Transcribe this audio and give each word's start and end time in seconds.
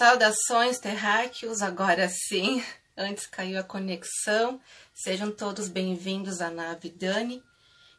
Saudações, 0.00 0.78
terráqueos, 0.78 1.60
agora 1.60 2.08
sim. 2.08 2.64
Antes 2.96 3.26
caiu 3.26 3.60
a 3.60 3.62
conexão. 3.62 4.58
Sejam 4.94 5.30
todos 5.30 5.68
bem-vindos 5.68 6.40
à 6.40 6.50
nave 6.50 6.88
Dani. 6.88 7.42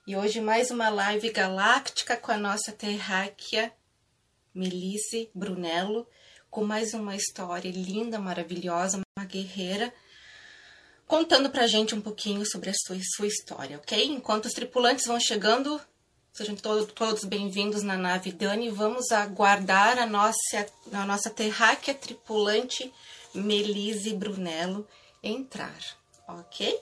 E 0.07 0.15
hoje 0.15 0.41
mais 0.41 0.71
uma 0.71 0.89
live 0.89 1.29
galáctica 1.29 2.17
com 2.17 2.31
a 2.31 2.37
nossa 2.37 2.71
terráquea 2.71 3.71
Melisse 4.51 5.29
Brunello, 5.35 6.08
com 6.49 6.65
mais 6.65 6.96
uma 6.96 7.15
história 7.15 7.69
linda, 7.69 8.18
maravilhosa, 8.18 8.99
uma 9.15 9.26
guerreira, 9.28 9.94
contando 11.06 11.52
pra 11.52 11.68
gente 11.68 11.94
um 11.94 12.02
pouquinho 12.02 12.44
sobre 12.47 12.72
a 12.72 12.74
sua, 12.74 12.97
sua 13.15 13.28
história, 13.28 13.78
ok? 13.78 14.08
Enquanto 14.08 14.46
os 14.46 14.54
tripulantes 14.54 15.06
vão 15.06 15.20
chegando, 15.20 15.79
Sejam 16.34 16.55
todos, 16.55 16.93
todos 16.93 17.25
bem-vindos 17.25 17.84
na 17.84 17.98
nave 17.98 18.31
Dani. 18.31 18.70
Vamos 18.70 19.11
aguardar 19.11 19.99
a 19.99 20.05
nossa, 20.05 20.66
a 20.94 21.05
nossa 21.05 21.30
terráquea 21.30 21.94
tripulante 21.94 22.89
Melise 23.35 24.13
Brunello 24.13 24.88
entrar, 25.22 25.77
ok? 26.25 26.80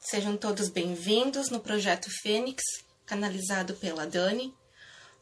Sejam 0.00 0.38
todos 0.38 0.70
bem-vindos 0.70 1.50
no 1.50 1.60
projeto 1.60 2.08
Fênix, 2.22 2.62
canalizado 3.04 3.74
pela 3.74 4.06
Dani. 4.06 4.54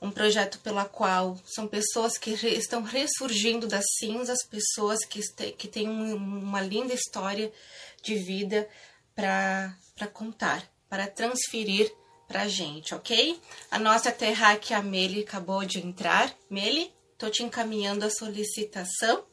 Um 0.01 0.13
projeto 0.13 0.61
pela 0.61 0.85
qual 0.85 1.37
são 1.45 1.67
pessoas 1.67 2.17
que 2.17 2.35
re, 2.35 2.51
estão 2.55 2.85
ressurgindo 2.85 3.67
das 3.67 3.85
cinzas, 3.99 4.47
pessoas 4.49 5.05
que, 5.05 5.21
que 5.55 5.67
têm 5.67 5.89
uma 5.89 6.61
linda 6.61 6.95
história 6.95 7.53
de 8.01 8.15
vida 8.15 8.69
para 9.13 10.07
contar, 10.13 10.71
para 10.89 11.09
transferir 11.09 11.93
pra 12.27 12.49
gente, 12.49 12.95
ok? 12.95 13.41
A 13.71 13.79
nossa 13.79 14.11
terráquea 14.11 14.83
Meli 14.83 15.21
acabou 15.21 15.65
de 15.65 15.79
entrar. 15.79 16.35
Meli, 16.51 16.93
tô 17.19 17.31
te 17.31 17.43
encaminhando 17.43 18.05
a 18.05 18.11
solicitação. 18.11 19.25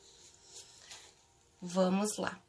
Vamos 1.62 2.18
lá. 2.18 2.43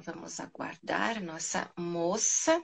Vamos 0.00 0.38
aguardar 0.40 1.22
nossa 1.22 1.70
moça. 1.76 2.62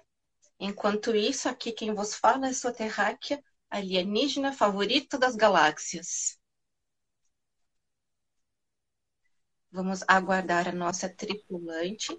Enquanto 0.58 1.14
isso, 1.14 1.48
aqui 1.48 1.72
quem 1.72 1.92
vos 1.94 2.14
fala 2.14 2.48
é 2.48 2.52
sua 2.52 2.72
terráquea 2.72 3.42
alienígena 3.70 4.52
favorita 4.52 5.18
das 5.18 5.34
galáxias. 5.34 6.38
Vamos 9.70 10.04
aguardar 10.06 10.68
a 10.68 10.72
nossa 10.72 11.08
tripulante. 11.08 12.16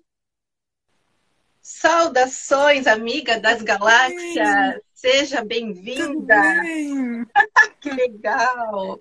Saudações, 1.61 2.85
amiga 2.85 3.39
das 3.39 3.61
galáxias! 3.61 4.81
Seja 4.93 5.43
bem-vinda! 5.43 6.61
Bem. 6.61 7.25
que 7.79 7.89
legal! 7.89 8.99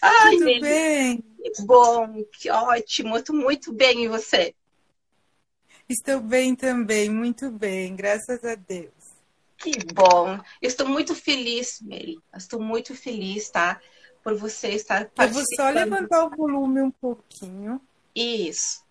Ai, 0.00 0.36
Tudo 0.38 0.60
bem? 0.60 1.24
Que 1.36 1.62
bom, 1.62 2.24
que 2.32 2.50
ótimo! 2.50 3.16
Estou 3.16 3.36
muito 3.36 3.72
bem, 3.72 4.04
e 4.04 4.08
você? 4.08 4.54
Estou 5.90 6.20
bem 6.20 6.54
também, 6.54 7.10
muito 7.10 7.50
bem, 7.50 7.96
graças 7.96 8.44
a 8.44 8.54
Deus. 8.54 8.92
Que 9.56 9.72
bom. 9.92 10.38
Estou 10.62 10.86
muito 10.86 11.16
feliz, 11.16 11.80
Mary. 11.82 12.16
Estou 12.32 12.62
muito 12.62 12.94
feliz, 12.94 13.50
tá? 13.50 13.80
Por 14.22 14.36
você 14.36 14.68
estar 14.68 15.10
participando. 15.10 15.26
Eu 15.26 15.32
vou 15.32 15.44
só 15.56 15.68
levantar 15.68 16.24
o 16.26 16.30
volume 16.30 16.80
um 16.80 16.92
pouquinho. 16.92 17.80
Isso. 18.14 18.84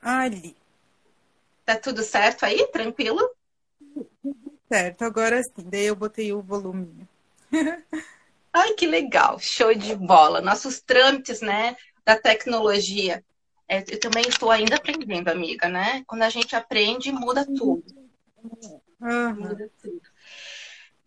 Ali. 0.00 0.56
Tá 1.66 1.76
tudo 1.76 2.02
certo 2.04 2.46
aí? 2.46 2.66
Tranquilo? 2.68 3.30
Certo, 4.66 5.02
agora 5.02 5.42
sim. 5.42 5.68
Daí 5.68 5.84
eu 5.84 5.94
botei 5.94 6.32
o 6.32 6.40
volume. 6.40 7.06
Ai, 8.50 8.72
que 8.72 8.86
legal. 8.86 9.38
Show 9.38 9.74
de 9.74 9.94
bola. 9.94 10.40
Nossos 10.40 10.80
trâmites, 10.80 11.42
né, 11.42 11.76
da 12.02 12.16
tecnologia 12.16 13.22
eu 13.70 14.00
também 14.00 14.24
estou 14.26 14.50
ainda 14.50 14.76
aprendendo, 14.76 15.28
amiga, 15.28 15.68
né? 15.68 16.02
Quando 16.06 16.22
a 16.22 16.28
gente 16.28 16.56
aprende, 16.56 17.12
muda 17.12 17.46
tudo. 17.46 17.84
Uhum. 19.00 19.34
Muda 19.34 19.70
tudo. 19.80 20.02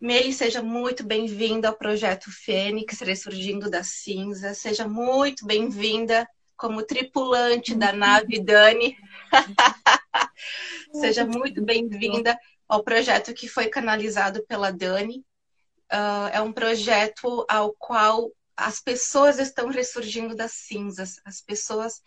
Meli, 0.00 0.32
seja 0.32 0.62
muito 0.62 1.04
bem-vinda 1.04 1.68
ao 1.68 1.76
projeto 1.76 2.30
Fênix, 2.30 3.00
Ressurgindo 3.00 3.68
das 3.68 3.88
Cinzas. 3.88 4.58
Seja 4.58 4.88
muito 4.88 5.46
bem-vinda 5.46 6.26
como 6.56 6.82
tripulante 6.82 7.74
da 7.74 7.92
nave 7.92 8.40
Dani. 8.40 8.96
seja 10.92 11.26
muito 11.26 11.62
bem-vinda 11.62 12.38
ao 12.66 12.82
projeto 12.82 13.34
que 13.34 13.46
foi 13.46 13.66
canalizado 13.66 14.42
pela 14.46 14.70
Dani. 14.70 15.18
Uh, 15.92 16.28
é 16.32 16.40
um 16.40 16.52
projeto 16.52 17.44
ao 17.46 17.74
qual 17.74 18.30
as 18.56 18.80
pessoas 18.80 19.38
estão 19.38 19.68
ressurgindo 19.68 20.34
das 20.34 20.52
cinzas, 20.52 21.20
as 21.24 21.40
pessoas 21.40 22.02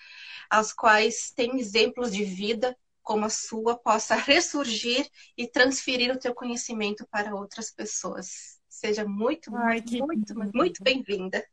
às 0.49 0.73
quais 0.73 1.31
tem 1.35 1.59
exemplos 1.59 2.11
de 2.11 2.23
vida 2.23 2.75
como 3.01 3.25
a 3.25 3.29
sua 3.29 3.77
possa 3.77 4.15
ressurgir 4.19 5.07
e 5.37 5.47
transferir 5.47 6.13
o 6.13 6.19
teu 6.19 6.33
conhecimento 6.33 7.07
para 7.09 7.35
outras 7.35 7.71
pessoas. 7.71 8.57
Seja 8.69 9.05
muito, 9.05 9.55
Ai, 9.55 9.81
muito, 9.81 10.35
muito, 10.35 10.53
muito 10.53 10.83
bem-vinda. 10.83 11.43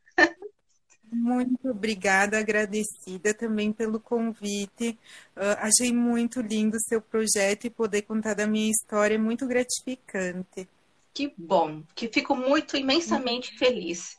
Muito 1.10 1.70
obrigada, 1.70 2.38
agradecida 2.38 3.32
também 3.32 3.72
pelo 3.72 4.00
convite. 4.00 4.98
Uh, 5.36 5.56
achei 5.58 5.92
muito 5.92 6.40
lindo 6.40 6.76
o 6.76 6.80
seu 6.80 7.00
projeto 7.00 7.66
e 7.66 7.70
poder 7.70 8.02
contar 8.02 8.34
da 8.34 8.46
minha 8.46 8.70
história 8.70 9.14
é 9.14 9.18
muito 9.18 9.46
gratificante. 9.46 10.68
Que 11.14 11.32
bom, 11.38 11.84
que 11.94 12.08
fico 12.08 12.34
muito 12.34 12.76
imensamente 12.76 13.56
feliz. 13.56 14.16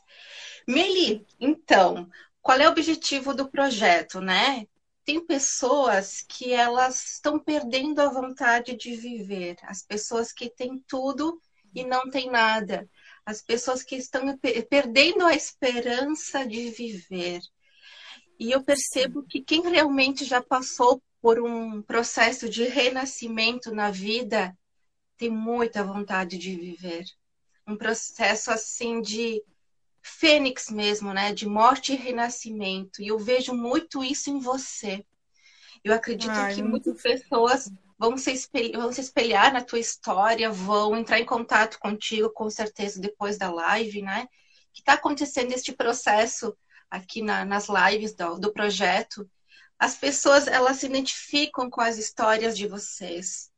Meli, 0.66 1.24
então, 1.38 2.10
qual 2.42 2.58
é 2.58 2.66
o 2.66 2.70
objetivo 2.72 3.32
do 3.34 3.48
projeto, 3.48 4.20
né? 4.20 4.66
Tem 5.04 5.24
pessoas 5.24 6.22
que 6.22 6.52
elas 6.52 7.14
estão 7.14 7.38
perdendo 7.38 8.00
a 8.00 8.08
vontade 8.08 8.76
de 8.76 8.96
viver, 8.96 9.56
as 9.62 9.82
pessoas 9.82 10.32
que 10.32 10.50
têm 10.50 10.82
tudo 10.88 11.40
e 11.72 11.84
não 11.84 12.10
têm 12.10 12.28
nada, 12.30 12.88
as 13.24 13.40
pessoas 13.40 13.82
que 13.82 13.94
estão 13.94 14.36
perdendo 14.68 15.24
a 15.24 15.34
esperança 15.34 16.44
de 16.44 16.70
viver. 16.70 17.40
E 18.38 18.50
eu 18.50 18.62
percebo 18.64 19.22
que 19.22 19.40
quem 19.40 19.62
realmente 19.62 20.24
já 20.24 20.42
passou 20.42 21.00
por 21.20 21.40
um 21.40 21.80
processo 21.82 22.48
de 22.48 22.64
renascimento 22.64 23.72
na 23.72 23.90
vida 23.90 24.56
tem 25.16 25.30
muita 25.30 25.84
vontade 25.84 26.36
de 26.38 26.54
viver. 26.56 27.04
Um 27.66 27.76
processo 27.76 28.50
assim 28.50 29.00
de 29.00 29.42
fênix 30.06 30.70
mesmo, 30.70 31.12
né? 31.12 31.32
De 31.32 31.46
morte 31.46 31.92
e 31.92 31.96
renascimento. 31.96 33.02
E 33.02 33.08
eu 33.08 33.18
vejo 33.18 33.52
muito 33.52 34.04
isso 34.04 34.30
em 34.30 34.38
você. 34.38 35.04
Eu 35.82 35.92
acredito 35.92 36.30
Ai, 36.30 36.54
que 36.54 36.62
muitas 36.62 37.02
pessoas 37.02 37.70
vão 37.98 38.16
se, 38.16 38.32
espelhar, 38.32 38.80
vão 38.80 38.92
se 38.92 39.00
espelhar 39.00 39.52
na 39.52 39.62
tua 39.62 39.78
história, 39.78 40.50
vão 40.50 40.96
entrar 40.96 41.18
em 41.18 41.24
contato 41.24 41.78
contigo, 41.78 42.30
com 42.30 42.48
certeza, 42.48 43.00
depois 43.00 43.36
da 43.36 43.50
live, 43.50 44.02
né? 44.02 44.28
Que 44.72 44.80
está 44.80 44.92
acontecendo 44.92 45.52
este 45.52 45.72
processo 45.72 46.56
aqui 46.90 47.20
na, 47.20 47.44
nas 47.44 47.66
lives 47.68 48.14
do, 48.14 48.38
do 48.38 48.52
projeto. 48.52 49.28
As 49.78 49.96
pessoas, 49.96 50.46
elas 50.46 50.78
se 50.78 50.86
identificam 50.86 51.68
com 51.68 51.80
as 51.80 51.98
histórias 51.98 52.56
de 52.56 52.66
vocês 52.66 53.50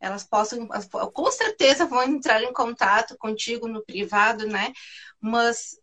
elas 0.00 0.24
possam, 0.24 0.68
com 1.12 1.30
certeza 1.30 1.86
vão 1.86 2.02
entrar 2.02 2.42
em 2.42 2.52
contato 2.52 3.16
contigo 3.18 3.66
no 3.66 3.84
privado, 3.84 4.46
né? 4.46 4.72
Mas 5.20 5.76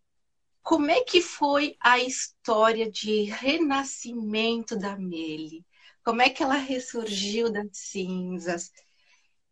como 0.61 0.89
é 0.89 1.01
que 1.01 1.21
foi 1.21 1.75
a 1.79 1.99
história 1.99 2.89
de 2.89 3.23
renascimento 3.23 4.75
da 4.75 4.97
Meli? 4.97 5.65
Como 6.03 6.21
é 6.21 6.29
que 6.29 6.41
ela 6.41 6.55
ressurgiu 6.55 7.51
das 7.51 7.67
cinzas? 7.71 8.71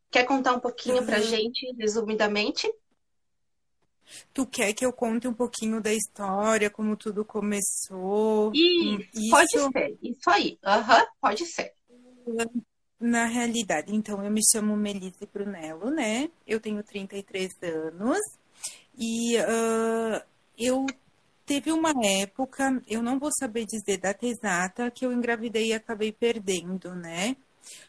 Quer 0.10 0.26
contar 0.26 0.54
um 0.54 0.60
pouquinho 0.60 1.00
uhum. 1.00 1.06
pra 1.06 1.20
gente, 1.20 1.72
resumidamente? 1.78 2.72
Tu 4.34 4.46
quer 4.46 4.74
que 4.74 4.86
eu 4.86 4.94
conte 4.94 5.28
um 5.28 5.34
pouquinho 5.34 5.82
da 5.82 5.94
história, 5.94 6.70
como 6.70 6.96
tudo 6.96 7.26
começou? 7.26 8.52
Isso, 8.54 9.10
isso... 9.14 9.30
pode 9.30 9.50
ser, 9.50 9.98
isso 10.02 10.30
aí. 10.30 10.60
Uhum, 10.64 11.06
pode 11.22 11.46
ser. 11.46 11.74
Na 13.00 13.26
realidade, 13.26 13.94
então, 13.94 14.24
eu 14.24 14.32
me 14.32 14.42
chamo 14.52 14.78
Melise 14.78 15.28
Brunello, 15.34 15.90
né? 15.92 16.30
Eu 16.48 16.60
tenho 16.60 16.82
33 16.82 17.52
anos 17.64 18.20
e 18.98 19.38
uh, 19.38 20.24
eu 20.58 20.86
teve 21.46 21.72
uma 21.72 21.94
época, 22.22 22.82
eu 22.88 23.02
não 23.04 23.20
vou 23.20 23.30
saber 23.38 23.66
dizer 23.66 23.98
data 23.98 24.26
exata, 24.26 24.90
que 24.90 25.06
eu 25.06 25.12
engravidei 25.12 25.68
e 25.68 25.74
acabei 25.74 26.12
perdendo, 26.12 26.96
né? 26.96 27.36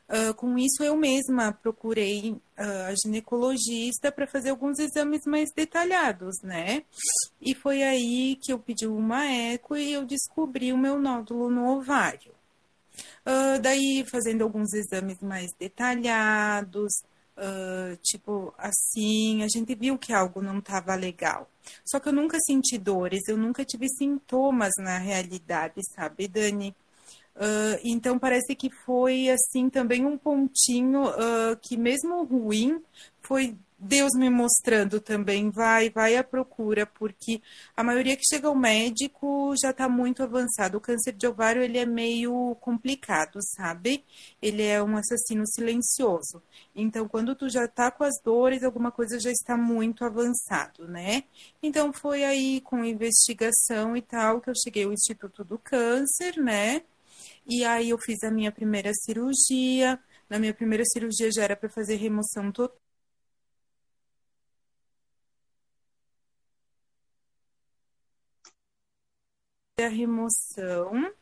Uh, 0.08 0.34
com 0.34 0.56
isso, 0.58 0.82
eu 0.82 0.96
mesma 0.96 1.52
procurei 1.52 2.32
uh, 2.32 2.88
a 2.88 2.94
ginecologista 2.94 4.12
para 4.12 4.26
fazer 4.26 4.50
alguns 4.50 4.78
exames 4.78 5.22
mais 5.26 5.50
detalhados, 5.52 6.36
né? 6.42 6.82
E 7.40 7.54
foi 7.54 7.82
aí 7.82 8.36
que 8.40 8.52
eu 8.52 8.58
pedi 8.58 8.86
uma 8.86 9.24
eco 9.24 9.76
e 9.76 9.92
eu 9.92 10.04
descobri 10.04 10.72
o 10.72 10.78
meu 10.78 10.98
nódulo 10.98 11.50
no 11.50 11.68
ovário. 11.76 12.33
Uh, 13.26 13.58
daí, 13.60 14.04
fazendo 14.06 14.42
alguns 14.42 14.72
exames 14.74 15.20
mais 15.20 15.52
detalhados, 15.58 16.92
Uh, 17.36 17.96
tipo 18.00 18.54
assim, 18.56 19.42
a 19.42 19.48
gente 19.48 19.74
viu 19.74 19.98
que 19.98 20.12
algo 20.12 20.40
não 20.40 20.58
estava 20.58 20.94
legal. 20.94 21.50
Só 21.84 21.98
que 21.98 22.08
eu 22.08 22.12
nunca 22.12 22.38
senti 22.46 22.78
dores, 22.78 23.22
eu 23.28 23.36
nunca 23.36 23.64
tive 23.64 23.88
sintomas 23.88 24.72
na 24.78 24.98
realidade, 24.98 25.80
sabe, 25.96 26.28
Dani? 26.28 26.74
Uh, 27.34 27.74
então 27.82 28.16
parece 28.16 28.54
que 28.54 28.70
foi 28.70 29.28
assim 29.28 29.68
também 29.68 30.06
um 30.06 30.16
pontinho 30.16 31.08
uh, 31.08 31.56
que 31.60 31.76
mesmo 31.76 32.22
ruim 32.22 32.80
foi 33.20 33.56
Deus 33.78 34.12
me 34.16 34.30
mostrando 34.30 35.00
também, 35.00 35.50
vai, 35.50 35.90
vai 35.90 36.16
à 36.16 36.24
procura, 36.24 36.86
porque 36.86 37.42
a 37.76 37.82
maioria 37.82 38.16
que 38.16 38.22
chega 38.26 38.48
ao 38.48 38.54
médico 38.54 39.54
já 39.60 39.70
está 39.70 39.88
muito 39.88 40.22
avançado. 40.22 40.78
O 40.78 40.80
câncer 40.80 41.12
de 41.12 41.26
ovário, 41.26 41.62
ele 41.62 41.78
é 41.78 41.84
meio 41.84 42.56
complicado, 42.60 43.38
sabe? 43.56 44.04
Ele 44.40 44.62
é 44.62 44.82
um 44.82 44.96
assassino 44.96 45.46
silencioso. 45.46 46.42
Então, 46.74 47.08
quando 47.08 47.34
tu 47.34 47.48
já 47.48 47.64
está 47.64 47.90
com 47.90 48.04
as 48.04 48.14
dores, 48.24 48.62
alguma 48.62 48.90
coisa 48.90 49.18
já 49.20 49.30
está 49.30 49.56
muito 49.56 50.04
avançado, 50.04 50.86
né? 50.88 51.24
Então, 51.62 51.92
foi 51.92 52.24
aí 52.24 52.60
com 52.60 52.84
investigação 52.84 53.96
e 53.96 54.02
tal 54.02 54.40
que 54.40 54.50
eu 54.50 54.54
cheguei 54.54 54.84
ao 54.84 54.92
Instituto 54.92 55.44
do 55.44 55.58
Câncer, 55.58 56.38
né? 56.38 56.82
E 57.46 57.64
aí 57.64 57.90
eu 57.90 57.98
fiz 57.98 58.22
a 58.22 58.30
minha 58.30 58.52
primeira 58.52 58.92
cirurgia. 58.94 59.98
Na 60.28 60.38
minha 60.38 60.54
primeira 60.54 60.84
cirurgia 60.86 61.30
já 61.30 61.44
era 61.44 61.56
para 61.56 61.68
fazer 61.68 61.96
remoção 61.96 62.50
total 62.52 62.83
a 69.82 69.88
remoção. 69.88 71.12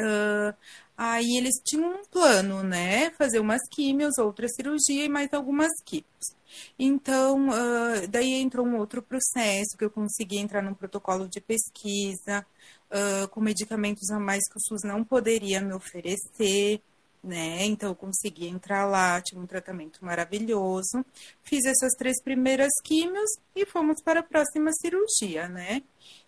Uh, 0.00 0.54
aí 0.96 1.36
eles 1.36 1.54
tinham 1.64 1.90
um 1.90 2.04
plano, 2.04 2.62
né? 2.62 3.10
Fazer 3.12 3.40
umas 3.40 3.62
químios, 3.70 4.18
outra 4.18 4.46
cirurgia 4.48 5.04
e 5.06 5.08
mais 5.08 5.32
algumas 5.32 5.72
químios. 5.84 6.36
Então, 6.78 7.48
uh, 7.48 8.06
daí 8.08 8.34
entrou 8.34 8.66
um 8.66 8.76
outro 8.76 9.02
processo 9.02 9.76
que 9.76 9.84
eu 9.84 9.90
consegui 9.90 10.38
entrar 10.38 10.62
num 10.62 10.74
protocolo 10.74 11.26
de 11.28 11.40
pesquisa 11.40 12.46
uh, 12.90 13.28
com 13.28 13.40
medicamentos 13.40 14.10
a 14.10 14.20
mais 14.20 14.44
que 14.48 14.58
o 14.58 14.60
SUS 14.60 14.82
não 14.84 15.02
poderia 15.02 15.60
me 15.60 15.72
oferecer 15.72 16.80
né? 17.22 17.64
Então 17.64 17.90
eu 17.90 17.94
consegui 17.94 18.46
entrar 18.46 18.86
lá, 18.86 19.20
tive 19.20 19.40
um 19.40 19.46
tratamento 19.46 20.04
maravilhoso. 20.04 21.04
Fiz 21.42 21.64
essas 21.64 21.92
três 21.98 22.22
primeiras 22.22 22.72
químios 22.84 23.30
e 23.54 23.66
fomos 23.66 24.02
para 24.02 24.20
a 24.20 24.22
próxima 24.22 24.70
cirurgia, 24.80 25.48
né? 25.48 25.82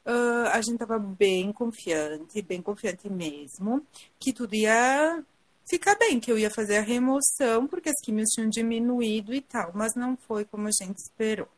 Uh, 0.04 0.48
a 0.52 0.60
gente 0.60 0.74
estava 0.74 0.98
bem 0.98 1.52
confiante, 1.52 2.42
bem 2.42 2.62
confiante 2.62 3.08
mesmo, 3.08 3.86
que 4.18 4.32
tudo 4.32 4.54
ia 4.54 5.22
ficar 5.68 5.94
bem, 5.96 6.18
que 6.18 6.32
eu 6.32 6.38
ia 6.38 6.50
fazer 6.50 6.78
a 6.78 6.82
remoção, 6.82 7.66
porque 7.66 7.90
as 7.90 8.00
químios 8.02 8.28
tinham 8.30 8.48
diminuído 8.48 9.32
e 9.34 9.40
tal, 9.40 9.72
mas 9.74 9.94
não 9.94 10.16
foi 10.16 10.44
como 10.44 10.66
a 10.66 10.70
gente 10.70 10.98
esperou 10.98 11.48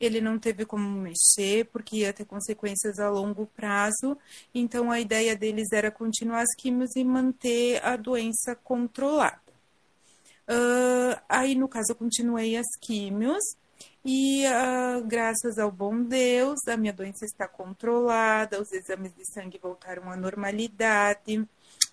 ele 0.00 0.20
não 0.20 0.38
teve 0.38 0.64
como 0.64 0.88
mexer, 0.88 1.66
porque 1.66 1.96
ia 1.96 2.12
ter 2.12 2.24
consequências 2.24 2.98
a 2.98 3.08
longo 3.08 3.46
prazo. 3.46 4.16
Então, 4.54 4.90
a 4.90 5.00
ideia 5.00 5.36
deles 5.36 5.72
era 5.72 5.90
continuar 5.90 6.40
as 6.40 6.54
químios 6.56 6.94
e 6.96 7.04
manter 7.04 7.84
a 7.84 7.96
doença 7.96 8.54
controlada. 8.54 9.40
Uh, 10.48 11.20
aí, 11.28 11.54
no 11.54 11.68
caso, 11.68 11.92
eu 11.92 11.96
continuei 11.96 12.56
as 12.56 12.66
químios 12.80 13.42
e, 14.04 14.44
uh, 14.46 15.04
graças 15.04 15.58
ao 15.58 15.72
bom 15.72 16.00
Deus, 16.00 16.60
a 16.68 16.76
minha 16.76 16.92
doença 16.92 17.24
está 17.24 17.48
controlada, 17.48 18.62
os 18.62 18.70
exames 18.70 19.12
de 19.14 19.24
sangue 19.32 19.58
voltaram 19.58 20.08
à 20.10 20.16
normalidade 20.16 21.44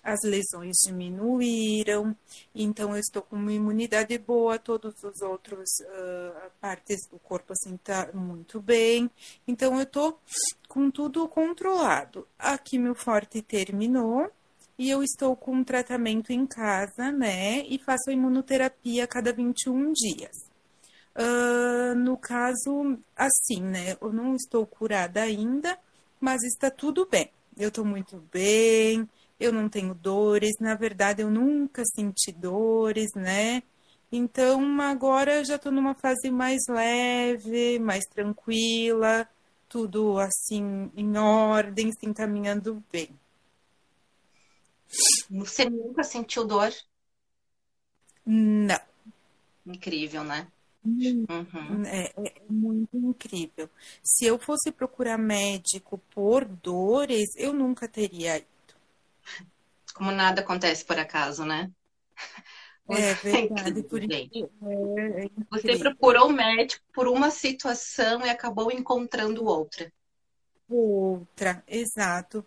as 0.04 0.20
lesões 0.22 0.76
diminuíram, 0.84 2.14
então 2.54 2.92
eu 2.92 2.98
estou 2.98 3.22
com 3.22 3.36
uma 3.36 3.52
imunidade 3.52 4.16
boa, 4.18 4.58
todos 4.58 5.02
os 5.02 5.22
outros 5.22 5.70
uh, 5.80 6.50
partes 6.60 7.08
do 7.10 7.18
corpo 7.18 7.54
assim 7.54 7.78
tá 7.78 8.10
muito 8.12 8.60
bem, 8.60 9.10
então 9.48 9.76
eu 9.76 9.84
estou 9.84 10.20
com 10.68 10.90
tudo 10.90 11.26
controlado. 11.26 12.28
A 12.38 12.58
quimio 12.58 12.94
forte 12.94 13.40
terminou 13.40 14.30
e 14.78 14.90
eu 14.90 15.02
estou 15.02 15.34
com 15.34 15.52
um 15.52 15.64
tratamento 15.64 16.32
em 16.32 16.46
casa, 16.46 17.10
né, 17.10 17.64
e 17.66 17.78
faço 17.78 18.10
a 18.10 18.12
imunoterapia 18.12 19.04
a 19.04 19.08
cada 19.08 19.32
21 19.32 19.92
dias. 19.92 20.36
Uh, 21.16 21.94
no 21.94 22.18
caso, 22.18 22.98
assim, 23.16 23.62
né, 23.62 23.96
eu 24.00 24.12
não 24.12 24.34
estou 24.34 24.66
curada 24.66 25.22
ainda, 25.22 25.78
mas 26.20 26.42
está 26.42 26.70
tudo 26.70 27.06
bem. 27.06 27.30
Eu 27.56 27.68
estou 27.68 27.84
muito 27.84 28.20
bem, 28.32 29.08
eu 29.44 29.52
não 29.52 29.68
tenho 29.68 29.94
dores, 29.94 30.52
na 30.60 30.74
verdade 30.74 31.22
eu 31.22 31.30
nunca 31.30 31.82
senti 31.94 32.32
dores, 32.32 33.10
né? 33.14 33.62
Então 34.10 34.80
agora 34.80 35.36
eu 35.36 35.44
já 35.44 35.56
estou 35.56 35.72
numa 35.72 35.94
fase 35.94 36.30
mais 36.30 36.62
leve, 36.68 37.78
mais 37.78 38.04
tranquila, 38.06 39.28
tudo 39.68 40.18
assim 40.18 40.90
em 40.96 41.16
ordem, 41.18 41.90
se 41.92 42.06
encaminhando 42.06 42.82
bem. 42.92 43.10
Você 45.30 45.68
nunca 45.68 46.04
sentiu 46.04 46.44
dor? 46.44 46.72
Não. 48.24 48.80
Incrível, 49.66 50.22
né? 50.22 50.46
Uhum. 50.84 51.84
É, 51.86 52.12
é, 52.16 52.42
muito 52.48 52.96
incrível. 52.96 53.70
Se 54.02 54.26
eu 54.26 54.38
fosse 54.38 54.70
procurar 54.70 55.16
médico 55.16 55.98
por 56.14 56.44
dores, 56.44 57.30
eu 57.36 57.52
nunca 57.54 57.88
teria 57.88 58.44
como 59.94 60.10
nada 60.10 60.40
acontece 60.40 60.84
por 60.84 60.98
acaso, 60.98 61.44
né? 61.44 61.70
É 62.86 63.14
verdade. 63.14 63.82
Por 63.84 64.02
isso, 64.02 64.50
é, 64.62 65.24
é 65.24 65.28
Você 65.50 65.78
procurou 65.78 66.28
o 66.28 66.32
médico 66.32 66.84
por 66.92 67.08
uma 67.08 67.30
situação 67.30 68.20
e 68.26 68.28
acabou 68.28 68.70
encontrando 68.70 69.46
outra. 69.46 69.90
Outra, 70.68 71.64
exato. 71.66 72.44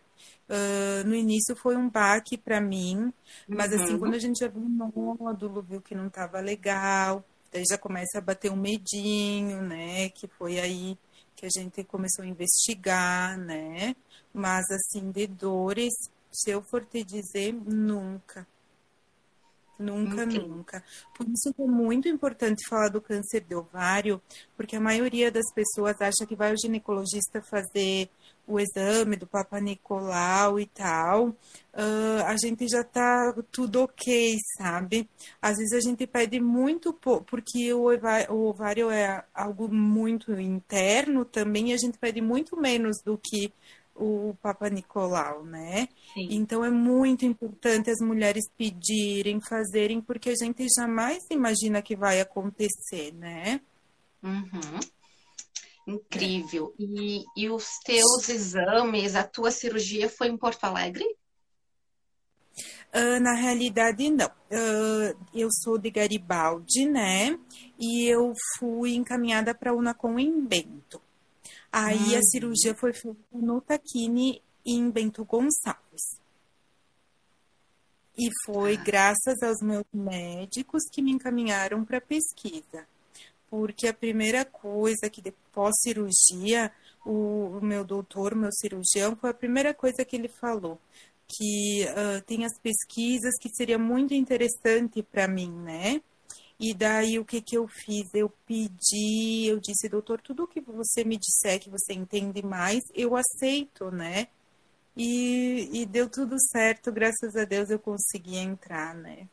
Uh, 0.48 1.08
no 1.08 1.16
início 1.16 1.56
foi 1.56 1.76
um 1.76 1.90
baque 1.90 2.38
para 2.38 2.62
mim, 2.62 3.12
mas 3.48 3.74
assim, 3.74 3.78
uhum. 3.78 3.84
assim, 3.84 4.00
quando 4.00 4.14
a 4.14 4.20
gente 4.20 4.40
já 4.40 4.48
viu 4.48 4.62
um 4.62 5.16
módulo, 5.20 5.62
viu 5.62 5.82
que 5.82 5.96
não 5.96 6.08
estava 6.08 6.40
legal, 6.40 7.24
daí 7.52 7.64
já 7.70 7.78
começa 7.78 8.20
a 8.20 8.22
bater 8.22 8.52
um 8.52 8.56
medinho, 8.56 9.62
né? 9.62 10.10
Que 10.10 10.28
foi 10.28 10.60
aí 10.60 10.98
que 11.36 11.46
a 11.46 11.50
gente 11.50 11.84
começou 11.84 12.24
a 12.24 12.28
investigar, 12.28 13.38
né? 13.38 13.96
Mas 14.34 14.66
assim, 14.72 15.12
de 15.12 15.28
dores, 15.28 15.94
se 16.32 16.52
eu 16.52 16.62
for 16.70 16.86
te 16.86 17.04
dizer, 17.04 17.54
nunca. 17.54 18.48
Nunca, 19.80 20.24
okay. 20.24 20.40
nunca. 20.40 20.84
Por 21.16 21.28
isso 21.30 21.54
que 21.54 21.62
é 21.62 21.68
muito 21.68 22.08
importante 22.08 22.68
falar 22.68 22.90
do 22.90 23.00
câncer 23.00 23.42
de 23.42 23.54
ovário, 23.54 24.20
porque 24.56 24.76
a 24.76 24.80
maioria 24.80 25.32
das 25.32 25.54
pessoas 25.54 26.02
acha 26.02 26.26
que 26.28 26.36
vai 26.36 26.50
ao 26.50 26.58
ginecologista 26.58 27.42
fazer 27.44 28.10
o 28.48 28.60
exame 28.60 29.18
do 29.18 29.28
Papa 29.28 29.60
Nicolau 29.60 30.60
e 30.60 30.66
tal, 30.66 31.28
uh, 31.28 32.24
a 32.26 32.36
gente 32.38 32.66
já 32.68 32.82
tá 32.82 33.36
tudo 33.52 33.82
ok, 33.84 34.38
sabe? 34.58 35.08
Às 35.42 35.58
vezes 35.58 35.74
a 35.74 35.82
gente 35.82 36.08
pede 36.08 36.40
muito 36.40 36.94
pouco, 36.94 37.26
porque 37.26 37.72
o 37.74 37.88
ovário 38.48 38.90
é 38.90 39.24
algo 39.34 39.68
muito 39.68 40.32
interno 40.40 41.26
também, 41.26 41.72
e 41.72 41.74
a 41.74 41.78
gente 41.78 42.00
pede 42.00 42.22
muito 42.22 42.56
menos 42.56 43.02
do 43.04 43.20
que 43.22 43.54
o 43.98 44.36
Papa 44.42 44.70
Nicolau, 44.70 45.44
né? 45.44 45.88
Sim. 46.14 46.28
Então 46.32 46.64
é 46.64 46.70
muito 46.70 47.26
importante 47.26 47.90
as 47.90 48.00
mulheres 48.00 48.46
pedirem, 48.58 49.42
fazerem, 49.42 50.02
porque 50.02 50.30
a 50.30 50.36
gente 50.36 50.66
jamais 50.76 51.26
imagina 51.30 51.82
que 51.82 51.96
vai 51.96 52.22
acontecer, 52.22 53.14
né? 53.14 53.60
Uhum. 54.24 54.80
Incrível. 55.88 56.74
É. 56.80 56.84
E, 56.84 57.24
e 57.36 57.50
os 57.50 57.66
teus 57.84 58.30
exames, 58.30 59.16
a 59.16 59.24
tua 59.24 59.52
cirurgia 59.52 60.10
foi 60.10 60.28
em 60.28 60.38
Porto 60.38 60.64
Alegre? 60.66 61.06
Uh, 62.94 63.20
na 63.22 63.34
realidade, 63.34 64.10
não. 64.10 64.28
Uh, 64.28 65.18
eu 65.34 65.50
sou 65.52 65.78
de 65.78 65.90
Garibaldi, 65.90 66.86
né? 66.86 67.38
E 67.80 68.06
eu 68.06 68.34
fui 68.58 68.96
encaminhada 68.96 69.54
para 69.54 69.72
a 69.72 69.76
Unacom 69.76 70.18
em 70.18 70.42
Bento. 70.42 71.02
Aí 71.72 72.16
a 72.16 72.22
cirurgia 72.22 72.74
foi 72.74 72.94
feita 72.94 73.20
no 73.34 73.62
Taquini 73.62 74.42
em 74.66 74.90
Bento 74.90 75.24
Gonçalves. 75.26 76.20
E 78.18 78.30
foi 78.46 78.76
ah. 78.76 78.84
graças 78.84 79.42
aos 79.44 79.62
meus 79.62 79.86
médicos 79.94 80.84
que 80.92 81.02
me 81.02 81.12
encaminharam 81.12 81.86
para 81.86 82.02
pesquisa. 82.02 82.88
Porque 83.50 83.88
a 83.88 83.94
primeira 83.94 84.44
coisa 84.44 85.10
que 85.10 85.22
depois 85.22 85.74
cirurgia, 85.82 86.72
o, 87.06 87.58
o 87.60 87.62
meu 87.64 87.84
doutor, 87.84 88.34
o 88.34 88.38
meu 88.38 88.52
cirurgião, 88.52 89.16
foi 89.16 89.30
a 89.30 89.34
primeira 89.34 89.74
coisa 89.74 90.04
que 90.04 90.16
ele 90.16 90.28
falou. 90.28 90.80
que 91.28 91.86
uh, 91.86 92.22
tem 92.26 92.46
as 92.46 92.58
pesquisas 92.58 93.38
que 93.40 93.50
seria 93.50 93.78
muito 93.78 94.14
interessante 94.14 95.04
para 95.04 95.28
mim, 95.28 95.52
né? 95.52 96.02
E 96.60 96.74
daí 96.74 97.20
o 97.20 97.26
que 97.26 97.40
que 97.40 97.56
eu 97.56 97.68
fiz? 97.68 98.12
Eu 98.14 98.30
pedi, 98.46 99.46
eu 99.46 99.60
disse, 99.60 99.88
doutor, 99.88 100.20
tudo 100.22 100.48
que 100.48 100.60
você 100.60 101.04
me 101.04 101.18
disser 101.18 101.60
que 101.60 101.70
você 101.70 101.94
entende 101.94 102.44
mais, 102.44 102.84
eu 102.96 103.16
aceito, 103.16 103.92
né? 103.92 104.28
E, 104.96 105.70
e 105.72 105.86
deu 105.86 106.10
tudo 106.10 106.36
certo, 106.52 106.92
graças 106.92 107.36
a 107.36 107.46
Deus 107.46 107.70
eu 107.70 107.78
consegui 107.78 108.38
entrar, 108.38 108.96
né? 108.96 109.28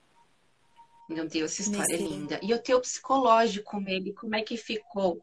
Meu 1.09 1.27
Deus, 1.27 1.53
essa 1.53 1.63
história 1.63 1.97
Nesse... 1.97 2.05
é 2.05 2.07
linda. 2.07 2.41
E 2.43 2.53
o 2.53 2.59
teu 2.59 2.79
psicológico, 2.81 3.83
ele, 3.87 4.13
como 4.13 4.37
é 4.37 4.43
que 4.43 4.59
ficou? 4.59 5.23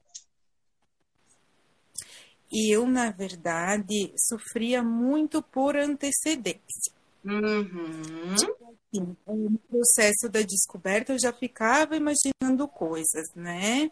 E 2.51 2.75
eu, 2.75 2.87
na 2.87 3.11
verdade, 3.11 4.11
sofria 4.17 4.83
muito 4.83 5.41
por 5.41 5.77
antecedência. 5.77 6.91
Uhum. 7.23 8.35
Tipo 8.35 8.77
assim, 8.93 9.15
no 9.27 9.59
processo 9.69 10.29
da 10.29 10.41
descoberta 10.41 11.13
eu 11.13 11.19
já 11.19 11.31
ficava 11.31 11.95
imaginando 11.95 12.67
coisas, 12.67 13.27
né? 13.35 13.91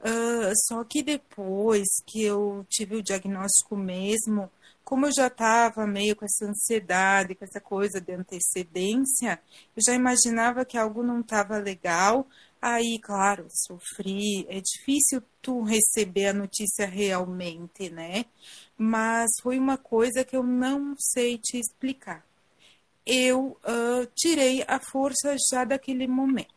Uh, 0.00 0.52
só 0.68 0.84
que 0.84 1.02
depois 1.02 1.86
que 2.06 2.22
eu 2.22 2.64
tive 2.68 2.96
o 2.96 3.02
diagnóstico 3.02 3.76
mesmo, 3.76 4.50
como 4.84 5.06
eu 5.06 5.12
já 5.12 5.26
estava 5.26 5.86
meio 5.86 6.14
com 6.14 6.24
essa 6.24 6.46
ansiedade, 6.46 7.34
com 7.34 7.44
essa 7.44 7.60
coisa 7.60 8.00
de 8.00 8.12
antecedência, 8.12 9.40
eu 9.76 9.82
já 9.84 9.94
imaginava 9.94 10.64
que 10.64 10.78
algo 10.78 11.02
não 11.02 11.20
estava 11.20 11.58
legal, 11.58 12.26
Aí, 12.60 12.98
claro, 13.00 13.46
sofri. 13.48 14.44
É 14.48 14.60
difícil 14.60 15.22
tu 15.40 15.62
receber 15.62 16.26
a 16.26 16.32
notícia 16.32 16.84
realmente, 16.84 17.88
né? 17.90 18.24
Mas 18.76 19.30
foi 19.40 19.56
uma 19.56 19.78
coisa 19.78 20.24
que 20.24 20.36
eu 20.36 20.42
não 20.42 20.96
sei 20.98 21.38
te 21.38 21.58
explicar. 21.58 22.25
Eu 23.06 23.58
uh, 23.62 24.06
tirei 24.14 24.64
a 24.66 24.80
força 24.80 25.36
já 25.50 25.64
daquele 25.64 26.06
momento. 26.06 26.54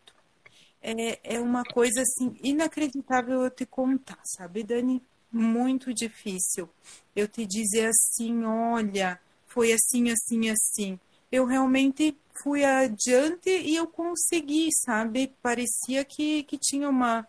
É, 0.81 1.35
é 1.35 1.39
uma 1.39 1.63
coisa 1.63 2.01
assim 2.01 2.35
inacreditável 2.41 3.43
eu 3.43 3.49
te 3.49 3.65
contar, 3.65 4.19
sabe, 4.23 4.63
Dani? 4.63 5.01
Muito 5.31 5.93
difícil 5.93 6.67
eu 7.15 7.27
te 7.27 7.45
dizer 7.45 7.87
assim, 7.87 8.43
olha, 8.45 9.19
foi 9.45 9.73
assim, 9.73 10.09
assim, 10.09 10.49
assim. 10.49 10.99
Eu 11.31 11.45
realmente 11.45 12.17
fui 12.41 12.63
adiante 12.63 13.49
e 13.49 13.75
eu 13.75 13.87
consegui, 13.87 14.69
sabe? 14.85 15.33
Parecia 15.41 16.03
que, 16.05 16.43
que 16.43 16.57
tinha 16.57 16.89
uma, 16.89 17.27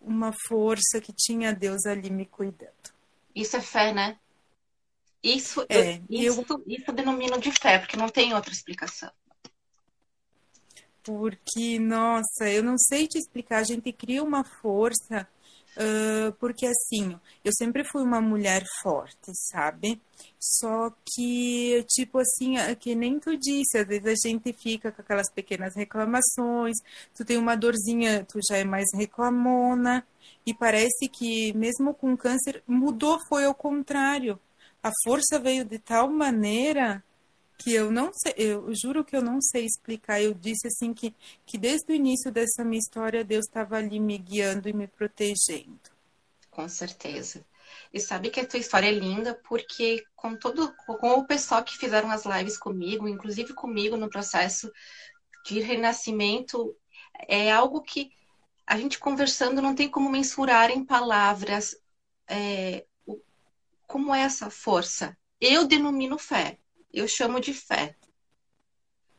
uma 0.00 0.32
força, 0.46 1.00
que 1.00 1.12
tinha 1.12 1.54
Deus 1.54 1.86
ali 1.86 2.10
me 2.10 2.26
cuidando. 2.26 2.92
Isso 3.34 3.56
é 3.56 3.60
fé, 3.60 3.94
né? 3.94 4.18
Isso, 5.22 5.64
é, 5.68 5.96
eu, 6.10 6.32
isso, 6.32 6.44
eu... 6.48 6.64
isso 6.66 6.92
denomino 6.92 7.38
de 7.38 7.52
fé, 7.52 7.78
porque 7.78 7.96
não 7.96 8.08
tem 8.08 8.34
outra 8.34 8.52
explicação. 8.52 9.10
Porque, 11.02 11.78
nossa, 11.78 12.48
eu 12.48 12.62
não 12.62 12.76
sei 12.78 13.06
te 13.06 13.18
explicar, 13.18 13.58
a 13.58 13.64
gente 13.64 13.92
cria 13.92 14.22
uma 14.22 14.44
força 14.44 15.28
Uh, 15.74 16.32
porque 16.34 16.66
assim, 16.66 17.18
eu 17.42 17.50
sempre 17.56 17.82
fui 17.82 18.02
uma 18.02 18.20
mulher 18.20 18.62
forte, 18.82 19.32
sabe? 19.50 20.00
Só 20.38 20.90
que, 21.04 21.84
tipo 21.88 22.18
assim, 22.18 22.56
que 22.78 22.94
nem 22.94 23.18
tu 23.18 23.36
disse, 23.38 23.78
às 23.78 23.86
vezes 23.86 24.22
a 24.22 24.28
gente 24.28 24.52
fica 24.52 24.92
com 24.92 25.00
aquelas 25.00 25.30
pequenas 25.30 25.74
reclamações, 25.74 26.76
tu 27.14 27.24
tem 27.24 27.38
uma 27.38 27.56
dorzinha, 27.56 28.24
tu 28.24 28.38
já 28.46 28.58
é 28.58 28.64
mais 28.64 28.86
reclamona, 28.94 30.06
e 30.44 30.52
parece 30.52 31.08
que 31.08 31.54
mesmo 31.54 31.94
com 31.94 32.16
câncer, 32.16 32.62
mudou, 32.66 33.18
foi 33.26 33.44
ao 33.46 33.54
contrário. 33.54 34.38
A 34.82 34.90
força 35.04 35.38
veio 35.38 35.64
de 35.64 35.78
tal 35.78 36.10
maneira 36.10 37.02
que 37.58 37.72
eu 37.72 37.92
não 37.92 38.10
sei, 38.12 38.34
eu 38.36 38.74
juro 38.74 39.04
que 39.04 39.16
eu 39.16 39.22
não 39.22 39.40
sei 39.40 39.64
explicar. 39.64 40.20
Eu 40.20 40.34
disse 40.34 40.66
assim 40.66 40.92
que, 40.92 41.14
que 41.46 41.56
desde 41.56 41.92
o 41.92 41.94
início 41.94 42.32
dessa 42.32 42.64
minha 42.64 42.80
história 42.80 43.24
Deus 43.24 43.46
estava 43.46 43.76
ali 43.76 44.00
me 44.00 44.18
guiando 44.18 44.68
e 44.68 44.72
me 44.72 44.88
protegendo. 44.88 45.78
Com 46.50 46.68
certeza. 46.68 47.44
E 47.92 48.00
sabe 48.00 48.30
que 48.30 48.40
a 48.40 48.46
tua 48.46 48.58
história 48.58 48.88
é 48.88 48.92
linda 48.92 49.40
porque 49.48 50.04
com 50.16 50.34
todo 50.36 50.74
com 50.86 51.12
o 51.12 51.26
pessoal 51.26 51.62
que 51.62 51.78
fizeram 51.78 52.10
as 52.10 52.24
lives 52.24 52.58
comigo, 52.58 53.08
inclusive 53.08 53.54
comigo 53.54 53.96
no 53.96 54.10
processo 54.10 54.70
de 55.46 55.60
renascimento, 55.60 56.76
é 57.28 57.50
algo 57.50 57.80
que 57.82 58.10
a 58.66 58.76
gente 58.76 58.98
conversando 58.98 59.62
não 59.62 59.74
tem 59.74 59.88
como 59.88 60.10
mensurar 60.10 60.70
em 60.70 60.84
palavras 60.84 61.76
é, 62.28 62.86
como 63.92 64.14
é 64.14 64.22
essa 64.22 64.48
força. 64.50 65.16
Eu 65.40 65.66
denomino 65.66 66.18
fé 66.18 66.58
eu 66.92 67.08
chamo 67.08 67.40
de 67.40 67.54
fé. 67.54 67.96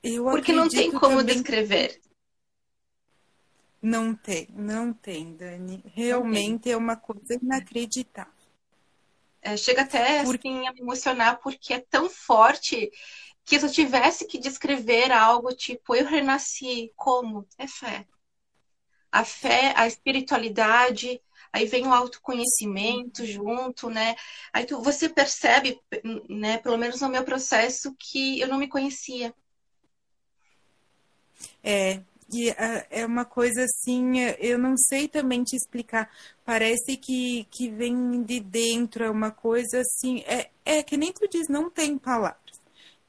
Eu 0.04 0.26
Porque 0.26 0.52
não 0.52 0.70
tem 0.70 0.92
como 0.92 1.18
também... 1.18 1.36
descrever. 1.36 2.00
Não 3.82 4.16
tem, 4.16 4.48
não 4.52 4.94
tem, 4.94 5.36
Dani. 5.36 5.84
Realmente 5.94 6.64
tem. 6.64 6.74
é 6.74 6.78
uma 6.78 6.96
coisa 6.96 7.34
inacreditável. 7.42 8.32
É, 9.42 9.58
chega 9.58 9.82
até 9.82 10.24
Por... 10.24 10.36
assim, 10.36 10.68
a 10.68 10.74
me 10.74 10.82
emocionar 10.82 11.40
porque 11.42 11.74
é 11.74 11.80
tão 11.80 12.10
forte 12.10 12.92
que 13.44 13.60
se 13.60 13.66
eu 13.66 13.72
tivesse 13.72 14.26
que 14.26 14.38
descrever 14.38 15.12
algo 15.12 15.54
tipo 15.54 15.96
eu 15.96 16.06
renasci, 16.06 16.94
como? 16.96 17.46
É 17.58 17.68
fé. 17.68 18.08
A 19.12 19.26
fé, 19.26 19.74
a 19.76 19.86
espiritualidade, 19.86 21.22
aí 21.54 21.68
vem 21.68 21.88
o 21.88 21.94
autoconhecimento 21.94 23.24
junto, 23.26 23.90
né? 23.90 24.16
Aí 24.52 24.66
tu, 24.66 24.82
você 24.82 25.08
percebe, 25.08 25.80
né, 26.28 26.58
pelo 26.58 26.78
menos 26.78 27.00
no 27.00 27.10
meu 27.10 27.24
processo, 27.24 27.96
que 28.00 28.40
eu 28.40 28.48
não 28.48 28.58
me 28.58 28.68
conhecia. 28.68 29.34
É, 31.64 32.02
e 32.32 32.50
uh, 32.50 32.56
é 32.90 33.06
uma 33.06 33.24
coisa 33.24 33.64
assim, 33.64 34.20
eu 34.40 34.58
não 34.58 34.76
sei 34.76 35.08
também 35.08 35.44
te 35.44 35.56
explicar. 35.56 36.10
Parece 36.44 36.98
que, 36.98 37.46
que 37.52 37.70
vem 37.70 38.24
de 38.24 38.40
dentro, 38.40 39.04
é 39.04 39.10
uma 39.10 39.30
coisa 39.30 39.82
assim, 39.82 40.22
é, 40.22 40.50
é 40.66 40.82
que 40.82 40.98
nem 40.98 41.14
tu 41.14 41.28
diz, 41.28 41.48
não 41.48 41.70
tem 41.70 41.98
palavras. 41.98 42.42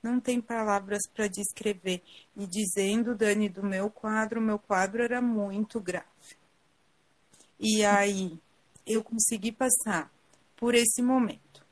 Não 0.02 0.20
tem 0.20 0.38
palavras 0.38 1.00
para 1.14 1.28
descrever. 1.28 2.02
E 2.36 2.46
dizendo, 2.46 3.14
Dani, 3.14 3.48
do 3.48 3.62
meu 3.62 3.88
quadro, 3.88 4.38
meu 4.38 4.58
quadro 4.58 5.02
era 5.02 5.22
muito 5.22 5.80
grave. 5.80 6.04
E 7.58 7.84
aí 7.84 8.38
eu 8.86 9.02
consegui 9.02 9.52
passar 9.52 10.12
por 10.56 10.74
esse 10.74 11.02
momento 11.02 11.64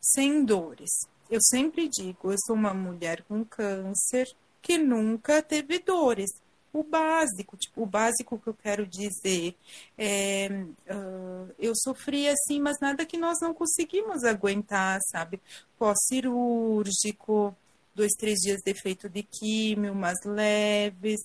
sem 0.00 0.44
dores. 0.44 0.90
Eu 1.30 1.40
sempre 1.42 1.88
digo, 1.88 2.30
eu 2.30 2.36
sou 2.46 2.54
uma 2.54 2.72
mulher 2.72 3.22
com 3.24 3.44
câncer 3.44 4.26
que 4.62 4.78
nunca 4.78 5.42
teve 5.42 5.78
dores. 5.78 6.30
O 6.72 6.82
básico, 6.82 7.56
tipo, 7.56 7.82
o 7.82 7.86
básico 7.86 8.38
que 8.38 8.48
eu 8.48 8.54
quero 8.54 8.86
dizer 8.86 9.56
é, 9.96 10.48
uh, 10.90 11.54
eu 11.58 11.72
sofri 11.74 12.28
assim, 12.28 12.60
mas 12.60 12.76
nada 12.80 13.06
que 13.06 13.16
nós 13.16 13.38
não 13.40 13.54
conseguimos 13.54 14.24
aguentar, 14.24 15.00
sabe? 15.10 15.40
Pós-cirúrgico, 15.78 17.56
dois, 17.94 18.12
três 18.12 18.38
dias 18.40 18.60
de 18.62 18.70
efeito 18.70 19.08
de 19.08 19.22
químio, 19.22 19.94
mas 19.94 20.18
leves, 20.24 21.20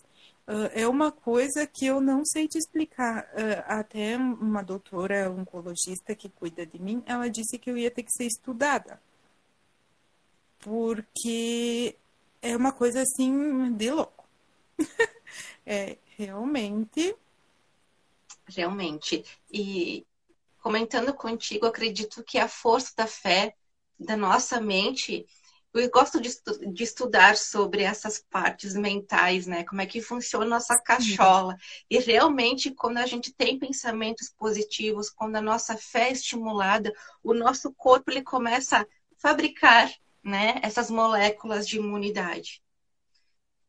Uh, 0.51 0.69
é 0.73 0.85
uma 0.85 1.13
coisa 1.13 1.65
que 1.65 1.85
eu 1.85 2.01
não 2.01 2.25
sei 2.25 2.45
te 2.45 2.57
explicar. 2.57 3.23
Uh, 3.33 3.63
até 3.67 4.17
uma 4.17 4.61
doutora 4.61 5.31
oncologista 5.31 6.13
que 6.13 6.27
cuida 6.27 6.65
de 6.65 6.77
mim, 6.77 7.01
ela 7.05 7.29
disse 7.29 7.57
que 7.57 7.71
eu 7.71 7.77
ia 7.77 7.89
ter 7.89 8.03
que 8.03 8.11
ser 8.11 8.25
estudada. 8.25 9.01
Porque 10.59 11.95
é 12.41 12.57
uma 12.57 12.73
coisa 12.73 13.01
assim 13.01 13.73
de 13.75 13.91
louco. 13.91 14.27
é 15.65 15.97
realmente. 16.17 17.15
Realmente. 18.45 19.23
E 19.49 20.05
comentando 20.59 21.13
contigo, 21.13 21.65
acredito 21.65 22.25
que 22.25 22.37
a 22.37 22.49
força 22.49 22.91
da 22.97 23.07
fé 23.07 23.55
da 23.97 24.17
nossa 24.17 24.59
mente 24.59 25.25
eu 25.73 25.89
gosto 25.89 26.19
de, 26.19 26.29
de, 26.73 26.83
estudar 26.83 27.37
sobre 27.37 27.83
essas 27.83 28.19
partes 28.29 28.73
mentais, 28.73 29.47
né? 29.47 29.63
Como 29.63 29.81
é 29.81 29.85
que 29.85 30.01
funciona 30.01 30.45
a 30.45 30.49
nossa 30.49 30.81
cachola. 30.81 31.55
E 31.89 31.97
realmente, 31.97 32.71
quando 32.71 32.97
a 32.97 33.05
gente 33.05 33.33
tem 33.33 33.57
pensamentos 33.57 34.29
positivos, 34.37 35.09
quando 35.09 35.37
a 35.37 35.41
nossa 35.41 35.77
fé 35.77 36.09
é 36.09 36.11
estimulada, 36.11 36.93
o 37.23 37.33
nosso 37.33 37.73
corpo 37.73 38.11
ele 38.11 38.21
começa 38.21 38.81
a 38.81 38.85
fabricar, 39.17 39.89
né? 40.21 40.59
Essas 40.61 40.91
moléculas 40.91 41.65
de 41.67 41.77
imunidade. 41.77 42.61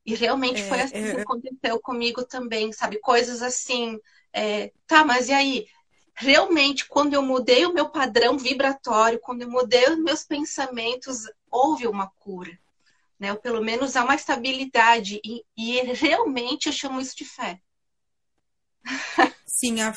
E 0.05 0.15
realmente 0.15 0.61
é, 0.61 0.69
foi 0.69 0.81
assim 0.81 0.97
é... 0.97 1.15
que 1.15 1.21
aconteceu 1.21 1.81
comigo 1.81 2.25
também, 2.25 2.73
sabe? 2.73 2.99
Coisas 2.99 3.43
assim, 3.43 3.99
é, 4.33 4.73
tá, 4.87 5.05
mas 5.05 5.29
e 5.29 5.33
aí? 5.33 5.67
Realmente, 6.15 6.87
quando 6.87 7.15
eu 7.15 7.23
mudei 7.23 7.67
o 7.67 7.73
meu 7.73 7.89
padrão 7.89 8.39
vibratório, 8.39 9.19
quando 9.21 9.43
eu 9.43 9.51
mudei 9.51 9.89
os 9.91 9.99
meus 9.99 10.25
pensamentos, 10.25 11.23
houve 11.51 11.87
uma 11.87 12.11
cura. 12.19 12.59
Né? 13.19 13.33
Ou 13.33 13.39
pelo 13.39 13.63
menos 13.63 13.97
há 13.97 14.05
uma 14.05 14.15
estabilidade. 14.15 15.21
E, 15.25 15.45
e 15.57 15.81
realmente 15.93 16.67
eu 16.67 16.73
chamo 16.73 17.01
isso 17.01 17.17
de 17.17 17.25
fé. 17.25 17.61
Sim, 19.47 19.81
a 19.81 19.93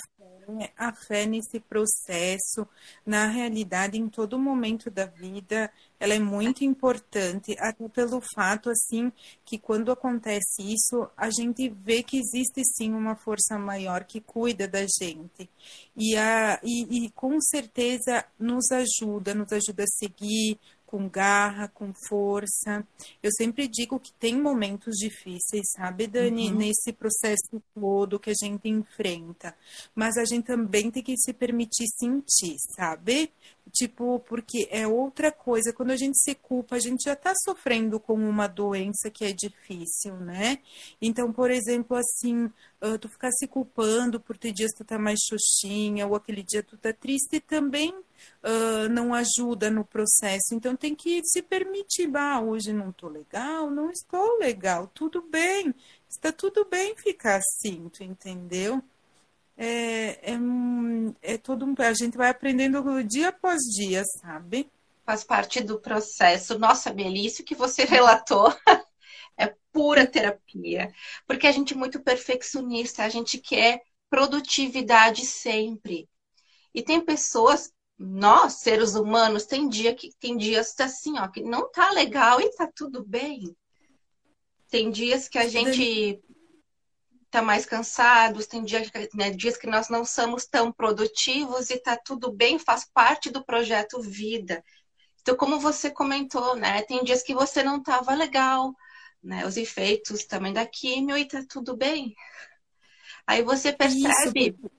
né? 0.48 0.70
A 0.78 0.94
fé 0.94 1.26
nesse 1.26 1.60
processo, 1.60 2.68
na 3.06 3.28
realidade, 3.28 3.98
em 3.98 4.08
todo 4.08 4.40
momento 4.40 4.90
da 4.90 5.06
vida, 5.06 5.72
ela 6.00 6.14
é 6.14 6.20
muito 6.20 6.64
importante, 6.64 7.56
até 7.60 7.88
pelo 7.90 8.22
fato, 8.34 8.70
assim, 8.70 9.12
que 9.44 9.58
quando 9.58 9.92
acontece 9.92 10.62
isso, 10.62 11.10
a 11.16 11.30
gente 11.30 11.70
vê 11.70 12.04
que 12.04 12.18
existe 12.18 12.62
sim 12.76 12.94
uma 12.94 13.16
força 13.16 13.58
maior 13.58 14.04
que 14.04 14.20
cuida 14.20 14.68
da 14.68 14.82
gente. 14.82 15.50
E, 15.96 16.16
a, 16.18 16.60
e, 16.64 17.06
e 17.06 17.10
com 17.12 17.40
certeza 17.40 18.26
nos 18.38 18.66
ajuda, 18.72 19.34
nos 19.34 19.52
ajuda 19.52 19.84
a 19.84 19.88
seguir, 19.88 20.60
com 20.96 21.10
garra, 21.10 21.68
com 21.68 21.92
força. 22.08 22.88
Eu 23.22 23.30
sempre 23.36 23.68
digo 23.68 24.00
que 24.00 24.14
tem 24.14 24.42
momentos 24.42 24.96
difíceis, 24.96 25.66
sabe, 25.76 26.08
Dani, 26.08 26.50
uhum. 26.50 26.58
nesse 26.58 26.94
processo 26.94 27.62
todo 27.74 28.18
que 28.18 28.30
a 28.30 28.34
gente 28.34 28.70
enfrenta. 28.70 29.54
Mas 29.94 30.16
a 30.16 30.24
gente 30.24 30.46
também 30.46 30.90
tem 30.90 31.04
que 31.04 31.18
se 31.18 31.34
permitir 31.34 31.86
sentir, 32.00 32.56
sabe? 32.78 33.30
Tipo, 33.72 34.20
porque 34.20 34.68
é 34.72 34.88
outra 34.88 35.32
coisa. 35.32 35.74
Quando 35.74 35.92
a 35.92 35.98
gente 35.98 36.18
se 36.18 36.36
culpa, 36.36 36.76
a 36.76 36.80
gente 36.80 37.04
já 37.04 37.14
está 37.14 37.34
sofrendo 37.44 38.00
com 38.00 38.14
uma 38.14 38.48
doença 38.48 39.10
que 39.10 39.26
é 39.26 39.34
difícil, 39.34 40.16
né? 40.18 40.60
Então, 41.02 41.34
por 41.34 41.50
exemplo, 41.50 41.98
assim, 41.98 42.46
uh, 42.46 42.98
tu 43.00 43.10
ficar 43.10 43.32
se 43.32 43.48
culpando 43.48 44.20
por 44.20 44.38
ter 44.38 44.54
dias 44.54 44.72
que 44.72 44.84
tu 44.84 44.88
tá 44.88 45.00
mais 45.00 45.20
xoxinha, 45.28 46.08
ou 46.08 46.16
aquele 46.16 46.44
dia 46.44 46.62
tu 46.64 46.78
tá 46.78 46.94
triste, 46.94 47.40
também 47.40 47.92
uh, 47.92 48.90
não 48.90 49.14
ajuda 49.14 49.70
no 49.70 49.84
processo. 49.84 50.54
Então 50.54 50.76
tem 50.76 50.96
que 50.96 51.22
se 51.24 51.42
permitir, 51.42 52.10
ah, 52.16 52.42
hoje 52.42 52.72
não 52.72 52.90
estou 52.90 53.10
legal, 53.10 53.70
não 53.70 53.90
estou 53.90 54.38
legal, 54.38 54.88
tudo 54.94 55.22
bem, 55.22 55.74
está 56.10 56.32
tudo 56.32 56.66
bem 56.66 56.96
ficar 56.96 57.38
assim, 57.38 57.90
tu 57.90 58.04
entendeu? 58.04 58.82
É, 59.58 60.34
é, 60.34 60.38
é 61.22 61.38
todo 61.38 61.66
um, 61.66 61.74
a 61.78 61.94
gente 61.94 62.18
vai 62.18 62.30
aprendendo 62.30 63.04
dia 63.04 63.30
após 63.30 63.62
dia, 63.62 64.04
sabe? 64.20 64.70
Faz 65.06 65.24
parte 65.24 65.62
do 65.62 65.80
processo. 65.80 66.60
Nossa, 66.60 66.94
Melissa, 66.94 67.44
que 67.44 67.56
você 67.56 67.84
relatou 67.86 68.54
é 69.38 69.54
pura 69.72 70.06
terapia. 70.06 70.94
Porque 71.28 71.48
a 71.48 71.52
gente 71.52 71.74
é 71.74 71.78
muito 71.78 72.02
perfeccionista, 72.02 73.04
a 73.04 73.10
gente 73.10 73.38
quer 73.38 73.82
produtividade 74.10 75.26
sempre. 75.26 76.10
E 76.74 76.82
tem 76.82 77.00
pessoas 77.00 77.72
nós, 77.98 78.56
seres 78.56 78.96
humanos, 78.96 79.46
tem 79.46 79.70
dia 79.70 79.96
que 79.96 80.10
tem 80.20 80.36
dias 80.36 80.78
assim, 80.80 81.18
ó, 81.18 81.28
que 81.30 81.42
não 81.42 81.72
tá 81.72 81.92
legal 81.92 82.42
e 82.42 82.50
tá 82.52 82.70
tudo 82.76 83.06
bem. 83.06 83.56
Tem 84.70 84.92
dias 84.92 85.30
que 85.30 85.38
a 85.38 85.48
gente 85.48 86.22
tá 87.36 87.42
mais 87.42 87.66
cansados, 87.66 88.48
tem 88.48 88.64
dias, 88.64 88.90
né, 89.14 89.30
dias 89.30 89.58
que 89.58 89.68
nós 89.68 89.90
não 89.90 90.06
somos 90.06 90.46
tão 90.46 90.72
produtivos 90.72 91.70
e 91.70 91.78
tá 91.78 91.98
tudo 91.98 92.32
bem, 92.32 92.58
faz 92.58 92.86
parte 92.86 93.30
do 93.30 93.44
projeto 93.44 94.02
vida. 94.02 94.64
Então, 95.22 95.36
como 95.36 95.60
você 95.60 95.92
comentou, 95.92 96.56
né, 96.56 96.82
tem 96.84 97.04
dias 97.04 97.22
que 97.22 97.34
você 97.34 97.62
não 97.62 97.84
tava 97.84 98.14
legal, 98.14 98.74
né, 99.22 99.46
os 99.46 99.58
efeitos 99.58 100.24
também 100.24 100.54
da 100.54 100.66
químio 100.66 101.18
e 101.18 101.26
tá 101.26 101.44
tudo 101.50 101.76
bem. 101.76 102.16
Aí 103.28 103.44
você 103.44 103.74
percebe 103.74 104.56
Isso 104.58 104.72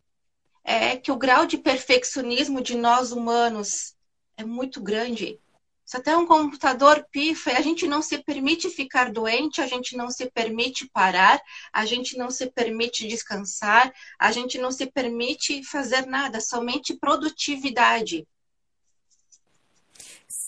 é 0.64 0.96
que 0.96 1.12
o 1.12 1.16
grau 1.16 1.44
de 1.44 1.58
perfeccionismo 1.58 2.62
de 2.62 2.74
nós 2.74 3.12
humanos 3.12 3.94
é 4.34 4.44
muito 4.44 4.82
grande. 4.82 5.38
Se 5.86 5.96
até 5.96 6.16
um 6.16 6.26
computador 6.26 7.06
pifa, 7.12 7.52
a 7.52 7.60
gente 7.60 7.86
não 7.86 8.02
se 8.02 8.18
permite 8.18 8.68
ficar 8.68 9.12
doente, 9.12 9.60
a 9.60 9.68
gente 9.68 9.96
não 9.96 10.10
se 10.10 10.28
permite 10.28 10.90
parar, 10.92 11.40
a 11.72 11.86
gente 11.86 12.18
não 12.18 12.28
se 12.28 12.50
permite 12.50 13.06
descansar, 13.06 13.94
a 14.18 14.32
gente 14.32 14.58
não 14.58 14.72
se 14.72 14.86
permite 14.86 15.62
fazer 15.62 16.04
nada, 16.04 16.40
somente 16.40 16.96
produtividade. 16.98 18.26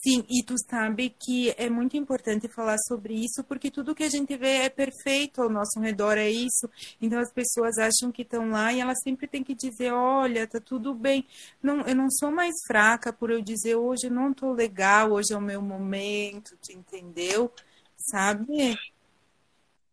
Sim, 0.01 0.25
e 0.31 0.45
tu 0.45 0.55
sabe 0.71 1.11
que 1.11 1.53
é 1.59 1.69
muito 1.69 1.97
importante 1.97 2.47
falar 2.47 2.77
sobre 2.87 3.15
isso, 3.15 3.43
porque 3.43 3.69
tudo 3.69 3.97
que 3.97 4.05
a 4.05 4.09
gente 4.09 4.37
vê 4.37 4.59
é 4.59 4.69
perfeito 4.69 5.43
ao 5.43 5.51
nosso 5.51 5.81
redor, 5.81 6.17
é 6.17 6.31
isso. 6.31 6.71
Então 7.03 7.19
as 7.19 7.33
pessoas 7.33 7.79
acham 7.79 8.13
que 8.13 8.23
estão 8.23 8.51
lá 8.51 8.73
e 8.73 8.81
elas 8.81 8.99
sempre 9.03 9.27
têm 9.27 9.43
que 9.43 9.57
dizer, 9.57 9.93
olha, 9.93 10.47
tá 10.47 10.61
tudo 10.61 10.95
bem. 10.95 11.27
Não, 11.61 11.81
eu 11.81 11.97
não 11.97 12.09
sou 12.11 12.31
mais 12.31 12.55
fraca 12.65 13.13
por 13.13 13.31
eu 13.31 13.43
dizer, 13.43 13.75
hoje 13.75 14.09
não 14.09 14.33
tô 14.33 14.53
legal, 14.53 15.11
hoje 15.11 15.33
é 15.33 15.37
o 15.37 15.41
meu 15.41 15.61
momento, 15.61 16.57
tu 16.63 16.73
entendeu? 16.73 17.53
Sabe? 17.97 18.79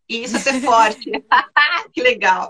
Isso 0.08 0.38
é 0.38 0.40
ser 0.40 0.62
forte. 0.62 1.10
que 1.92 2.02
legal 2.04 2.48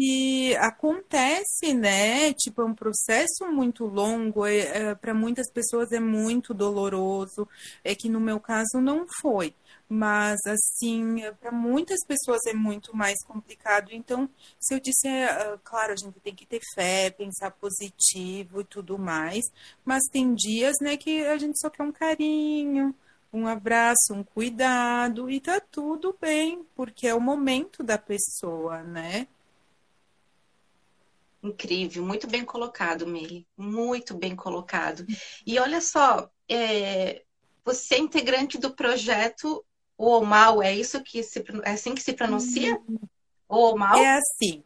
que 0.00 0.56
acontece, 0.56 1.74
né? 1.74 2.32
Tipo, 2.32 2.62
é 2.62 2.64
um 2.64 2.74
processo 2.74 3.44
muito 3.52 3.84
longo, 3.84 4.46
é, 4.46 4.60
é 4.60 4.94
para 4.94 5.12
muitas 5.12 5.50
pessoas 5.52 5.92
é 5.92 6.00
muito 6.00 6.54
doloroso, 6.54 7.46
é 7.84 7.94
que 7.94 8.08
no 8.08 8.18
meu 8.18 8.40
caso 8.40 8.80
não 8.80 9.04
foi. 9.20 9.54
Mas, 9.86 10.38
assim, 10.46 11.16
para 11.38 11.52
muitas 11.52 11.98
pessoas 12.06 12.40
é 12.46 12.54
muito 12.54 12.96
mais 12.96 13.22
complicado. 13.24 13.90
Então, 13.92 14.26
se 14.58 14.72
eu 14.74 14.80
disser, 14.80 15.28
uh, 15.52 15.58
claro, 15.62 15.92
a 15.92 15.96
gente 15.96 16.18
tem 16.20 16.34
que 16.34 16.46
ter 16.46 16.60
fé, 16.74 17.10
pensar 17.10 17.50
positivo 17.50 18.62
e 18.62 18.64
tudo 18.64 18.98
mais, 18.98 19.44
mas 19.84 20.02
tem 20.10 20.34
dias, 20.34 20.76
né, 20.80 20.96
que 20.96 21.26
a 21.26 21.36
gente 21.36 21.60
só 21.60 21.68
quer 21.68 21.82
um 21.82 21.92
carinho, 21.92 22.94
um 23.32 23.46
abraço, 23.46 24.14
um 24.14 24.24
cuidado, 24.24 25.28
e 25.28 25.40
tá 25.40 25.60
tudo 25.60 26.16
bem, 26.18 26.64
porque 26.74 27.06
é 27.06 27.14
o 27.14 27.20
momento 27.20 27.82
da 27.82 27.98
pessoa, 27.98 28.82
né? 28.82 29.26
Incrível, 31.42 32.04
muito 32.04 32.26
bem 32.26 32.44
colocado, 32.44 33.06
Meire. 33.06 33.46
Muito 33.56 34.14
bem 34.14 34.36
colocado. 34.36 35.06
E 35.46 35.58
olha 35.58 35.80
só, 35.80 36.30
é, 36.48 37.22
você 37.64 37.94
é 37.94 37.98
integrante 37.98 38.58
do 38.58 38.74
projeto 38.74 39.64
O 39.96 40.08
Omal, 40.18 40.62
é 40.62 40.74
isso 40.74 41.02
que 41.02 41.22
se, 41.22 41.44
é 41.64 41.70
assim 41.72 41.94
que 41.94 42.02
se 42.02 42.12
pronuncia? 42.14 42.78
O 43.48 43.72
Omal? 43.72 43.98
É 43.98 44.16
assim, 44.16 44.62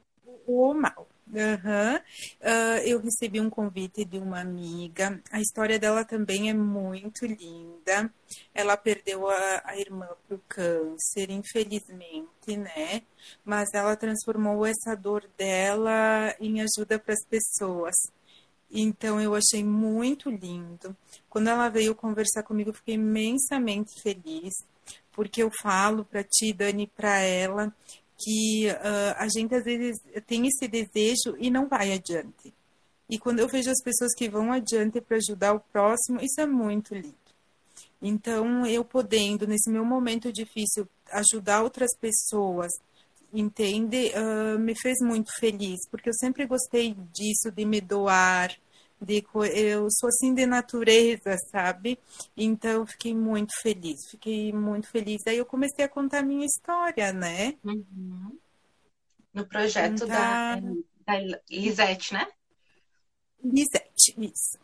o 0.46 0.62
Omal. 0.68 1.08
Uhum. 1.34 1.96
Uh, 2.40 2.78
eu 2.84 3.00
recebi 3.00 3.40
um 3.40 3.50
convite 3.50 4.04
de 4.04 4.18
uma 4.18 4.40
amiga. 4.40 5.20
A 5.32 5.40
história 5.40 5.80
dela 5.80 6.04
também 6.04 6.48
é 6.48 6.54
muito 6.54 7.26
linda. 7.26 8.08
Ela 8.54 8.76
perdeu 8.76 9.28
a, 9.28 9.62
a 9.64 9.76
irmã 9.76 10.06
para 10.28 10.36
o 10.36 10.40
câncer, 10.48 11.30
infelizmente, 11.30 12.56
né? 12.56 13.02
Mas 13.44 13.68
ela 13.74 13.96
transformou 13.96 14.64
essa 14.64 14.94
dor 14.94 15.28
dela 15.36 16.32
em 16.38 16.60
ajuda 16.60 17.00
para 17.00 17.14
as 17.14 17.24
pessoas. 17.26 17.94
Então 18.70 19.20
eu 19.20 19.34
achei 19.34 19.64
muito 19.64 20.30
lindo. 20.30 20.96
Quando 21.28 21.48
ela 21.48 21.68
veio 21.68 21.96
conversar 21.96 22.44
comigo, 22.44 22.70
eu 22.70 22.74
fiquei 22.74 22.94
imensamente 22.94 24.00
feliz, 24.00 24.54
porque 25.10 25.42
eu 25.42 25.50
falo 25.60 26.04
para 26.04 26.22
ti, 26.22 26.52
Dani, 26.52 26.86
para 26.86 27.18
ela, 27.18 27.74
que 28.16 28.68
uh, 28.68 29.14
a 29.16 29.26
gente 29.28 29.54
às 29.54 29.64
vezes 29.64 29.96
tem 30.26 30.46
esse 30.46 30.68
desejo 30.68 31.36
e 31.38 31.50
não 31.50 31.68
vai 31.68 31.92
adiante. 31.92 32.52
E 33.08 33.18
quando 33.18 33.40
eu 33.40 33.48
vejo 33.48 33.70
as 33.70 33.82
pessoas 33.82 34.14
que 34.14 34.28
vão 34.28 34.52
adiante 34.52 35.00
para 35.00 35.18
ajudar 35.18 35.54
o 35.54 35.60
próximo, 35.60 36.20
isso 36.20 36.40
é 36.40 36.46
muito 36.46 36.94
lindo. 36.94 37.14
Então, 38.00 38.66
eu 38.66 38.84
podendo, 38.84 39.46
nesse 39.46 39.70
meu 39.70 39.84
momento 39.84 40.32
difícil, 40.32 40.86
ajudar 41.10 41.62
outras 41.62 41.90
pessoas, 41.96 42.70
entende? 43.32 44.12
Uh, 44.14 44.58
me 44.58 44.74
fez 44.78 44.98
muito 45.00 45.30
feliz, 45.38 45.80
porque 45.90 46.08
eu 46.08 46.14
sempre 46.14 46.46
gostei 46.46 46.94
disso, 47.12 47.50
de 47.50 47.64
me 47.64 47.80
doar, 47.80 48.54
de, 49.04 49.24
eu 49.54 49.88
sou 49.90 50.08
assim 50.08 50.34
de 50.34 50.46
natureza, 50.46 51.36
sabe? 51.50 51.98
Então 52.36 52.86
fiquei 52.86 53.14
muito 53.14 53.52
feliz, 53.60 54.08
fiquei 54.10 54.52
muito 54.52 54.88
feliz. 54.88 55.22
Aí 55.26 55.36
eu 55.36 55.46
comecei 55.46 55.84
a 55.84 55.88
contar 55.88 56.18
a 56.18 56.22
minha 56.22 56.46
história, 56.46 57.12
né? 57.12 57.56
Uhum. 57.64 58.38
No 59.32 59.46
projeto 59.46 60.06
da, 60.06 60.56
da 60.56 61.40
Lisete, 61.50 62.14
né? 62.14 62.26
Lisete, 63.42 64.14
isso. 64.18 64.58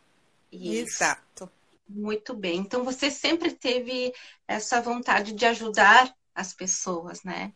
isso. 0.51 0.93
Exato. 0.95 1.51
Muito 1.87 2.33
bem. 2.33 2.59
Então 2.59 2.83
você 2.83 3.11
sempre 3.11 3.51
teve 3.51 4.13
essa 4.47 4.81
vontade 4.81 5.33
de 5.33 5.45
ajudar 5.45 6.15
as 6.33 6.53
pessoas, 6.53 7.23
né? 7.23 7.53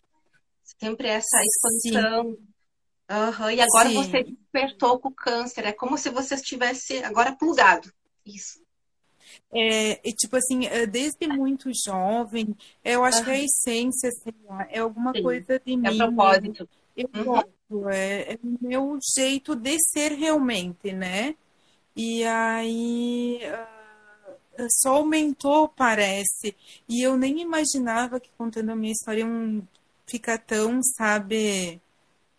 Sempre 0.64 1.08
essa 1.08 1.38
expansão. 1.42 2.34
Sim 2.34 2.55
Uhum, 3.10 3.52
e 3.52 3.62
agora 3.62 3.90
Sim. 3.90 3.96
você 3.96 4.24
despertou 4.24 5.00
com 5.00 5.10
o 5.10 5.14
câncer. 5.14 5.66
É 5.66 5.72
como 5.72 5.98
se 5.98 6.10
você 6.10 6.36
estivesse 6.36 7.04
agora 7.04 7.36
plugado. 7.36 7.92
Isso. 8.26 8.66
É, 9.52 10.00
e, 10.08 10.14
tipo 10.14 10.36
assim, 10.36 10.66
é, 10.66 10.86
desde 10.86 11.28
muito 11.28 11.70
jovem, 11.86 12.56
eu 12.84 13.04
acho 13.04 13.20
uhum. 13.20 13.26
que 13.26 13.32
é 13.32 13.34
a 13.34 13.44
essência, 13.44 14.10
lá, 14.44 14.68
é 14.70 14.80
alguma 14.80 15.14
Sim. 15.14 15.24
coisa 15.24 15.62
de 15.64 15.78
mim. 15.78 15.88
É 15.88 15.98
propósito. 15.98 16.70
Eu 16.96 17.10
uhum. 17.16 17.24
gosto, 17.24 17.90
é, 17.90 18.34
é 18.34 18.40
o 18.44 18.58
meu 18.62 19.00
jeito 19.16 19.56
de 19.56 19.78
ser 19.80 20.14
realmente, 20.14 20.92
né? 20.92 21.36
E 21.96 22.24
aí 22.26 23.40
uh, 24.60 24.68
só 24.82 24.96
aumentou, 24.96 25.68
parece. 25.70 26.56
E 26.88 27.02
eu 27.02 27.18
nem 27.18 27.42
imaginava 27.42 28.20
que 28.20 28.30
contando 28.38 28.72
a 28.72 28.76
minha 28.76 28.92
história 28.92 29.26
um, 29.26 29.62
fica 30.06 30.38
tão, 30.38 30.82
sabe, 30.84 31.82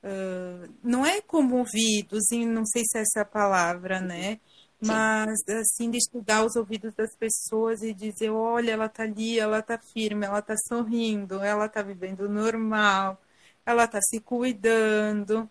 uh, 0.07 0.73
não 0.83 1.05
é 1.05 1.21
comovidos, 1.21 2.31
e 2.31 2.47
não 2.47 2.64
sei 2.64 2.83
se 2.87 2.99
é 2.99 3.03
essa 3.03 3.23
a 3.23 3.25
palavra, 3.25 4.01
né? 4.01 4.38
Sim. 4.83 4.88
Mas, 4.88 5.38
assim, 5.49 5.90
de 5.90 5.99
estudar 5.99 6.45
os 6.45 6.55
ouvidos 6.55 6.95
das 6.95 7.14
pessoas 7.16 7.83
e 7.83 7.92
dizer: 7.92 8.31
olha, 8.31 8.73
ela 8.73 8.88
tá 8.88 9.03
ali, 9.03 9.38
ela 9.38 9.62
tá 9.62 9.79
firme, 9.79 10.27
ela 10.27 10.42
tá 10.42 10.55
sorrindo, 10.69 11.40
ela 11.42 11.69
tá 11.69 11.83
vivendo 11.83 12.29
normal, 12.29 13.21
ela 13.64 13.87
tá 13.87 14.01
se 14.03 14.21
cuidando. 14.21 15.49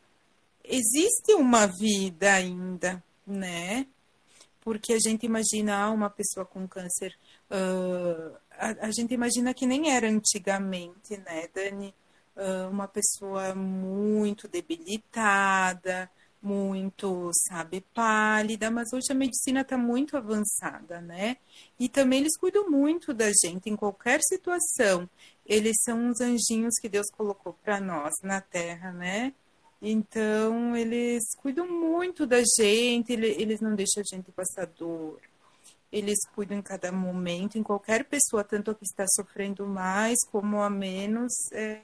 Existe 0.64 1.34
uma 1.34 1.68
vida 1.68 2.34
ainda, 2.34 3.04
né? 3.26 3.88
Porque 4.62 4.94
a 4.94 5.00
gente 5.00 5.26
imagina 5.26 5.78
ah, 5.78 5.92
uma 5.92 6.10
pessoa 6.10 6.46
com 6.46 6.68
câncer, 6.68 7.16
uh, 7.52 8.36
a, 8.52 8.88
a, 8.88 8.92
gente 8.92 9.14
imagina 9.14 9.54
que 9.54 9.66
nem 9.68 9.92
era 9.92 10.08
antigamente, 10.10 11.18
né, 11.18 11.48
Dani? 11.54 11.94
Uh, 12.36 12.70
uma 12.70 12.88
pessoa 12.88 13.56
muito 13.56 14.48
debilitada, 14.48 16.10
muito, 16.46 17.32
sabe, 17.48 17.84
pálida, 17.94 18.70
mas 18.70 18.94
hoje 18.94 19.08
a 19.10 19.16
medicina 19.16 19.62
está 19.62 19.78
muito 19.78 20.16
avançada, 20.16 21.02
né? 21.02 21.38
E 21.80 21.90
também 21.90 22.20
eles 22.20 22.38
cuidam 22.38 22.70
muito 22.70 23.14
da 23.14 23.32
gente 23.44 23.68
em 23.68 23.76
qualquer 23.76 24.20
situação. 24.22 25.10
Eles 25.46 25.76
são 25.84 25.98
uns 25.98 26.22
anjinhos 26.22 26.76
que 26.80 26.88
Deus 26.88 27.08
colocou 27.18 27.54
para 27.64 27.80
nós 27.80 28.14
na 28.22 28.42
Terra, 28.42 28.92
né? 28.92 29.34
Então, 29.82 30.76
eles 30.76 31.24
cuidam 31.38 31.68
muito 31.68 32.26
da 32.26 32.42
gente, 32.60 33.12
eles 33.12 33.60
não 33.60 33.76
deixam 33.76 34.02
a 34.02 34.16
gente 34.16 34.32
passar 34.32 34.68
dor. 34.68 35.20
Eles 35.92 36.18
cuidam 36.34 36.58
em 36.58 36.62
cada 36.62 36.92
momento, 36.92 37.58
em 37.58 37.64
qualquer 37.64 38.06
pessoa, 38.06 38.44
tanto 38.44 38.72
a 38.72 38.76
que 38.76 38.84
está 38.84 39.06
sofrendo 39.08 39.66
mais 39.66 40.18
como 40.32 40.62
a 40.62 40.70
menos, 40.70 41.32
é, 41.54 41.82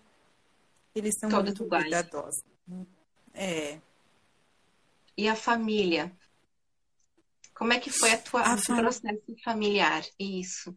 eles 0.96 1.16
são 1.20 1.30
Todos 1.30 1.52
muito 1.52 1.66
iguais. 1.66 1.86
cuidadosos. 1.86 2.44
É. 3.34 3.80
E 5.18 5.28
a 5.28 5.36
família? 5.36 6.12
Como 7.54 7.74
é 7.74 7.80
que 7.80 7.90
foi 7.92 8.12
a 8.12 8.18
tua 8.18 8.42
a 8.42 8.56
processo 8.58 9.36
familiar? 9.44 10.04
Isso. 10.20 10.76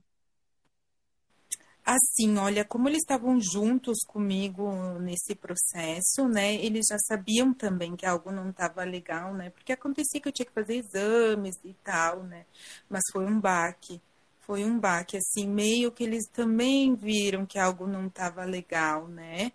Assim, 1.87 2.39
olha, 2.39 2.65
como 2.65 2.89
eles 2.89 3.01
estavam 3.01 3.39
juntos 3.39 3.99
comigo 4.07 4.73
nesse 5.01 5.35
processo, 5.35 6.27
né? 6.27 6.55
Eles 6.55 6.87
já 6.89 6.97
sabiam 6.99 7.53
também 7.53 7.95
que 7.95 8.07
algo 8.07 8.33
não 8.33 8.49
estava 8.51 8.83
legal, 8.85 9.35
né? 9.35 9.51
Porque 9.51 9.71
acontecia 9.73 10.19
que 10.21 10.27
eu 10.29 10.33
tinha 10.33 10.47
que 10.47 10.53
fazer 10.53 10.77
exames 10.77 11.57
e 11.63 11.75
tal, 11.85 12.23
né? 12.25 12.47
Mas 12.89 13.03
foi 13.13 13.27
um 13.27 13.39
baque. 13.39 14.01
Foi 14.47 14.65
um 14.65 14.79
baque, 14.79 15.17
assim, 15.17 15.49
meio 15.49 15.91
que 15.91 16.05
eles 16.05 16.27
também 16.29 16.95
viram 16.95 17.47
que 17.47 17.59
algo 17.59 17.87
não 17.87 18.07
estava 18.07 18.45
legal, 18.45 19.09
né? 19.09 19.53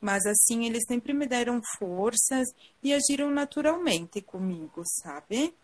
Mas 0.00 0.26
assim, 0.26 0.66
eles 0.66 0.82
sempre 0.86 1.12
me 1.12 1.26
deram 1.26 1.60
forças 1.78 2.48
e 2.82 2.92
agiram 2.92 3.30
naturalmente 3.30 4.20
comigo, 4.20 4.82
sabe? 4.84 5.54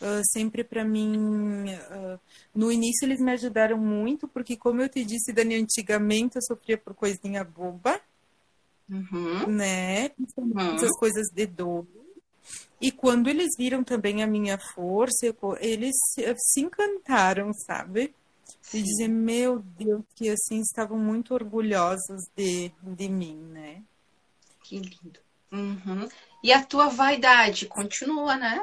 Uh, 0.00 0.22
sempre 0.32 0.64
para 0.64 0.84
mim, 0.84 1.64
uh, 1.66 2.18
no 2.54 2.72
início 2.72 3.06
eles 3.06 3.20
me 3.20 3.32
ajudaram 3.32 3.78
muito, 3.78 4.26
porque 4.28 4.56
como 4.56 4.82
eu 4.82 4.88
te 4.88 5.04
disse, 5.04 5.32
Dani, 5.32 5.56
antigamente 5.56 6.36
eu 6.36 6.42
sofria 6.42 6.78
por 6.78 6.94
coisinha 6.94 7.44
boba, 7.44 8.00
uhum. 8.88 9.48
né? 9.48 10.10
Uhum. 10.36 10.74
Essas 10.74 10.96
coisas 10.98 11.28
de 11.32 11.46
dor. 11.46 11.86
E 12.82 12.90
quando 12.90 13.28
eles 13.28 13.56
viram 13.56 13.84
também 13.84 14.22
a 14.22 14.26
minha 14.26 14.58
força, 14.58 15.34
eles 15.60 15.94
se 16.36 16.60
encantaram, 16.60 17.52
sabe? 17.54 18.14
de 18.70 18.82
dizer, 18.82 19.08
meu 19.08 19.58
Deus, 19.58 20.02
que 20.14 20.30
assim 20.30 20.60
estavam 20.60 20.98
muito 20.98 21.34
orgulhosos 21.34 22.22
de, 22.34 22.72
de 22.82 23.08
mim, 23.08 23.36
né? 23.36 23.82
Que 24.64 24.78
lindo. 24.78 25.20
Uhum. 25.50 26.08
E 26.42 26.52
a 26.52 26.64
tua 26.64 26.88
vaidade 26.88 27.66
continua, 27.66 28.36
né? 28.36 28.60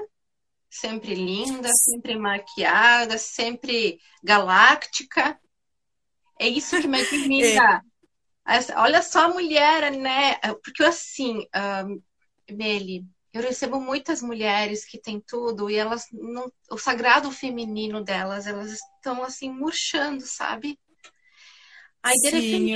Sempre 0.70 1.14
linda, 1.14 1.70
sempre 1.74 2.18
maquiada, 2.18 3.18
sempre 3.18 4.00
galáctica. 4.24 5.40
É 6.40 6.48
isso 6.48 6.80
que 6.80 6.88
me 6.88 7.00
admira. 7.02 7.84
É. 8.48 8.74
Olha 8.78 9.02
só 9.04 9.26
a 9.26 9.34
mulher, 9.34 9.92
né? 9.92 10.38
Porque 10.64 10.84
assim, 10.84 11.46
um, 11.86 12.02
Meli, 12.52 13.06
eu 13.34 13.42
recebo 13.42 13.80
muitas 13.80 14.22
mulheres 14.22 14.86
que 14.86 15.00
têm 15.00 15.22
tudo 15.22 15.70
e 15.70 15.76
elas 15.76 16.06
não, 16.12 16.52
o 16.72 16.78
sagrado 16.78 17.32
feminino 17.32 18.04
delas, 18.04 18.48
elas 18.48 18.72
estão 18.72 19.24
assim 19.24 19.52
murchando, 19.52 20.22
sabe? 20.26 20.80
Aí 22.04 22.20
de 22.20 22.30
Sim, 22.30 22.70
repente 22.72 22.74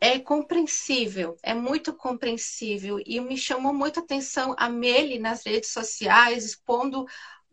é 0.00 0.18
compreensível, 0.18 1.36
é 1.42 1.54
muito 1.54 1.94
compreensível 1.94 2.98
e 3.06 3.20
me 3.20 3.36
chamou 3.36 3.72
muito 3.72 4.00
a 4.00 4.02
atenção 4.02 4.54
a 4.58 4.68
Meli 4.68 5.18
nas 5.18 5.44
redes 5.46 5.70
sociais 5.70 6.44
expondo 6.44 7.06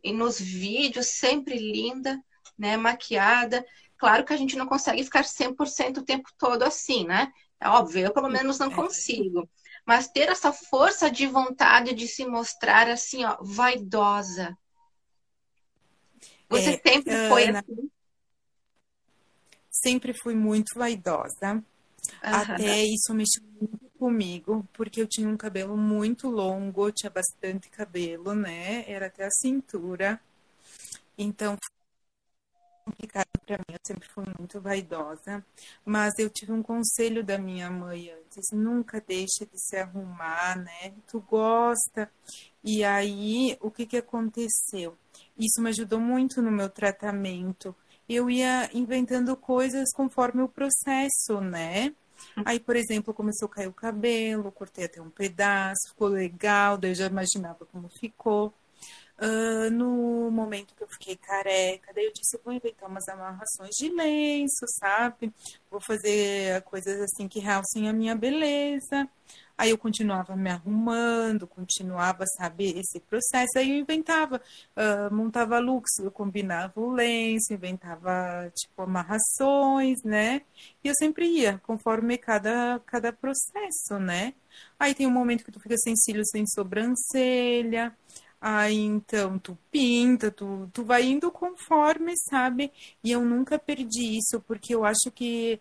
e 0.03 0.11
nos 0.11 0.39
vídeos 0.39 1.07
sempre 1.07 1.55
linda, 1.57 2.19
né, 2.57 2.75
maquiada. 2.75 3.63
Claro 3.97 4.25
que 4.25 4.33
a 4.33 4.37
gente 4.37 4.57
não 4.57 4.65
consegue 4.65 5.03
ficar 5.03 5.23
100% 5.25 5.97
o 5.99 6.05
tempo 6.05 6.29
todo 6.37 6.63
assim, 6.63 7.05
né? 7.05 7.31
É 7.59 7.67
óbvio, 7.69 8.05
eu 8.07 8.13
pelo 8.13 8.29
menos 8.29 8.57
não 8.57 8.71
é. 8.71 8.75
consigo 8.75 9.47
mas 9.89 10.07
ter 10.07 10.29
essa 10.29 10.53
força 10.53 11.09
de 11.09 11.25
vontade 11.25 11.95
de 11.95 12.07
se 12.07 12.23
mostrar 12.23 12.87
assim, 12.87 13.25
ó, 13.25 13.39
vaidosa. 13.41 14.55
Você 16.47 16.75
é, 16.75 16.81
sempre 16.91 17.15
Ana, 17.15 17.27
foi 17.27 17.49
assim? 17.49 17.91
Sempre 19.71 20.13
fui 20.21 20.35
muito 20.35 20.77
vaidosa. 20.77 21.53
Uhum. 21.53 21.63
Até 22.21 22.83
isso 22.83 23.15
mexeu 23.15 23.41
muito 23.59 23.89
comigo, 23.97 24.63
porque 24.73 25.01
eu 25.01 25.07
tinha 25.07 25.27
um 25.27 25.35
cabelo 25.35 25.75
muito 25.75 26.29
longo, 26.29 26.91
tinha 26.91 27.09
bastante 27.09 27.67
cabelo, 27.71 28.35
né? 28.35 28.85
Era 28.87 29.07
até 29.07 29.25
a 29.25 29.31
cintura. 29.31 30.21
Então 31.17 31.57
complicado 32.89 33.27
para 33.45 33.57
mim, 33.57 33.73
eu 33.73 33.79
sempre 33.85 34.07
fui 34.09 34.25
muito 34.37 34.59
vaidosa, 34.59 35.43
mas 35.85 36.13
eu 36.17 36.29
tive 36.29 36.51
um 36.51 36.63
conselho 36.63 37.23
da 37.23 37.37
minha 37.37 37.69
mãe 37.69 38.09
antes, 38.09 38.51
nunca 38.51 39.01
deixe 39.05 39.45
de 39.45 39.59
se 39.59 39.77
arrumar, 39.77 40.57
né? 40.57 40.93
Tu 41.07 41.19
gosta. 41.21 42.09
E 42.63 42.83
aí, 42.83 43.57
o 43.61 43.71
que 43.71 43.85
que 43.85 43.97
aconteceu? 43.97 44.95
Isso 45.37 45.61
me 45.61 45.69
ajudou 45.69 45.99
muito 45.99 46.41
no 46.41 46.51
meu 46.51 46.69
tratamento. 46.69 47.75
Eu 48.07 48.29
ia 48.29 48.69
inventando 48.73 49.35
coisas 49.35 49.91
conforme 49.93 50.41
o 50.41 50.49
processo, 50.49 51.39
né? 51.41 51.93
Aí, 52.43 52.59
por 52.59 52.75
exemplo, 52.75 53.13
começou 53.13 53.47
a 53.47 53.51
cair 53.51 53.67
o 53.67 53.73
cabelo, 53.73 54.51
cortei 54.51 54.85
até 54.85 55.01
um 55.01 55.09
pedaço, 55.09 55.89
ficou 55.89 56.07
legal, 56.07 56.77
daí 56.77 56.91
eu 56.91 56.95
já 56.95 57.05
imaginava 57.05 57.65
como 57.71 57.89
ficou. 57.99 58.53
Uh, 59.21 59.69
no 59.69 60.31
momento 60.31 60.73
que 60.73 60.81
eu 60.81 60.87
fiquei 60.87 61.17
careca, 61.17 61.91
daí 61.93 62.05
eu 62.05 62.13
disse, 62.13 62.39
vou 62.41 62.53
inventar 62.53 62.89
umas 62.89 63.05
amarrações 63.09 63.75
de 63.75 63.89
lenço, 63.89 64.65
sabe? 64.79 65.33
Vou 65.69 65.81
fazer 65.81 66.61
coisas 66.63 67.01
assim 67.01 67.27
que 67.27 67.39
realcem 67.39 67.89
a 67.89 67.93
minha 67.93 68.15
beleza. 68.15 69.09
Aí 69.57 69.71
eu 69.71 69.77
continuava 69.77 70.37
me 70.37 70.49
arrumando, 70.49 71.45
continuava, 71.45 72.23
sabe, 72.37 72.79
esse 72.79 72.97
processo. 73.01 73.57
Aí 73.57 73.69
eu 73.69 73.75
inventava, 73.75 74.41
uh, 74.77 75.13
montava 75.13 75.59
looks, 75.59 75.99
eu 75.99 76.09
combinava 76.09 76.79
o 76.79 76.89
lenço, 76.89 77.53
inventava, 77.53 78.49
tipo, 78.55 78.81
amarrações, 78.83 80.01
né? 80.01 80.43
E 80.81 80.87
eu 80.87 80.93
sempre 80.97 81.27
ia, 81.27 81.59
conforme 81.65 82.17
cada, 82.17 82.79
cada 82.85 83.11
processo, 83.11 83.99
né? 83.99 84.33
Aí 84.79 84.95
tem 84.95 85.05
um 85.05 85.11
momento 85.11 85.43
que 85.43 85.51
tu 85.51 85.59
fica 85.59 85.75
sem 85.77 85.93
cílios, 85.93 86.29
sem 86.31 86.45
sobrancelha. 86.47 87.93
Aí 88.41 88.77
então 88.77 89.37
tu 89.37 89.57
pinta, 89.69 90.31
tu, 90.31 90.69
tu 90.73 90.83
vai 90.83 91.03
indo 91.03 91.29
conforme, 91.31 92.13
sabe? 92.29 92.71
E 93.03 93.11
eu 93.11 93.23
nunca 93.25 93.59
perdi 93.59 94.17
isso, 94.17 94.41
porque 94.47 94.73
eu 94.73 94.85
acho 94.85 95.11
que 95.13 95.59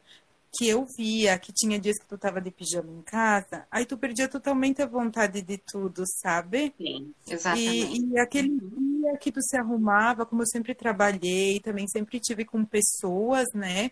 que 0.51 0.67
eu 0.67 0.87
via 0.97 1.38
que 1.38 1.53
tinha 1.53 1.79
dias 1.79 1.99
que 1.99 2.09
tu 2.09 2.17
tava 2.17 2.41
de 2.41 2.51
pijama 2.51 2.91
em 2.91 3.03
casa, 3.03 3.67
aí 3.71 3.85
tu 3.85 3.99
perdia 3.99 4.29
totalmente 4.29 4.81
a 4.81 4.87
vontade 4.87 5.43
de 5.43 5.59
tudo, 5.59 6.05
sabe? 6.23 6.75
Sim, 6.79 7.12
exatamente. 7.29 8.01
E, 8.01 8.12
e 8.12 8.19
aquele 8.19 8.51
uhum. 8.51 9.01
dia 9.03 9.19
que 9.19 9.31
tu 9.31 9.43
se 9.43 9.57
arrumava, 9.57 10.25
como 10.25 10.43
eu 10.43 10.47
sempre 10.47 10.75
trabalhei, 10.75 11.61
também 11.61 11.87
sempre 11.87 12.19
tive 12.19 12.45
com 12.45 12.64
pessoas, 12.64 13.47
né? 13.55 13.91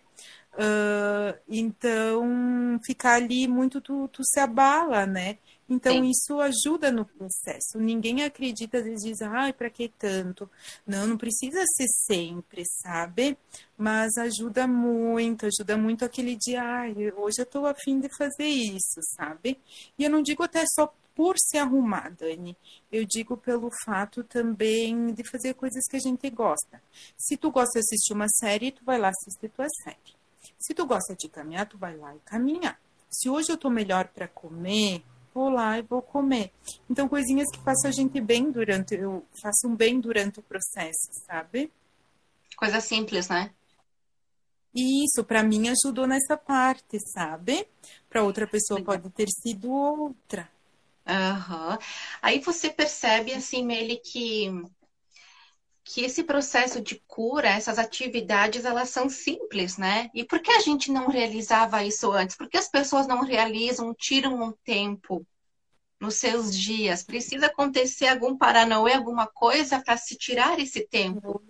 Uh, 0.54 1.38
então, 1.46 2.80
ficar 2.84 3.16
ali 3.16 3.46
muito, 3.46 3.80
tu, 3.80 4.08
tu 4.08 4.22
se 4.24 4.40
abala, 4.40 5.04
né? 5.04 5.36
Então, 5.68 5.92
Sim. 5.92 6.10
isso 6.10 6.40
ajuda 6.40 6.92
no 6.92 7.04
processo. 7.04 7.78
Ninguém 7.78 8.22
acredita, 8.22 8.78
às 8.78 8.84
vezes 8.84 9.02
diz, 9.04 9.22
ai, 9.22 9.52
para 9.52 9.68
que 9.68 9.88
tanto? 9.88 10.48
Não, 10.86 11.06
não 11.06 11.16
precisa 11.16 11.62
ser 11.74 11.86
sempre, 12.06 12.62
sabe? 12.82 13.36
Mas 13.76 14.16
ajuda 14.16 14.66
muito, 14.66 15.46
ajuda 15.46 15.76
muito 15.76 16.04
aquele 16.04 16.36
dia, 16.36 16.62
ai, 16.62 16.94
hoje 17.16 17.40
eu 17.40 17.44
estou 17.44 17.66
afim 17.66 17.98
de 17.98 18.08
fazer 18.16 18.46
isso, 18.46 19.00
sabe? 19.16 19.58
E 19.98 20.04
eu 20.04 20.10
não 20.10 20.22
digo 20.22 20.42
até 20.42 20.64
só 20.72 20.92
por 21.16 21.34
se 21.38 21.56
arrumar, 21.56 22.10
Dani. 22.10 22.54
Eu 22.92 23.04
digo 23.06 23.36
pelo 23.36 23.70
fato 23.84 24.22
também 24.22 25.14
de 25.14 25.28
fazer 25.28 25.54
coisas 25.54 25.82
que 25.88 25.96
a 25.96 26.00
gente 26.00 26.28
gosta. 26.28 26.80
Se 27.16 27.36
tu 27.36 27.50
gosta 27.50 27.80
de 27.80 27.86
assistir 27.86 28.12
uma 28.12 28.28
série, 28.28 28.70
tu 28.70 28.84
vai 28.84 28.98
lá 28.98 29.08
assistir 29.08 29.48
tua 29.48 29.66
série. 29.82 30.14
Se 30.58 30.74
tu 30.74 30.86
gosta 30.86 31.16
de 31.16 31.28
caminhar, 31.28 31.66
tu 31.66 31.78
vai 31.78 31.96
lá 31.96 32.14
e 32.14 32.18
caminhar. 32.20 32.78
Se 33.10 33.30
hoje 33.30 33.50
eu 33.50 33.56
tô 33.56 33.70
melhor 33.70 34.08
para 34.08 34.28
comer, 34.28 35.02
vou 35.36 35.50
lá 35.50 35.78
e 35.78 35.82
vou 35.82 36.00
comer. 36.00 36.50
Então, 36.88 37.06
coisinhas 37.06 37.50
que 37.52 37.60
façam 37.60 37.90
a 37.90 37.92
gente 37.92 38.18
bem 38.22 38.50
durante, 38.50 38.94
eu 38.94 39.22
faço 39.42 39.68
um 39.68 39.76
bem 39.76 40.00
durante 40.00 40.40
o 40.40 40.42
processo, 40.42 41.10
sabe? 41.26 41.70
Coisa 42.56 42.80
simples, 42.80 43.28
né? 43.28 43.50
Isso, 44.74 45.22
para 45.24 45.42
mim 45.42 45.68
ajudou 45.68 46.06
nessa 46.06 46.38
parte, 46.38 46.98
sabe? 47.12 47.68
Para 48.08 48.22
outra 48.22 48.46
pessoa 48.46 48.82
pode 48.82 49.10
ter 49.10 49.28
sido 49.28 49.70
outra. 49.70 50.50
Uhum. 51.06 51.78
Aí 52.22 52.40
você 52.40 52.70
percebe, 52.70 53.34
assim, 53.34 53.62
Meli, 53.62 53.98
que, 53.98 54.48
que 55.86 56.04
esse 56.04 56.24
processo 56.24 56.80
de 56.80 57.00
cura, 57.06 57.48
essas 57.48 57.78
atividades, 57.78 58.64
elas 58.64 58.90
são 58.90 59.08
simples, 59.08 59.78
né? 59.78 60.10
E 60.12 60.24
por 60.24 60.40
que 60.40 60.50
a 60.50 60.58
gente 60.58 60.90
não 60.90 61.06
realizava 61.06 61.84
isso 61.84 62.10
antes? 62.10 62.36
Por 62.36 62.48
que 62.48 62.58
as 62.58 62.68
pessoas 62.68 63.06
não 63.06 63.22
realizam, 63.22 63.94
tiram 63.94 64.42
um 64.42 64.50
tempo 64.64 65.24
nos 66.00 66.16
seus 66.16 66.58
dias? 66.58 67.04
Precisa 67.04 67.46
acontecer 67.46 68.08
algum 68.08 68.36
paranauê, 68.36 68.94
alguma 68.94 69.28
coisa 69.28 69.80
para 69.80 69.96
se 69.96 70.16
tirar 70.16 70.58
esse 70.58 70.80
tempo? 70.80 71.40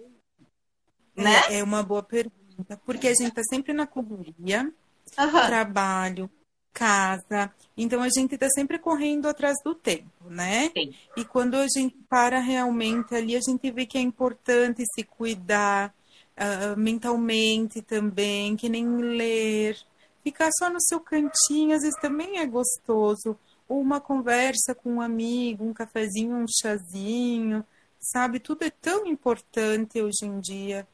Né? 1.16 1.34
É, 1.48 1.60
é 1.60 1.64
uma 1.64 1.82
boa 1.82 2.02
pergunta, 2.02 2.78
porque 2.84 3.08
a 3.08 3.14
gente 3.14 3.30
está 3.30 3.42
sempre 3.42 3.72
na 3.72 3.86
correria, 3.86 4.70
uhum. 5.18 5.46
trabalho, 5.46 6.30
casa. 6.76 7.50
Então 7.74 8.02
a 8.02 8.08
gente 8.10 8.34
está 8.34 8.48
sempre 8.50 8.78
correndo 8.78 9.26
atrás 9.26 9.56
do 9.64 9.74
tempo, 9.74 10.28
né? 10.28 10.70
Sim. 10.76 10.94
E 11.16 11.24
quando 11.24 11.54
a 11.54 11.66
gente 11.74 11.96
para 12.08 12.38
realmente 12.38 13.14
ali, 13.14 13.34
a 13.34 13.40
gente 13.40 13.70
vê 13.70 13.86
que 13.86 13.96
é 13.96 14.00
importante 14.02 14.84
se 14.94 15.02
cuidar 15.02 15.94
uh, 16.36 16.78
mentalmente 16.78 17.80
também, 17.80 18.56
que 18.56 18.68
nem 18.68 18.86
ler. 18.98 19.78
Ficar 20.22 20.50
só 20.58 20.68
no 20.68 20.80
seu 20.80 21.00
cantinho, 21.00 21.74
às 21.74 21.82
vezes 21.82 21.98
também 21.98 22.38
é 22.38 22.46
gostoso. 22.46 23.38
Ou 23.66 23.80
uma 23.80 24.00
conversa 24.00 24.74
com 24.74 24.96
um 24.96 25.00
amigo, 25.00 25.64
um 25.64 25.72
cafezinho, 25.72 26.36
um 26.36 26.46
chazinho, 26.60 27.64
sabe? 27.98 28.38
Tudo 28.38 28.64
é 28.64 28.70
tão 28.70 29.06
importante 29.06 30.00
hoje 30.00 30.24
em 30.24 30.40
dia. 30.40 30.86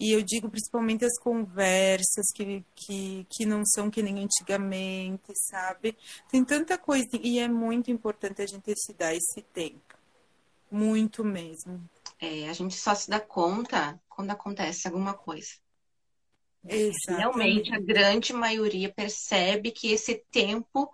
E 0.00 0.12
eu 0.12 0.22
digo 0.22 0.48
principalmente 0.48 1.04
as 1.04 1.18
conversas 1.18 2.24
que, 2.34 2.64
que, 2.74 3.26
que 3.28 3.44
não 3.44 3.62
são 3.66 3.90
que 3.90 4.02
nem 4.02 4.24
antigamente, 4.24 5.30
sabe? 5.50 5.94
Tem 6.30 6.42
tanta 6.42 6.78
coisa 6.78 7.06
e 7.22 7.38
é 7.38 7.46
muito 7.46 7.90
importante 7.90 8.40
a 8.40 8.46
gente 8.46 8.72
se 8.74 8.94
dar 8.94 9.14
esse 9.14 9.42
tempo. 9.52 9.94
Muito 10.70 11.22
mesmo. 11.22 11.86
É, 12.18 12.48
a 12.48 12.52
gente 12.54 12.76
só 12.76 12.94
se 12.94 13.10
dá 13.10 13.20
conta 13.20 14.00
quando 14.08 14.30
acontece 14.30 14.88
alguma 14.88 15.12
coisa. 15.12 15.50
Exatamente. 16.66 17.18
Realmente, 17.18 17.74
a 17.74 17.78
grande 17.78 18.32
maioria 18.32 18.90
percebe 18.90 19.70
que 19.70 19.92
esse 19.92 20.24
tempo 20.30 20.90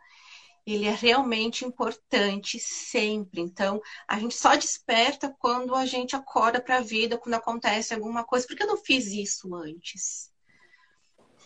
ele 0.66 0.86
é 0.86 0.90
realmente 0.90 1.64
importante 1.64 2.58
sempre. 2.58 3.40
Então, 3.40 3.80
a 4.08 4.18
gente 4.18 4.34
só 4.34 4.56
desperta 4.56 5.34
quando 5.38 5.74
a 5.76 5.86
gente 5.86 6.16
acorda 6.16 6.60
para 6.60 6.78
a 6.78 6.82
vida, 6.82 7.16
quando 7.16 7.34
acontece 7.34 7.94
alguma 7.94 8.24
coisa. 8.24 8.46
Porque 8.46 8.64
eu 8.64 8.66
não 8.66 8.76
fiz 8.76 9.06
isso 9.06 9.54
antes? 9.54 10.32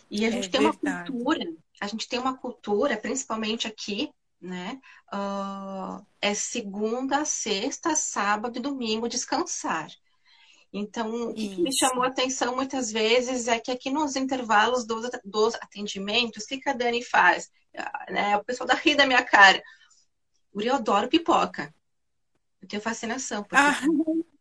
E 0.09 0.25
a 0.25 0.29
é 0.29 0.31
gente 0.31 0.49
tem 0.49 0.61
verdade. 0.61 1.11
uma 1.11 1.23
cultura, 1.23 1.53
a 1.79 1.87
gente 1.87 2.07
tem 2.09 2.19
uma 2.19 2.35
cultura, 2.35 2.97
principalmente 2.97 3.67
aqui, 3.67 4.11
né? 4.41 4.81
Uh, 5.13 6.03
é 6.19 6.33
segunda, 6.33 7.23
sexta, 7.23 7.95
sábado 7.95 8.57
e 8.57 8.61
domingo 8.61 9.07
descansar. 9.07 9.87
Então, 10.73 11.29
o 11.29 11.33
que 11.33 11.61
me 11.61 11.69
chamou 11.75 12.03
a 12.03 12.07
atenção 12.07 12.55
muitas 12.55 12.91
vezes 12.91 13.47
é 13.47 13.59
que 13.59 13.71
aqui 13.71 13.89
nos 13.89 14.15
intervalos 14.15 14.85
dos, 14.85 15.09
dos 15.25 15.55
atendimentos, 15.55 16.45
o 16.45 16.47
que 16.47 16.69
a 16.69 16.73
Dani 16.73 17.03
faz? 17.03 17.49
né? 18.09 18.37
O 18.37 18.43
pessoal 18.43 18.67
dá 18.67 18.75
rir 18.75 18.95
da 18.95 19.05
minha 19.05 19.23
cara. 19.23 19.61
Eu 20.53 20.75
adoro 20.75 21.07
pipoca. 21.07 21.73
Eu 22.61 22.67
tenho 22.67 22.81
fascinação 22.81 23.43
por 23.43 23.57
ah. 23.57 23.79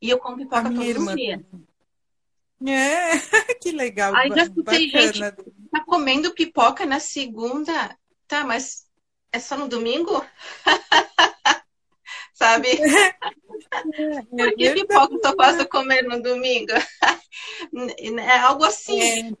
E 0.00 0.10
eu 0.10 0.18
como 0.18 0.36
pipoca 0.36 0.64
todos 0.64 0.86
irmã. 0.86 1.12
os 1.12 1.16
dias. 1.16 1.40
É, 2.66 3.54
que 3.60 3.72
legal. 3.72 4.14
Aí 4.14 4.28
já 4.28 4.42
escutei 4.42 4.88
gente 4.88 5.20
tá 5.70 5.84
comendo 5.84 6.34
pipoca 6.34 6.84
na 6.84 7.00
segunda. 7.00 7.96
Tá, 8.28 8.44
mas 8.44 8.86
é 9.32 9.38
só 9.38 9.56
no 9.56 9.68
domingo? 9.68 10.24
Sabe? 12.36 12.68
É, 13.94 14.22
por 14.30 14.54
que 14.54 14.70
pipoca 14.70 15.14
eu 15.14 15.20
tô 15.20 15.34
quase 15.34 15.66
comer 15.66 16.02
no 16.02 16.22
domingo? 16.22 16.72
É 18.20 18.38
algo 18.38 18.64
assim. 18.64 19.00
É. 19.00 19.32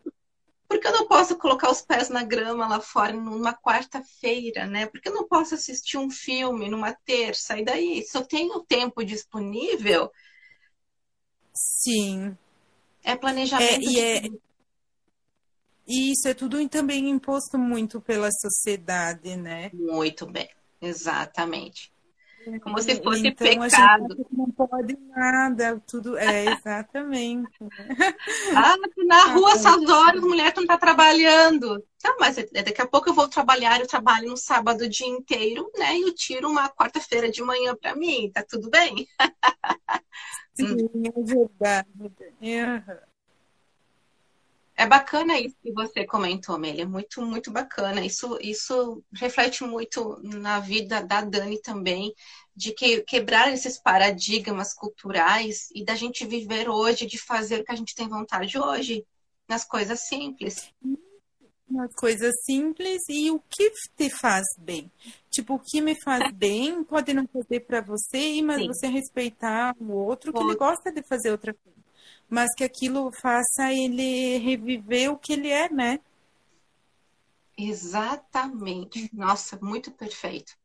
Porque 0.66 0.86
eu 0.86 0.92
não 0.92 1.06
posso 1.06 1.36
colocar 1.36 1.70
os 1.70 1.82
pés 1.82 2.08
na 2.08 2.24
grama 2.24 2.66
lá 2.66 2.80
fora 2.80 3.12
numa 3.12 3.54
quarta-feira, 3.54 4.66
né? 4.66 4.86
Porque 4.86 5.08
eu 5.08 5.14
não 5.14 5.28
posso 5.28 5.54
assistir 5.54 5.96
um 5.96 6.10
filme 6.10 6.68
numa 6.68 6.92
terça. 6.92 7.58
E 7.58 7.64
daí, 7.64 8.02
se 8.02 8.16
eu 8.16 8.26
tenho 8.26 8.64
tempo 8.64 9.04
disponível. 9.04 10.10
Sim. 11.54 12.36
É 13.04 13.14
planejamento. 13.16 13.88
É, 13.88 13.92
e 13.92 14.00
é... 14.00 14.22
Isso 15.86 16.26
é 16.26 16.34
tudo 16.34 16.68
também 16.68 17.08
imposto 17.10 17.56
muito 17.58 18.00
pela 18.00 18.30
sociedade, 18.32 19.36
né? 19.36 19.70
Muito 19.72 20.26
bem, 20.26 20.50
exatamente. 20.80 21.92
Como 22.62 22.78
se 22.80 23.02
fosse 23.02 23.26
então, 23.26 23.46
pecado. 23.46 24.26
não 24.30 24.50
pode 24.50 24.96
nada, 25.08 25.82
tudo 25.86 26.16
é 26.16 26.44
exatamente. 26.44 27.58
ah, 28.56 28.76
na 29.04 29.24
rua 29.32 29.52
essas 29.52 29.88
horas, 29.88 30.22
a 30.22 30.26
mulher 30.26 30.52
não 30.54 30.62
está 30.62 30.78
trabalhando. 30.78 31.84
Tá, 32.00 32.14
mas 32.20 32.38
é, 32.38 32.44
daqui 32.62 32.80
a 32.80 32.86
pouco 32.86 33.08
eu 33.08 33.14
vou 33.14 33.28
trabalhar, 33.28 33.80
eu 33.80 33.86
trabalho 33.86 34.28
no 34.28 34.36
sábado 34.36 34.84
o 34.84 34.88
dia 34.88 35.08
inteiro, 35.08 35.70
né? 35.76 35.96
E 35.96 36.02
eu 36.02 36.14
tiro 36.14 36.48
uma 36.48 36.68
quarta-feira 36.68 37.30
de 37.30 37.42
manhã 37.42 37.74
para 37.74 37.96
mim, 37.96 38.30
tá 38.32 38.44
tudo 38.48 38.70
bem? 38.70 39.08
Sim, 40.54 40.88
é 41.04 41.22
verdade. 41.22 41.88
Uhum. 42.40 43.05
É 44.76 44.86
bacana 44.86 45.40
isso 45.40 45.56
que 45.62 45.72
você 45.72 46.04
comentou, 46.04 46.54
Amélia. 46.54 46.82
É 46.82 46.86
muito, 46.86 47.22
muito 47.22 47.50
bacana. 47.50 48.04
Isso, 48.04 48.38
isso 48.42 49.02
reflete 49.14 49.64
muito 49.64 50.20
na 50.22 50.60
vida 50.60 51.02
da 51.02 51.22
Dani 51.22 51.58
também, 51.62 52.12
de 52.54 52.72
que, 52.72 53.00
quebrar 53.00 53.50
esses 53.50 53.78
paradigmas 53.78 54.74
culturais 54.74 55.70
e 55.74 55.82
da 55.82 55.94
gente 55.94 56.26
viver 56.26 56.68
hoje, 56.68 57.06
de 57.06 57.18
fazer 57.18 57.60
o 57.60 57.64
que 57.64 57.72
a 57.72 57.76
gente 57.76 57.94
tem 57.94 58.06
vontade 58.06 58.58
hoje, 58.58 59.06
nas 59.48 59.64
coisas 59.64 60.00
simples. 60.06 60.70
Nas 61.70 61.94
coisas 61.94 62.32
simples 62.44 63.00
e 63.08 63.30
o 63.30 63.40
que 63.48 63.70
te 63.96 64.10
faz 64.10 64.44
bem. 64.58 64.92
Tipo, 65.30 65.54
o 65.54 65.58
que 65.58 65.80
me 65.80 65.94
faz 66.02 66.30
bem 66.32 66.84
pode 66.84 67.14
não 67.14 67.26
fazer 67.26 67.60
para 67.60 67.80
você, 67.80 68.42
mas 68.42 68.60
Sim. 68.60 68.66
você 68.66 68.88
respeitar 68.88 69.74
o 69.80 69.92
outro 69.92 70.34
que 70.34 70.42
ele 70.42 70.54
gosta 70.54 70.92
de 70.92 71.02
fazer 71.02 71.30
outra 71.30 71.54
coisa 71.54 71.75
mas 72.28 72.52
que 72.54 72.64
aquilo 72.64 73.10
faça 73.12 73.72
ele 73.72 74.38
reviver 74.38 75.10
o 75.10 75.18
que 75.18 75.32
ele 75.32 75.48
é, 75.48 75.68
né? 75.68 76.00
Exatamente. 77.56 79.08
Nossa, 79.12 79.58
muito 79.62 79.90
perfeito. 79.90 80.56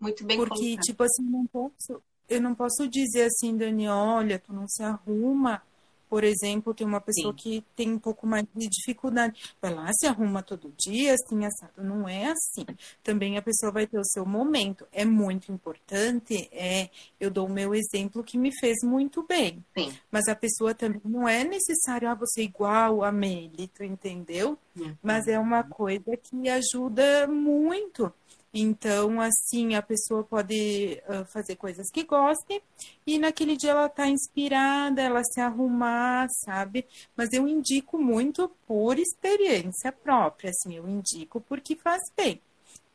Muito 0.00 0.24
bem 0.24 0.36
Porque, 0.36 0.54
colocado. 0.54 0.82
tipo 0.84 1.02
assim, 1.04 1.22
não 1.22 1.46
posso, 1.46 2.02
eu 2.28 2.40
não 2.40 2.54
posso 2.54 2.88
dizer 2.88 3.24
assim, 3.24 3.56
Dani, 3.56 3.88
olha, 3.88 4.38
tu 4.38 4.52
não 4.52 4.66
se 4.66 4.82
arruma 4.82 5.62
por 6.12 6.24
exemplo, 6.24 6.74
tem 6.74 6.86
uma 6.86 7.00
pessoa 7.00 7.32
Sim. 7.32 7.38
que 7.38 7.64
tem 7.74 7.90
um 7.90 7.98
pouco 7.98 8.26
mais 8.26 8.44
de 8.54 8.68
dificuldade. 8.68 9.54
Vai 9.62 9.72
lá, 9.72 9.90
se 9.94 10.06
arruma 10.06 10.42
todo 10.42 10.70
dia, 10.76 11.14
assim, 11.14 11.42
assado. 11.46 11.82
Não 11.82 12.06
é 12.06 12.26
assim. 12.26 12.66
Também 13.02 13.38
a 13.38 13.42
pessoa 13.42 13.72
vai 13.72 13.86
ter 13.86 13.98
o 13.98 14.04
seu 14.04 14.26
momento. 14.26 14.86
É 14.92 15.06
muito 15.06 15.50
importante, 15.50 16.50
é, 16.52 16.90
eu 17.18 17.30
dou 17.30 17.46
o 17.46 17.50
meu 17.50 17.74
exemplo 17.74 18.22
que 18.22 18.36
me 18.36 18.50
fez 18.60 18.76
muito 18.84 19.26
bem. 19.26 19.64
Sim. 19.74 19.90
Mas 20.10 20.28
a 20.28 20.34
pessoa 20.34 20.74
também 20.74 21.00
não 21.02 21.26
é 21.26 21.44
necessário, 21.44 22.06
ah, 22.06 22.14
você 22.14 22.42
é 22.42 22.44
igual 22.44 23.02
a 23.02 23.10
Meli, 23.10 23.68
tu 23.68 23.82
entendeu? 23.82 24.58
Uhum. 24.76 24.94
Mas 25.02 25.26
é 25.26 25.38
uma 25.38 25.62
coisa 25.64 26.14
que 26.14 26.46
ajuda 26.46 27.26
muito. 27.26 28.12
Então, 28.54 29.18
assim, 29.18 29.74
a 29.74 29.82
pessoa 29.82 30.22
pode 30.22 31.02
uh, 31.08 31.24
fazer 31.24 31.56
coisas 31.56 31.90
que 31.90 32.04
goste 32.04 32.62
e 33.06 33.18
naquele 33.18 33.56
dia 33.56 33.70
ela 33.70 33.88
tá 33.88 34.06
inspirada, 34.06 35.00
ela 35.00 35.24
se 35.24 35.40
arrumar, 35.40 36.26
sabe? 36.44 36.86
Mas 37.16 37.32
eu 37.32 37.48
indico 37.48 37.96
muito 37.96 38.50
por 38.66 38.98
experiência 38.98 39.90
própria, 39.90 40.50
assim, 40.50 40.76
eu 40.76 40.86
indico 40.86 41.40
porque 41.40 41.76
faz 41.76 42.02
bem. 42.14 42.40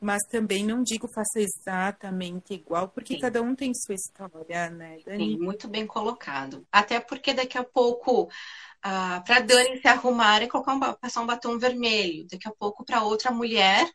Mas 0.00 0.22
também 0.30 0.64
não 0.64 0.80
digo 0.80 1.08
faça 1.12 1.40
exatamente 1.40 2.54
igual, 2.54 2.86
porque 2.86 3.14
Sim. 3.14 3.20
cada 3.20 3.42
um 3.42 3.52
tem 3.52 3.74
sua 3.74 3.96
história, 3.96 4.70
né, 4.70 4.98
Dani? 5.04 5.32
Sim, 5.32 5.38
muito 5.38 5.66
bem 5.66 5.88
colocado. 5.88 6.64
Até 6.70 7.00
porque 7.00 7.34
daqui 7.34 7.58
a 7.58 7.64
pouco, 7.64 8.30
ah, 8.80 9.20
para 9.26 9.40
Dani 9.40 9.80
se 9.80 9.88
arrumar 9.88 10.40
e 10.40 10.46
colocar 10.46 10.74
um, 10.74 10.78
passar 10.78 11.20
um 11.20 11.26
batom 11.26 11.58
vermelho, 11.58 12.28
daqui 12.30 12.46
a 12.46 12.52
pouco 12.52 12.84
para 12.84 13.02
outra 13.02 13.32
mulher 13.32 13.90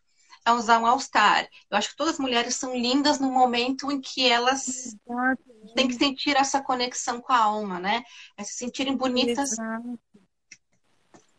a 0.45 0.53
usar 0.53 0.79
um 0.79 0.85
All-Star. 0.85 1.47
Eu 1.69 1.77
acho 1.77 1.89
que 1.89 1.95
todas 1.95 2.13
as 2.13 2.19
mulheres 2.19 2.55
são 2.55 2.75
lindas 2.75 3.19
no 3.19 3.31
momento 3.31 3.91
em 3.91 4.01
que 4.01 4.29
elas 4.29 4.95
têm 5.75 5.87
que 5.87 5.95
sentir 5.95 6.35
essa 6.35 6.61
conexão 6.61 7.21
com 7.21 7.31
a 7.31 7.37
alma, 7.37 7.79
né? 7.79 8.03
É 8.37 8.43
se 8.43 8.53
sentirem 8.53 8.95
bonitas 8.95 9.53
Exato. 9.53 9.99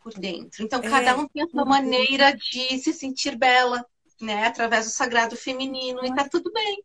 por 0.01 0.13
dentro. 0.13 0.63
Então, 0.63 0.79
é, 0.79 0.89
cada 0.89 1.17
um 1.17 1.27
tem 1.27 1.43
a 1.43 1.47
sua 1.47 1.65
maneira 1.65 2.35
de 2.35 2.79
se 2.79 2.93
sentir 2.93 3.37
bela, 3.37 3.85
né? 4.19 4.47
Através 4.47 4.85
do 4.85 4.91
sagrado 4.91 5.35
feminino, 5.35 6.05
e 6.05 6.13
tá 6.13 6.27
tudo 6.27 6.51
bem. 6.51 6.83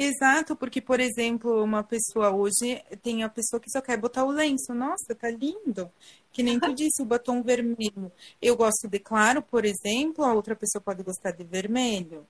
Exato, 0.00 0.54
porque, 0.54 0.80
por 0.80 1.00
exemplo, 1.00 1.60
uma 1.60 1.82
pessoa 1.82 2.30
hoje 2.30 2.80
tem 3.02 3.24
a 3.24 3.28
pessoa 3.28 3.58
que 3.58 3.68
só 3.68 3.80
quer 3.80 3.96
botar 3.96 4.24
o 4.24 4.30
lenço. 4.30 4.72
Nossa, 4.72 5.12
tá 5.12 5.28
lindo. 5.28 5.90
Que 6.32 6.40
nem 6.40 6.60
tu 6.60 6.72
disse, 6.72 7.02
o 7.02 7.04
batom 7.04 7.42
vermelho. 7.42 8.12
Eu 8.40 8.56
gosto 8.56 8.86
de 8.86 9.00
claro, 9.00 9.42
por 9.42 9.64
exemplo, 9.64 10.24
a 10.24 10.32
outra 10.32 10.54
pessoa 10.54 10.80
pode 10.80 11.02
gostar 11.02 11.32
de 11.32 11.42
vermelho. 11.42 12.24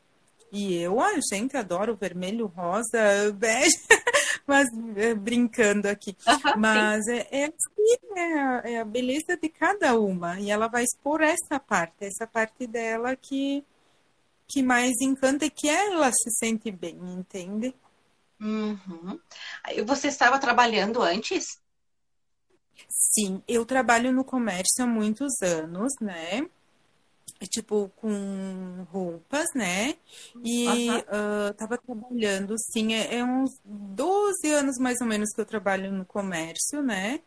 E 0.50 0.76
eu, 0.76 0.98
a 0.98 1.12
gente, 1.30 1.58
adoro 1.58 1.94
vermelho, 1.94 2.46
rosa, 2.46 2.98
bege, 3.36 3.76
mas 4.46 4.66
é, 4.96 5.14
brincando 5.14 5.88
aqui. 5.88 6.16
mas 6.56 7.06
é, 7.06 7.28
é 7.30 7.44
assim, 7.44 8.16
é 8.16 8.40
a, 8.40 8.62
é 8.64 8.80
a 8.80 8.84
beleza 8.86 9.36
de 9.36 9.50
cada 9.50 9.98
uma. 10.00 10.40
E 10.40 10.50
ela 10.50 10.68
vai 10.68 10.84
expor 10.84 11.20
essa 11.20 11.60
parte, 11.60 12.06
essa 12.06 12.26
parte 12.26 12.66
dela 12.66 13.14
que 13.14 13.62
que 14.48 14.62
mais 14.62 14.94
encanta 15.00 15.44
e 15.44 15.50
que 15.50 15.68
ela 15.68 16.10
se 16.10 16.30
sente 16.38 16.70
bem, 16.70 16.96
entende? 16.96 17.74
Uhum. 18.40 19.20
Você 19.84 20.08
estava 20.08 20.38
trabalhando 20.38 21.02
antes? 21.02 21.60
Sim, 22.88 23.42
eu 23.46 23.66
trabalho 23.66 24.12
no 24.12 24.24
comércio 24.24 24.84
há 24.84 24.86
muitos 24.86 25.32
anos, 25.42 25.92
né? 26.00 26.48
Tipo, 27.50 27.90
com 27.96 28.86
roupas, 28.90 29.46
né? 29.54 29.96
E 30.42 30.66
uhum. 30.66 30.98
uh, 30.98 31.54
tava 31.54 31.78
trabalhando, 31.78 32.56
sim, 32.58 32.94
é, 32.94 33.16
é, 33.16 33.24
uns 33.24 33.50
12 33.64 34.50
anos 34.52 34.78
mais 34.78 35.00
ou 35.00 35.06
menos 35.06 35.30
que 35.34 35.40
eu 35.40 35.46
trabalho 35.46 35.92
no 35.92 36.04
comércio, 36.04 36.82
né? 36.82 37.20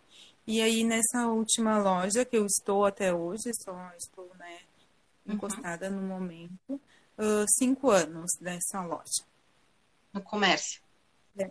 E 0.46 0.62
aí, 0.62 0.84
nessa 0.84 1.28
última 1.28 1.78
loja 1.78 2.26
que 2.26 2.36
eu 2.36 2.46
estou 2.46 2.86
até 2.86 3.14
hoje, 3.14 3.52
só 3.64 3.92
estou, 3.98 4.30
né, 4.40 4.58
uhum. 5.26 5.36
encostada 5.36 5.90
uhum. 5.90 5.96
no 5.96 6.02
momento, 6.02 6.82
uh, 7.22 7.46
cinco 7.48 7.92
anos 7.92 8.32
nessa 8.42 8.84
loja. 8.84 9.24
No 10.12 10.22
comércio. 10.22 10.82
É. 11.38 11.50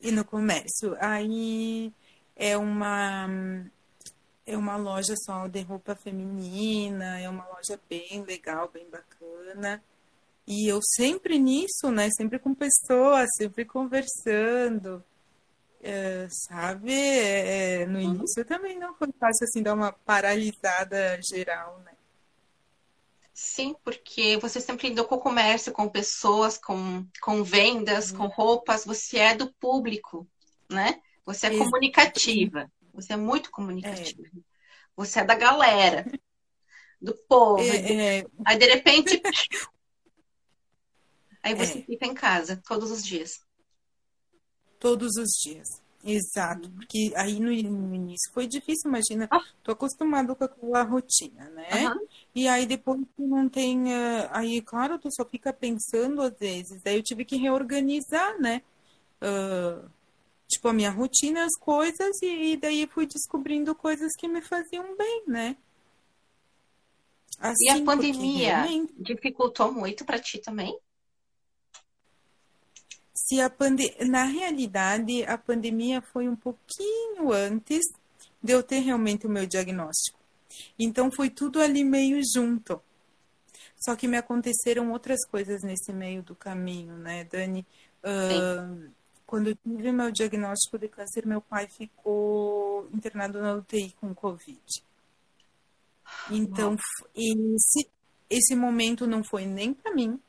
E 0.00 0.10
no 0.10 0.24
comércio. 0.24 0.96
Aí 0.98 1.92
é 2.34 2.56
uma 2.56 3.28
é 4.46 4.56
uma 4.56 4.76
loja 4.76 5.14
só 5.24 5.46
de 5.46 5.60
roupa 5.62 5.94
feminina, 5.94 7.20
é 7.20 7.28
uma 7.28 7.46
loja 7.48 7.78
bem 7.88 8.24
legal, 8.24 8.68
bem 8.68 8.88
bacana. 8.90 9.82
E 10.46 10.66
eu 10.66 10.80
sempre 10.82 11.38
nisso, 11.38 11.90
né? 11.92 12.08
Sempre 12.16 12.38
com 12.38 12.52
pessoas, 12.54 13.28
sempre 13.36 13.64
conversando. 13.64 15.04
É, 15.82 16.26
sabe? 16.48 16.92
É, 16.92 17.86
no 17.86 17.98
uhum. 17.98 18.14
início 18.16 18.44
também 18.44 18.78
não 18.78 18.94
foi 18.96 19.08
fácil 19.18 19.44
assim 19.44 19.62
dar 19.62 19.74
uma 19.74 19.92
paralisada 19.92 21.18
geral, 21.22 21.80
né? 21.84 21.92
Sim, 23.42 23.74
porque 23.82 24.36
você 24.36 24.60
sempre 24.60 24.90
lidou 24.90 25.06
com 25.06 25.14
o 25.14 25.20
comércio, 25.20 25.72
com 25.72 25.88
pessoas, 25.88 26.58
com, 26.58 27.06
com 27.22 27.42
vendas, 27.42 28.10
uhum. 28.10 28.18
com 28.18 28.26
roupas, 28.26 28.84
você 28.84 29.16
é 29.16 29.34
do 29.34 29.50
público, 29.54 30.28
né? 30.68 31.00
Você 31.24 31.46
é 31.46 31.56
comunicativa, 31.56 32.70
você 32.92 33.14
é 33.14 33.16
muito 33.16 33.50
comunicativa. 33.50 34.28
É. 34.28 34.40
Você 34.94 35.20
é 35.20 35.24
da 35.24 35.34
galera, 35.34 36.04
do 37.00 37.14
povo. 37.26 37.62
É, 37.62 38.18
é... 38.18 38.26
Aí, 38.44 38.58
de 38.58 38.66
repente, 38.66 39.22
aí 41.42 41.54
você 41.54 41.78
é. 41.78 41.82
fica 41.82 42.04
em 42.04 42.12
casa 42.12 42.60
todos 42.68 42.90
os 42.90 43.02
dias. 43.02 43.40
Todos 44.78 45.16
os 45.16 45.30
dias. 45.42 45.66
Exato, 46.02 46.68
uhum. 46.68 46.74
porque 46.76 47.12
aí 47.14 47.38
no, 47.38 47.52
início 47.52 48.32
foi 48.32 48.46
difícil, 48.46 48.88
imagina, 48.88 49.28
ah. 49.30 49.40
tô 49.62 49.72
acostumado 49.72 50.34
com 50.34 50.44
aquela 50.44 50.82
rotina, 50.82 51.50
né? 51.50 51.88
Uhum. 51.88 52.06
E 52.34 52.48
aí 52.48 52.64
depois 52.64 53.00
tu 53.14 53.26
não 53.26 53.48
tem, 53.48 53.84
uh, 53.84 54.28
aí 54.30 54.62
claro, 54.62 54.98
tu 54.98 55.12
só 55.12 55.26
fica 55.26 55.52
pensando 55.52 56.22
às 56.22 56.38
vezes, 56.38 56.80
daí 56.82 56.96
eu 56.96 57.02
tive 57.02 57.24
que 57.24 57.36
reorganizar, 57.36 58.40
né? 58.40 58.62
Uh, 59.20 59.86
tipo, 60.48 60.68
a 60.68 60.72
minha 60.72 60.90
rotina, 60.90 61.44
as 61.44 61.56
coisas, 61.58 62.16
e, 62.22 62.52
e, 62.52 62.56
daí 62.56 62.86
fui 62.86 63.06
descobrindo 63.06 63.74
coisas 63.74 64.12
que 64.16 64.26
me 64.26 64.40
faziam 64.40 64.96
bem, 64.96 65.24
né? 65.26 65.56
Assim, 67.38 67.66
e 67.66 67.68
a 67.68 67.74
assim, 67.74 67.84
pandemia 67.84 68.62
realmente... 68.62 68.94
dificultou 68.98 69.70
muito 69.70 70.04
para 70.04 70.18
ti 70.18 70.38
também? 70.38 70.76
Se 73.30 73.40
a 73.40 73.48
pande... 73.48 73.94
na 74.04 74.24
realidade 74.24 75.22
a 75.22 75.38
pandemia 75.38 76.02
foi 76.02 76.28
um 76.28 76.34
pouquinho 76.34 77.30
antes 77.32 77.80
de 78.42 78.52
eu 78.52 78.60
ter 78.60 78.80
realmente 78.80 79.26
o 79.26 79.30
meu 79.30 79.46
diagnóstico. 79.46 80.18
Então 80.76 81.12
foi 81.12 81.30
tudo 81.30 81.60
ali 81.60 81.84
meio 81.84 82.20
junto. 82.34 82.82
Só 83.78 83.94
que 83.94 84.08
me 84.08 84.16
aconteceram 84.16 84.90
outras 84.90 85.24
coisas 85.26 85.62
nesse 85.62 85.92
meio 85.92 86.22
do 86.24 86.34
caminho, 86.34 86.96
né, 86.96 87.24
Dani? 87.24 87.64
Uh, 88.02 88.90
quando 89.24 89.50
eu 89.50 89.56
tive 89.56 89.92
meu 89.92 90.10
diagnóstico 90.10 90.76
de 90.76 90.88
câncer, 90.88 91.24
meu 91.24 91.40
pai 91.40 91.68
ficou 91.68 92.88
internado 92.92 93.40
na 93.40 93.54
UTI 93.54 93.94
com 94.00 94.12
Covid. 94.12 94.60
Então, 96.30 96.76
esse, 97.14 97.88
esse 98.28 98.56
momento 98.56 99.06
não 99.06 99.22
foi 99.22 99.46
nem 99.46 99.72
para 99.72 99.94
mim, 99.94 100.20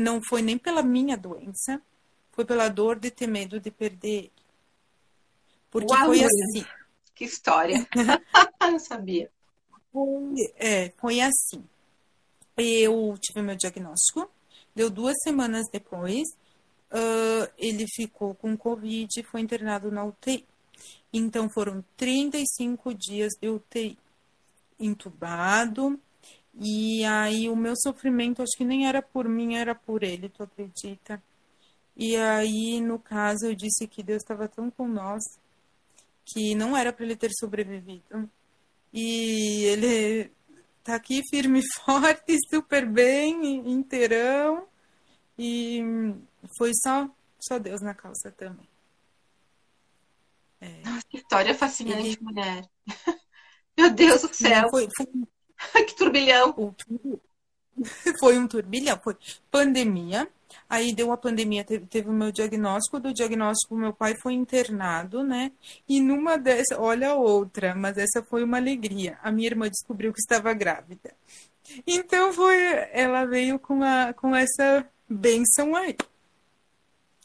não 0.00 0.20
foi 0.22 0.42
nem 0.42 0.58
pela 0.58 0.82
minha 0.82 1.16
doença, 1.16 1.80
foi 2.32 2.44
pela 2.44 2.68
dor 2.68 2.98
de 2.98 3.10
ter 3.10 3.26
medo 3.26 3.60
de 3.60 3.70
perder 3.70 4.08
ele. 4.08 4.32
Porque 5.70 5.92
Uau, 5.92 6.06
foi 6.06 6.24
assim. 6.24 6.66
Que 7.14 7.24
história! 7.24 7.86
não 8.60 8.78
sabia. 8.78 9.30
Foi, 9.92 10.52
é, 10.56 10.90
foi 10.98 11.20
assim. 11.20 11.64
Eu 12.56 13.16
tive 13.20 13.42
meu 13.42 13.56
diagnóstico, 13.56 14.30
deu 14.74 14.90
duas 14.90 15.16
semanas 15.22 15.66
depois, 15.72 16.26
uh, 16.92 17.52
ele 17.56 17.86
ficou 17.94 18.34
com 18.34 18.56
Covid 18.56 19.08
e 19.16 19.22
foi 19.24 19.40
internado 19.40 19.90
na 19.90 20.04
UTI. 20.04 20.44
Então 21.12 21.48
foram 21.48 21.84
35 21.96 22.94
dias 22.94 23.32
de 23.40 23.48
UTI, 23.48 23.98
entubado, 24.78 25.98
e 26.60 27.04
aí 27.04 27.48
o 27.48 27.54
meu 27.54 27.74
sofrimento 27.76 28.42
acho 28.42 28.56
que 28.56 28.64
nem 28.64 28.88
era 28.88 29.00
por 29.00 29.28
mim, 29.28 29.54
era 29.54 29.74
por 29.74 30.02
ele, 30.02 30.28
tu 30.28 30.42
acredita? 30.42 31.22
E 31.96 32.16
aí, 32.16 32.80
no 32.80 32.98
caso, 32.98 33.46
eu 33.46 33.54
disse 33.54 33.86
que 33.86 34.02
Deus 34.02 34.22
estava 34.22 34.48
tão 34.48 34.70
com 34.70 34.86
nós 34.86 35.22
que 36.24 36.54
não 36.54 36.76
era 36.76 36.92
para 36.92 37.04
ele 37.04 37.16
ter 37.16 37.30
sobrevivido. 37.38 38.30
E 38.92 39.64
ele 39.64 40.30
tá 40.84 40.94
aqui 40.94 41.22
firme 41.28 41.60
e 41.60 41.62
forte, 41.84 42.36
super 42.50 42.86
bem, 42.86 43.68
inteirão. 43.70 44.66
E 45.38 45.80
foi 46.56 46.72
só, 46.82 47.08
só 47.40 47.58
Deus 47.58 47.80
na 47.80 47.94
calça 47.94 48.32
também. 48.32 48.68
É. 50.60 50.82
Nossa, 50.84 51.06
que 51.08 51.18
história 51.18 51.54
fascinante, 51.54 52.08
ele... 52.08 52.18
mulher. 52.20 52.68
Meu 53.76 53.90
Deus 53.90 54.22
do 54.22 54.34
céu. 54.34 54.68
Foi, 54.70 54.88
foi, 54.96 55.06
que 55.86 55.94
turbilhão! 55.96 56.74
Foi 58.18 58.38
um 58.38 58.46
turbilhão, 58.48 58.98
foi 59.02 59.16
pandemia. 59.50 60.28
Aí 60.68 60.94
deu 60.94 61.12
a 61.12 61.16
pandemia, 61.16 61.64
teve, 61.64 61.86
teve 61.86 62.08
o 62.08 62.12
meu 62.12 62.32
diagnóstico. 62.32 63.00
Do 63.00 63.12
diagnóstico, 63.12 63.76
meu 63.76 63.92
pai 63.92 64.14
foi 64.22 64.34
internado, 64.34 65.22
né? 65.22 65.52
E 65.88 66.00
numa 66.00 66.36
dessas, 66.36 66.78
olha 66.78 67.10
a 67.10 67.14
outra, 67.14 67.74
mas 67.74 67.96
essa 67.96 68.22
foi 68.22 68.42
uma 68.42 68.58
alegria. 68.58 69.18
A 69.22 69.30
minha 69.30 69.48
irmã 69.48 69.68
descobriu 69.68 70.12
que 70.12 70.20
estava 70.20 70.52
grávida. 70.52 71.14
Então 71.86 72.32
foi, 72.32 72.56
ela 72.92 73.24
veio 73.24 73.58
com, 73.58 73.82
a, 73.82 74.12
com 74.14 74.34
essa 74.34 74.86
benção 75.08 75.76
aí. 75.76 75.96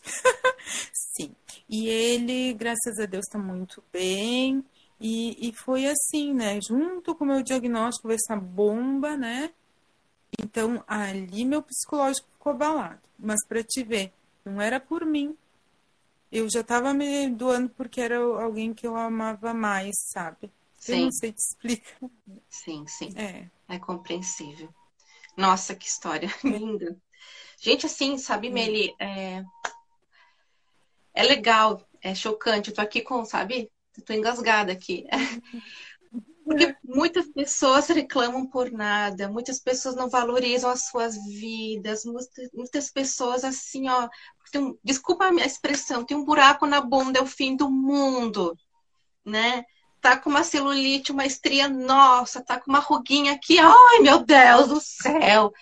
Sim. 0.94 1.36
E 1.70 1.88
ele, 1.88 2.54
graças 2.54 3.00
a 3.00 3.06
Deus, 3.06 3.26
está 3.28 3.40
muito 3.40 3.84
bem. 3.92 4.64
E, 5.06 5.50
e 5.50 5.52
foi 5.52 5.86
assim, 5.86 6.34
né? 6.34 6.62
Junto 6.62 7.14
com 7.14 7.26
o 7.26 7.28
meu 7.28 7.44
diagnóstico, 7.44 8.10
essa 8.10 8.38
bomba, 8.38 9.18
né? 9.18 9.52
Então, 10.42 10.82
ali 10.88 11.44
meu 11.44 11.62
psicológico 11.62 12.26
ficou 12.32 12.54
abalado. 12.54 13.02
Mas 13.20 13.46
para 13.46 13.62
te 13.62 13.84
ver, 13.84 14.14
não 14.46 14.62
era 14.62 14.80
por 14.80 15.06
mim. 15.06 15.38
Eu 16.32 16.50
já 16.50 16.62
estava 16.62 16.94
me 16.94 17.30
doando 17.30 17.70
porque 17.72 18.00
era 18.00 18.18
alguém 18.18 18.74
que 18.74 18.88
eu 18.88 18.96
amava 18.96 19.54
mais, 19.54 19.94
sabe? 20.14 20.50
Sim. 20.80 20.94
Eu 20.94 21.00
não 21.02 21.12
sei 21.12 21.34
te 21.34 21.40
explicar. 21.40 22.10
Sim, 22.50 22.86
sim. 22.88 23.14
É. 23.18 23.50
É 23.68 23.78
compreensível. 23.80 24.74
Nossa, 25.36 25.76
que 25.76 25.86
história 25.86 26.30
linda. 26.46 26.98
Gente, 27.60 27.86
assim, 27.86 28.18
sabe, 28.18 28.50
Meli, 28.50 28.96
é... 28.98 29.44
é 31.14 31.24
legal, 31.24 31.86
é 32.02 32.16
chocante. 32.16 32.70
Eu 32.70 32.76
tô 32.76 32.82
aqui 32.82 33.02
com, 33.02 33.26
sabe, 33.26 33.70
Estou 33.98 34.16
engasgada 34.16 34.72
aqui. 34.72 35.06
Porque 36.44 36.76
muitas 36.84 37.28
pessoas 37.30 37.88
reclamam 37.88 38.46
por 38.46 38.70
nada, 38.70 39.30
muitas 39.30 39.60
pessoas 39.60 39.96
não 39.96 40.10
valorizam 40.10 40.70
as 40.70 40.88
suas 40.88 41.16
vidas, 41.26 42.04
muitas 42.54 42.92
pessoas 42.92 43.46
assim, 43.46 43.88
ó, 43.88 44.10
tem, 44.52 44.78
desculpa 44.84 45.26
a 45.26 45.32
minha 45.32 45.46
expressão, 45.46 46.04
tem 46.04 46.18
um 46.18 46.26
buraco 46.26 46.66
na 46.66 46.82
bunda, 46.82 47.20
é 47.20 47.22
o 47.22 47.26
fim 47.26 47.56
do 47.56 47.72
mundo, 47.72 48.58
né? 49.26 49.64
tá 50.04 50.18
com 50.20 50.30
uma 50.30 50.44
celulite, 50.44 51.14
uma 51.14 51.26
estria, 51.26 51.70
nossa, 51.70 52.44
tá 52.44 52.60
com 52.60 52.70
uma 52.70 52.80
ruguinha 52.80 53.32
aqui, 53.32 53.58
ai 53.58 54.00
meu 54.02 54.20
Deus 54.20 54.68
do 54.68 54.82
céu. 54.82 55.54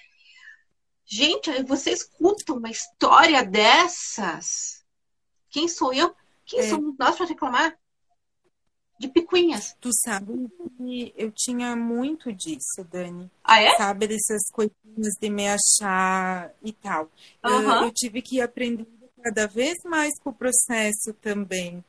Gente, 1.06 1.62
você 1.64 1.92
escuta 1.92 2.52
uma 2.52 2.72
história 2.72 3.46
dessas. 3.46 4.84
Quem 5.48 5.68
sou 5.68 5.94
eu? 5.94 6.16
Quem 6.44 6.62
é. 6.62 6.70
somos 6.70 6.96
nós 6.98 7.16
para 7.16 7.28
reclamar? 7.28 7.78
De 9.02 9.08
picuinhas. 9.08 9.76
Tu 9.82 9.89
sabe 10.06 10.47
que 10.78 11.12
eu 11.18 11.32
tinha 11.36 11.76
muito 11.76 12.32
disso, 12.32 12.88
Dani. 12.91 13.30
Ah, 13.43 13.60
é? 13.60 13.76
Sabe, 13.76 14.08
dessas 14.08 14.43
coisinhas 14.52 15.14
de 15.20 15.30
me 15.30 15.47
achar 15.47 16.54
e 16.64 16.72
tal. 16.72 17.10
Uhum. 17.43 17.62
Eu, 17.62 17.84
eu 17.86 17.91
tive 17.91 18.22
que 18.22 18.39
aprender 18.39 18.86
cada 19.24 19.47
vez 19.47 19.76
mais 19.86 20.12
com 20.20 20.30
o 20.30 20.34
processo 20.34 21.14
também. 21.20 21.84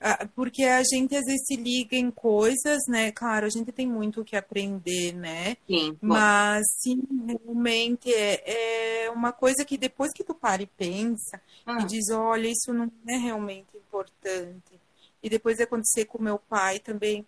Ah, 0.00 0.28
porque 0.34 0.62
a 0.62 0.82
gente 0.82 1.16
às 1.16 1.24
vezes 1.24 1.46
se 1.46 1.56
liga 1.56 1.96
em 1.96 2.10
coisas, 2.10 2.78
né? 2.86 3.10
Claro, 3.10 3.46
a 3.46 3.50
gente 3.50 3.72
tem 3.72 3.86
muito 3.86 4.20
o 4.20 4.24
que 4.24 4.36
aprender, 4.36 5.12
né? 5.12 5.56
Sim. 5.66 5.96
Mas 6.00 6.64
sim, 6.80 7.02
realmente 7.26 8.12
é, 8.12 9.06
é 9.06 9.10
uma 9.10 9.32
coisa 9.32 9.64
que 9.64 9.76
depois 9.76 10.12
que 10.12 10.22
tu 10.22 10.34
para 10.34 10.62
e 10.62 10.66
pensa 10.66 11.40
ah. 11.66 11.80
e 11.80 11.86
diz, 11.86 12.10
olha, 12.10 12.46
isso 12.46 12.72
não 12.72 12.92
é 13.08 13.16
realmente 13.16 13.76
importante. 13.76 14.77
E 15.22 15.28
depois 15.28 15.60
acontecer 15.60 16.04
com 16.04 16.22
meu 16.22 16.38
pai 16.38 16.78
também. 16.78 17.26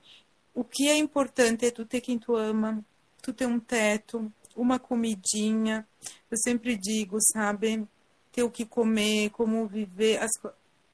O 0.55 0.64
que 0.64 0.88
é 0.88 0.97
importante 0.97 1.66
é 1.66 1.70
tu 1.70 1.84
ter 1.84 2.01
quem 2.01 2.18
tu 2.18 2.36
ama, 2.36 2.84
tu 3.22 3.32
ter 3.32 3.47
um 3.47 3.59
teto, 3.59 4.32
uma 4.57 4.78
comidinha. 4.78 5.86
Eu 6.30 6.36
sempre 6.36 6.76
digo, 6.76 7.18
sabe? 7.32 7.86
Ter 8.32 8.43
o 8.43 8.51
que 8.51 8.64
comer, 8.64 9.30
como 9.30 9.66
viver. 9.66 10.18
As, 10.18 10.30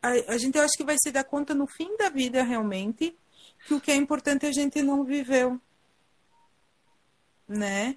a, 0.03 0.33
a 0.33 0.39
gente 0.39 0.57
eu 0.57 0.65
acho 0.65 0.77
que 0.77 0.85
vai 0.85 0.97
se 0.99 1.11
dar 1.11 1.25
conta 1.25 1.55
no 1.55 1.67
fim 1.67 1.97
da 1.97 2.09
vida 2.09 2.43
realmente 2.43 3.17
que 3.67 3.75
o 3.75 3.81
que 3.81 3.91
é 3.91 3.97
importante 3.97 4.47
a 4.47 4.53
gente 4.53 4.83
não 4.83 5.05
viveu. 5.05 5.61
Né? 7.49 7.97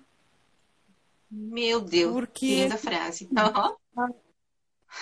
Meu 1.29 1.81
Deus, 1.81 2.13
Porque 2.13 2.63
linda 2.63 2.77
frase. 2.77 3.25
Uhum. 3.25 4.15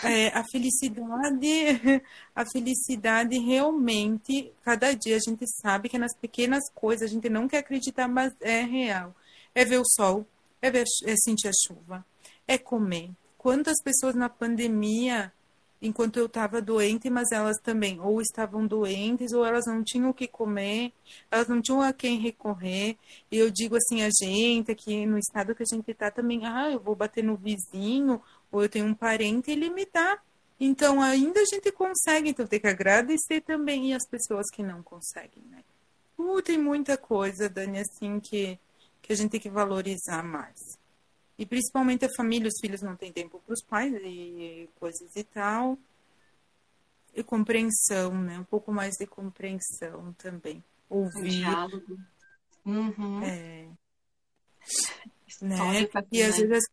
É, 0.04 0.28
a 0.28 0.44
felicidade, 0.52 2.02
a 2.36 2.46
felicidade 2.46 3.38
realmente, 3.40 4.52
cada 4.64 4.94
dia 4.94 5.16
a 5.16 5.20
gente 5.20 5.46
sabe 5.62 5.90
que 5.90 5.98
nas 5.98 6.16
pequenas 6.16 6.70
coisas 6.74 7.10
a 7.10 7.14
gente 7.14 7.30
não 7.30 7.48
quer 7.48 7.60
acreditar, 7.60 8.08
mas 8.08 8.34
é 8.42 8.62
real. 8.62 9.16
É 9.56 9.66
ver 9.66 9.80
o 9.80 9.86
sol, 9.86 10.26
é, 10.62 10.70
ver, 10.70 10.86
é 11.06 11.16
sentir 11.16 11.48
a 11.48 11.52
chuva, 11.66 12.06
é 12.48 12.58
comer. 12.58 13.10
Quantas 13.38 13.82
pessoas 13.82 14.14
na 14.14 14.30
pandemia 14.30 15.32
enquanto 15.82 16.18
eu 16.18 16.26
estava 16.26 16.62
doente, 16.62 17.10
mas 17.10 17.32
elas 17.32 17.58
também 17.62 18.00
ou 18.00 18.22
estavam 18.22 18.66
doentes 18.66 19.32
ou 19.32 19.46
elas 19.46 19.66
não 19.68 19.84
tinham 19.84 20.10
o 20.10 20.14
que 20.14 20.28
comer, 20.28 20.92
elas 21.30 21.48
não 21.48 21.62
tinham 21.62 21.82
a 21.82 21.94
quem 21.94 22.20
recorrer. 22.20 22.98
E 23.32 23.38
eu 23.38 23.50
digo 23.52 23.76
assim, 23.76 24.02
a 24.02 24.10
gente 24.10 24.72
aqui 24.72 25.06
no 25.06 25.18
estado 25.18 25.56
que 25.56 25.64
a 25.64 25.76
gente 25.76 25.90
está 25.92 26.10
também, 26.10 26.46
ah, 26.46 26.72
eu 26.72 26.80
vou 26.80 26.96
bater 26.96 27.24
no 27.24 27.36
vizinho 27.36 28.22
ou 28.52 28.64
eu 28.64 28.70
tenho 28.70 28.86
um 28.86 28.94
parente, 28.94 29.52
ele 29.52 29.70
me 29.70 29.86
dá. 29.86 30.20
Então 30.60 31.02
ainda 31.02 31.40
a 31.40 31.46
gente 31.46 31.72
consegue, 31.72 32.30
então 32.30 32.48
tem 32.48 32.60
que 32.60 32.68
agradecer 32.68 33.42
também 33.42 33.92
e 33.92 33.94
as 33.94 34.08
pessoas 34.08 34.46
que 34.52 34.64
não 34.64 34.82
conseguem, 34.82 35.44
né? 35.50 35.64
Uh, 36.18 36.42
tem 36.42 36.58
muita 36.58 36.98
coisa, 36.98 37.48
Dani, 37.48 37.80
assim 37.80 38.20
que 38.20 38.60
que 39.08 39.14
a 39.14 39.16
gente 39.16 39.32
tem 39.32 39.40
que 39.40 39.50
valorizar 39.50 40.22
mais. 40.22 40.60
E 41.38 41.46
principalmente 41.46 42.04
a 42.04 42.10
família, 42.14 42.50
os 42.50 42.60
filhos 42.60 42.82
não 42.82 42.96
têm 42.96 43.14
tempo 43.14 43.42
para 43.46 43.54
os 43.54 43.64
pais 43.64 43.94
e 44.04 44.70
coisas 44.76 45.16
e 45.16 45.24
tal. 45.24 45.78
E 47.16 47.24
compreensão, 47.24 48.14
né? 48.14 48.38
Um 48.38 48.44
pouco 48.44 48.72
mais 48.72 48.96
de 48.96 49.08
compreensão 49.08 50.14
também. 50.18 50.62
Ouvir. 50.90 51.30
diálogo. 51.30 51.98
Uhum. 52.66 53.24
É. 53.24 53.68
Né? 55.42 55.88
E 56.12 56.22
às 56.22 56.38
vezes, 56.38 56.70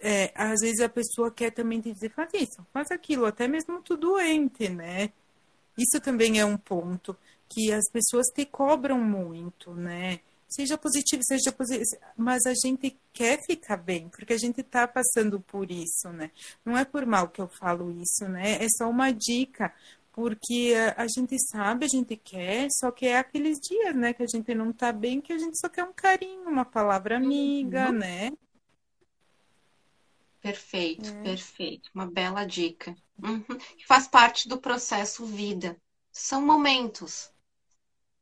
é, 0.00 0.32
às 0.34 0.60
vezes 0.60 0.80
a 0.80 0.88
pessoa 0.88 1.30
quer 1.30 1.50
também 1.50 1.80
te 1.80 1.92
dizer, 1.92 2.10
faz 2.10 2.30
isso, 2.34 2.66
faz 2.72 2.90
aquilo, 2.90 3.26
até 3.26 3.48
mesmo 3.48 3.82
tu 3.82 3.96
doente, 3.96 4.68
né? 4.68 5.10
Isso 5.76 6.00
também 6.02 6.40
é 6.40 6.44
um 6.44 6.56
ponto 6.56 7.16
que 7.48 7.72
as 7.72 7.88
pessoas 7.90 8.26
te 8.28 8.44
cobram 8.44 9.00
muito, 9.00 9.74
né? 9.74 10.20
seja 10.48 10.78
positivo, 10.78 11.22
seja 11.22 11.52
positivo, 11.52 11.84
mas 12.16 12.40
a 12.46 12.54
gente 12.54 12.96
quer 13.12 13.38
ficar 13.44 13.76
bem, 13.76 14.08
porque 14.08 14.32
a 14.32 14.38
gente 14.38 14.60
está 14.60 14.88
passando 14.88 15.40
por 15.40 15.70
isso, 15.70 16.08
né? 16.10 16.30
Não 16.64 16.76
é 16.76 16.84
por 16.84 17.04
mal 17.04 17.28
que 17.28 17.40
eu 17.40 17.48
falo 17.48 17.90
isso, 17.90 18.26
né? 18.28 18.64
É 18.64 18.66
só 18.76 18.88
uma 18.88 19.12
dica, 19.12 19.72
porque 20.12 20.74
a, 20.96 21.06
gente 21.06 21.36
sabe, 21.50 21.84
a 21.84 21.88
gente 21.88 22.16
quer, 22.16 22.66
só 22.72 22.90
que 22.90 23.06
é 23.06 23.18
aqueles 23.18 23.58
dias, 23.60 23.94
né, 23.94 24.12
que 24.12 24.22
a 24.22 24.26
gente 24.26 24.52
não 24.54 24.70
está 24.70 24.90
bem, 24.90 25.20
que 25.20 25.32
a 25.32 25.38
gente 25.38 25.56
só 25.60 25.68
quer 25.68 25.84
um 25.84 25.92
carinho, 25.92 26.48
uma 26.48 26.64
palavra 26.64 27.16
amiga, 27.16 27.90
uhum. 27.90 27.98
né? 27.98 28.30
Perfeito, 30.40 31.08
é. 31.08 31.22
perfeito. 31.22 31.90
Uma 31.94 32.06
bela 32.06 32.44
dica. 32.44 32.94
Uhum. 33.22 33.44
Faz 33.86 34.06
parte 34.06 34.48
do 34.48 34.60
processo 34.60 35.26
vida. 35.26 35.76
São 36.12 36.44
momentos. 36.44 37.30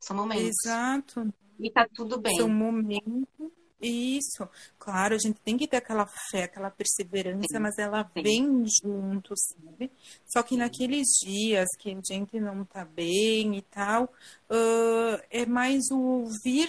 São 0.00 0.16
momentos. 0.16 0.56
Exato. 0.64 1.32
E 1.58 1.70
tá 1.70 1.86
tudo 1.92 2.20
bem. 2.20 2.36
São 2.36 2.48
momentos. 2.48 3.50
Isso, 3.80 4.48
claro, 4.78 5.14
a 5.14 5.18
gente 5.18 5.38
tem 5.40 5.58
que 5.58 5.68
ter 5.68 5.76
aquela 5.76 6.06
fé, 6.30 6.44
aquela 6.44 6.70
perseverança, 6.70 7.46
sim, 7.50 7.58
mas 7.58 7.76
ela 7.76 8.10
sim. 8.14 8.22
vem 8.22 8.64
junto, 8.82 9.34
sabe? 9.36 9.90
Só 10.24 10.42
que 10.42 10.54
sim. 10.54 10.56
naqueles 10.56 11.06
dias 11.22 11.68
que 11.78 11.90
a 11.90 12.00
gente 12.14 12.40
não 12.40 12.64
tá 12.64 12.86
bem 12.86 13.58
e 13.58 13.62
tal, 13.62 14.04
uh, 14.50 15.22
é 15.30 15.44
mais 15.44 15.90
o 15.90 15.98
ouvir 15.98 16.68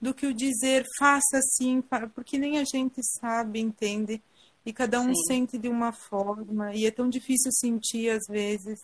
do 0.00 0.14
que 0.14 0.26
o 0.26 0.34
dizer 0.34 0.84
faça 0.96 1.38
assim, 1.38 1.82
porque 2.14 2.38
nem 2.38 2.58
a 2.58 2.64
gente 2.64 3.00
sabe, 3.18 3.58
entende? 3.58 4.22
E 4.64 4.72
cada 4.72 5.00
um 5.00 5.14
sente 5.14 5.58
de 5.58 5.68
uma 5.68 5.92
forma, 5.92 6.74
e 6.74 6.86
é 6.86 6.90
tão 6.90 7.08
difícil 7.08 7.52
sentir 7.52 8.10
às 8.10 8.26
vezes, 8.26 8.82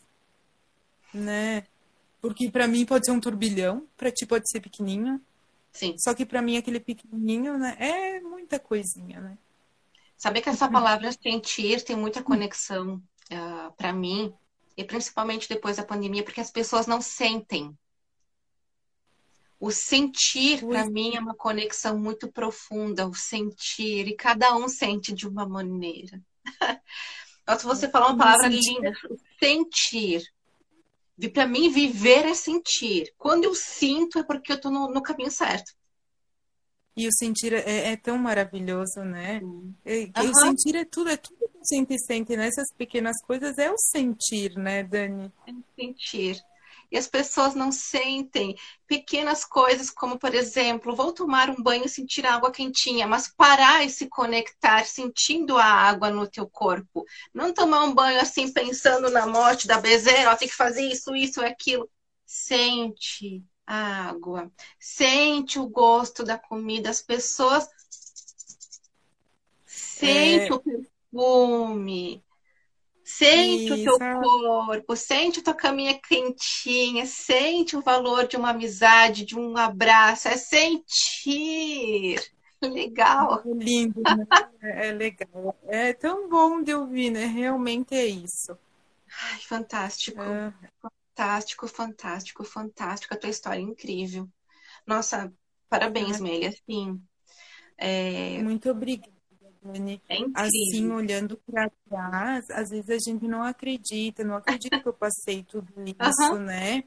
né? 1.12 1.64
Porque 2.20 2.51
para 2.51 2.68
mim 2.68 2.85
pode 2.85 3.07
ser 3.07 3.12
um 3.12 3.20
turbilhão, 3.20 3.87
para 3.97 4.11
ti 4.11 4.26
pode 4.26 4.49
ser 4.51 4.61
pequenininho, 4.61 5.20
Sim. 5.72 5.95
Só 5.99 6.14
que 6.14 6.26
para 6.26 6.43
mim 6.43 6.57
aquele 6.57 6.81
pequenininho, 6.81 7.57
né, 7.59 7.76
é 7.78 8.20
muita 8.20 8.59
coisinha, 8.59 9.20
né? 9.20 9.39
Saber 10.16 10.43
que 10.43 10.49
essa 10.49 10.66
uhum. 10.66 10.72
palavra 10.72 11.11
sentir 11.12 11.83
tem 11.83 11.97
muita 11.97 12.22
conexão 12.22 12.97
uh, 12.97 13.01
ah, 13.33 13.72
para 13.76 13.93
mim, 13.93 14.35
e 14.76 14.85
principalmente 14.85 15.49
depois 15.49 15.76
da 15.76 15.85
pandemia, 15.85 16.22
porque 16.22 16.41
as 16.41 16.51
pessoas 16.51 16.87
não 16.87 17.01
sentem. 17.01 17.76
O 19.61 19.71
sentir, 19.71 20.67
para 20.67 20.87
mim, 20.87 21.15
é 21.15 21.21
uma 21.21 21.35
conexão 21.35 21.99
muito 21.99 22.33
profunda, 22.33 23.07
o 23.07 23.15
sentir, 23.15 24.09
e 24.09 24.17
cada 24.17 24.57
um 24.57 24.67
sente 24.67 25.13
de 25.13 25.29
uma 25.29 25.47
maneira. 25.47 26.19
Nossa, 27.47 27.69
você 27.69 27.87
falou 27.87 28.09
uma 28.09 28.19
palavra 28.19 28.49
linda, 28.49 28.91
sentir 29.39 30.23
para 31.29 31.47
mim, 31.47 31.69
viver 31.69 32.25
é 32.25 32.35
sentir. 32.35 33.13
Quando 33.19 33.45
eu 33.45 33.55
sinto, 33.55 34.19
é 34.19 34.23
porque 34.23 34.53
eu 34.53 34.57
estou 34.57 34.71
no, 34.71 34.89
no, 34.89 35.03
caminho 35.03 35.31
certo. 35.31 35.73
E 36.97 37.07
o 37.07 37.11
sentir 37.13 37.53
é, 37.53 37.93
é 37.93 37.97
tão 37.97 38.17
maravilhoso, 38.17 39.01
né? 39.05 39.41
É, 39.85 40.05
uhum. 40.05 40.31
O 40.31 40.35
sentir 40.35 40.77
é 40.77 40.85
tudo, 40.85 41.11
é 41.11 41.17
tudo 41.17 41.37
que 41.39 41.59
a 41.75 41.77
gente 41.77 41.99
sente 42.05 42.37
nessas 42.37 42.73
pequenas 42.77 43.21
coisas, 43.23 43.59
é 43.59 43.71
o 43.71 43.77
sentir, 43.77 44.57
né, 44.57 44.83
Dani? 44.83 45.33
É 45.47 45.53
o 45.53 45.65
sentir 45.77 46.43
e 46.91 46.99
as 46.99 47.07
pessoas 47.07 47.55
não 47.55 47.70
sentem 47.70 48.57
pequenas 48.86 49.45
coisas, 49.45 49.91
como, 49.91 50.18
por 50.18 50.34
exemplo, 50.34 50.95
vou 50.95 51.12
tomar 51.12 51.49
um 51.51 51.62
banho 51.62 51.84
e 51.84 51.88
sentir 51.88 52.26
a 52.26 52.34
água 52.34 52.51
quentinha, 52.51 53.07
mas 53.07 53.28
parar 53.28 53.84
e 53.84 53.91
se 53.91 54.09
conectar 54.09 54.84
sentindo 54.84 55.57
a 55.57 55.64
água 55.64 56.11
no 56.11 56.28
teu 56.28 56.49
corpo. 56.49 57.05
Não 57.32 57.53
tomar 57.53 57.84
um 57.84 57.95
banho 57.95 58.20
assim 58.20 58.53
pensando 58.53 59.11
na 59.11 59.26
morte 59.26 59.66
da 59.66 59.78
bezerra, 59.78 60.32
ó, 60.32 60.36
tem 60.36 60.49
que 60.49 60.55
fazer 60.55 60.82
isso, 60.82 61.14
isso, 61.14 61.41
aquilo. 61.45 61.88
Sente 62.26 63.45
a 63.66 64.09
água, 64.09 64.51
sente 64.78 65.59
o 65.59 65.68
gosto 65.68 66.24
da 66.24 66.36
comida, 66.36 66.91
as 66.91 67.01
pessoas 67.01 67.68
sente 69.64 70.51
é... 70.51 70.53
o 70.53 70.61
perfume, 70.61 72.24
Sente 73.21 73.83
Isso. 73.83 73.95
o 73.95 73.99
teu 73.99 74.21
corpo, 74.23 74.97
sente 74.97 75.41
a 75.41 75.43
tua 75.43 75.53
caminha 75.53 76.01
quentinha, 76.01 77.05
sente 77.05 77.77
o 77.77 77.83
valor 77.83 78.27
de 78.27 78.35
uma 78.39 78.49
amizade, 78.49 79.27
de 79.27 79.39
um 79.39 79.59
abraço, 79.59 80.27
é 80.27 80.39
sentir. 80.39 82.18
Legal. 82.62 83.43
É 83.45 83.51
lindo, 83.53 84.01
né? 84.01 84.27
é 84.62 84.93
legal. 84.93 85.55
É 85.64 85.93
tão 85.93 86.31
bom 86.31 86.62
de 86.62 86.73
ouvir, 86.73 87.11
né? 87.11 87.27
Realmente 87.27 87.95
é 87.95 88.07
isso. 88.07 88.59
Ai, 89.23 89.41
fantástico. 89.41 90.23
É. 90.23 90.55
Fantástico, 90.81 91.68
fantástico, 91.68 92.43
fantástico. 92.43 93.12
A 93.12 93.18
tua 93.18 93.29
história 93.29 93.61
é 93.61 93.62
incrível. 93.62 94.27
Nossa, 94.87 95.31
parabéns, 95.68 96.21
é. 96.21 96.23
Melia. 96.23 96.49
Assim, 96.49 96.99
é... 97.77 98.43
Muito 98.43 98.71
obrigada. 98.71 99.20
Dani, 99.63 100.01
é 100.09 100.17
assim, 100.35 100.91
olhando 100.91 101.39
para 101.47 101.71
trás, 101.89 102.49
às 102.51 102.71
vezes 102.71 102.91
a 102.91 103.11
gente 103.11 103.29
não 103.29 103.43
acredita, 103.43 104.25
não 104.25 104.37
acredita 104.37 104.81
que 104.81 104.89
eu 104.89 104.93
passei 104.93 105.43
tudo 105.43 105.69
isso, 105.85 106.33
uhum. 106.33 106.39
né? 106.39 106.85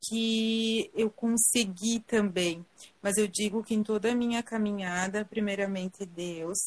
que 0.00 0.90
eu 0.94 1.10
consegui 1.10 2.00
também. 2.00 2.64
Mas 3.02 3.16
eu 3.16 3.26
digo 3.26 3.62
que 3.62 3.74
em 3.74 3.82
toda 3.82 4.10
a 4.10 4.14
minha 4.14 4.42
caminhada, 4.42 5.24
primeiramente 5.24 6.06
Deus. 6.06 6.58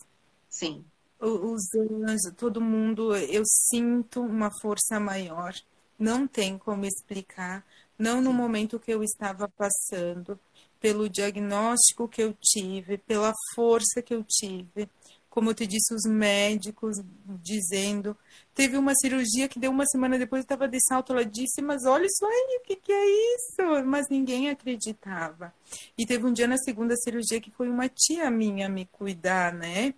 Sim. 0.49 0.83
Os 1.19 1.61
anjos, 1.75 2.33
todo 2.35 2.59
mundo, 2.59 3.15
eu 3.15 3.43
sinto 3.45 4.21
uma 4.21 4.49
força 4.61 4.99
maior. 4.99 5.53
Não 5.97 6.27
tem 6.27 6.57
como 6.57 6.85
explicar. 6.85 7.65
Não 7.97 8.21
no 8.21 8.33
momento 8.33 8.79
que 8.79 8.91
eu 8.91 9.03
estava 9.03 9.47
passando, 9.47 10.39
pelo 10.79 11.07
diagnóstico 11.07 12.07
que 12.07 12.23
eu 12.23 12.35
tive, 12.41 12.97
pela 12.97 13.33
força 13.55 14.01
que 14.01 14.13
eu 14.13 14.25
tive 14.27 14.89
como 15.31 15.49
eu 15.49 15.53
te 15.53 15.65
disse, 15.65 15.93
os 15.93 16.03
médicos 16.03 16.97
dizendo. 17.41 18.15
Teve 18.53 18.77
uma 18.77 18.93
cirurgia 18.93 19.47
que 19.47 19.57
deu 19.57 19.71
uma 19.71 19.85
semana 19.85 20.19
depois, 20.19 20.41
eu 20.41 20.43
estava 20.43 20.67
de 20.67 20.77
salto, 20.85 21.13
ela 21.13 21.25
disse, 21.25 21.61
mas 21.61 21.85
olha 21.85 22.05
isso 22.05 22.25
aí, 22.25 22.59
o 22.59 22.67
que, 22.67 22.75
que 22.75 22.91
é 22.91 23.35
isso? 23.35 23.85
Mas 23.87 24.09
ninguém 24.09 24.49
acreditava. 24.49 25.53
E 25.97 26.05
teve 26.05 26.25
um 26.25 26.33
dia 26.33 26.47
na 26.47 26.57
segunda 26.57 26.95
cirurgia 26.97 27.39
que 27.39 27.49
foi 27.49 27.69
uma 27.69 27.87
tia 27.87 28.29
minha 28.29 28.67
me 28.67 28.85
cuidar, 28.85 29.53
né? 29.53 29.93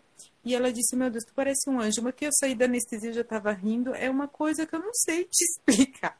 E 0.45 0.53
ela 0.53 0.71
disse, 0.71 0.95
meu 0.95 1.09
Deus, 1.09 1.23
tu 1.25 1.33
parece 1.33 1.67
um 1.67 1.79
anjo, 1.79 2.03
mas 2.03 2.13
que 2.13 2.25
eu 2.25 2.31
saí 2.31 2.53
da 2.53 2.65
anestesia 2.65 3.09
e 3.09 3.13
já 3.13 3.21
estava 3.21 3.51
rindo, 3.51 3.95
é 3.95 4.11
uma 4.11 4.27
coisa 4.27 4.67
que 4.67 4.75
eu 4.75 4.79
não 4.79 4.93
sei 4.93 5.23
te 5.23 5.41
explicar. 5.49 6.15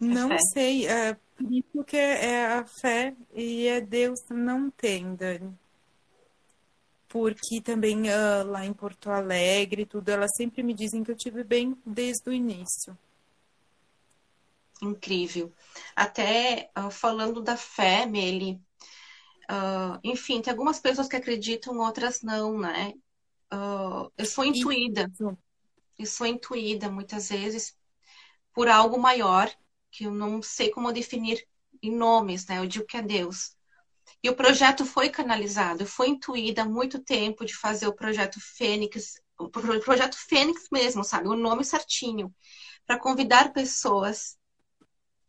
Não 0.00 0.32
é 0.32 0.38
sei, 0.52 0.88
é, 0.88 1.14
por 1.36 1.52
isso 1.52 1.84
que 1.86 1.96
é, 1.96 2.24
é 2.24 2.46
a 2.46 2.66
fé 2.66 3.14
e 3.32 3.68
é 3.68 3.80
Deus, 3.80 4.18
não 4.28 4.68
tem, 4.68 5.14
Dani 5.14 5.56
porque 7.14 7.60
também 7.60 8.10
uh, 8.10 8.44
lá 8.44 8.66
em 8.66 8.72
Porto 8.72 9.08
Alegre, 9.08 9.86
tudo, 9.86 10.08
elas 10.08 10.32
sempre 10.36 10.64
me 10.64 10.74
dizem 10.74 11.04
que 11.04 11.12
eu 11.12 11.16
tive 11.16 11.44
bem 11.44 11.80
desde 11.86 12.28
o 12.28 12.32
início. 12.32 12.98
Incrível. 14.82 15.52
Até 15.94 16.72
uh, 16.76 16.90
falando 16.90 17.40
da 17.40 17.56
fé, 17.56 18.04
Meli, 18.04 18.60
uh, 19.48 19.96
enfim, 20.02 20.42
tem 20.42 20.50
algumas 20.50 20.80
pessoas 20.80 21.06
que 21.06 21.14
acreditam, 21.14 21.78
outras 21.78 22.20
não, 22.20 22.58
né? 22.58 22.92
eu 24.18 24.26
sou 24.26 24.44
intuída. 24.44 25.08
Isso. 25.12 25.38
Eu 25.96 26.06
sou 26.06 26.26
intuída 26.26 26.90
muitas 26.90 27.28
vezes 27.28 27.76
por 28.52 28.66
algo 28.66 28.98
maior 28.98 29.48
que 29.88 30.02
eu 30.02 30.10
não 30.10 30.42
sei 30.42 30.68
como 30.68 30.90
definir 30.90 31.46
em 31.80 31.94
nomes, 31.94 32.44
né? 32.48 32.58
Eu 32.58 32.66
digo 32.66 32.84
que 32.84 32.96
é 32.96 33.02
Deus. 33.02 33.54
E 34.22 34.30
o 34.30 34.36
projeto 34.36 34.84
foi 34.84 35.08
canalizado, 35.10 35.86
foi 35.86 36.08
intuída 36.08 36.62
há 36.62 36.64
muito 36.64 37.02
tempo 37.02 37.44
de 37.44 37.54
fazer 37.54 37.86
o 37.86 37.94
projeto 37.94 38.40
Fênix, 38.40 39.20
o 39.38 39.48
projeto 39.48 40.16
Fênix 40.16 40.68
mesmo, 40.72 41.04
sabe? 41.04 41.28
O 41.28 41.36
nome 41.36 41.64
certinho, 41.64 42.34
para 42.86 42.98
convidar 42.98 43.52
pessoas, 43.52 44.38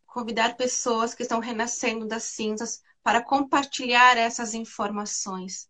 convidar 0.05 0.55
pessoas 0.55 1.13
que 1.13 1.23
estão 1.23 1.39
renascendo 1.39 2.07
das 2.07 2.23
cinzas 2.23 2.81
para 3.03 3.21
compartilhar 3.23 4.17
essas 4.17 4.53
informações. 4.53 5.69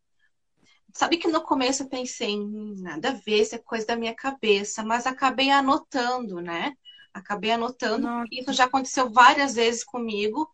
Sabe 0.93 1.17
que 1.17 1.27
no 1.27 1.41
começo 1.43 1.83
eu 1.83 1.89
pensei, 1.89 2.35
hum, 2.39 2.73
nada 2.77 3.09
a 3.09 3.13
ver, 3.13 3.41
isso 3.41 3.55
é 3.55 3.59
coisa 3.59 3.85
da 3.85 3.95
minha 3.97 4.15
cabeça, 4.15 4.83
mas 4.83 5.05
acabei 5.05 5.49
anotando, 5.51 6.41
né? 6.41 6.73
Acabei 7.13 7.51
anotando, 7.51 8.07
isso 8.31 8.53
já 8.53 8.65
aconteceu 8.65 9.11
várias 9.11 9.55
vezes 9.55 9.83
comigo, 9.83 10.49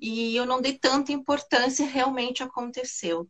e 0.00 0.36
eu 0.36 0.46
não 0.46 0.60
dei 0.60 0.78
tanta 0.78 1.12
importância, 1.12 1.86
realmente 1.86 2.42
aconteceu. 2.42 3.28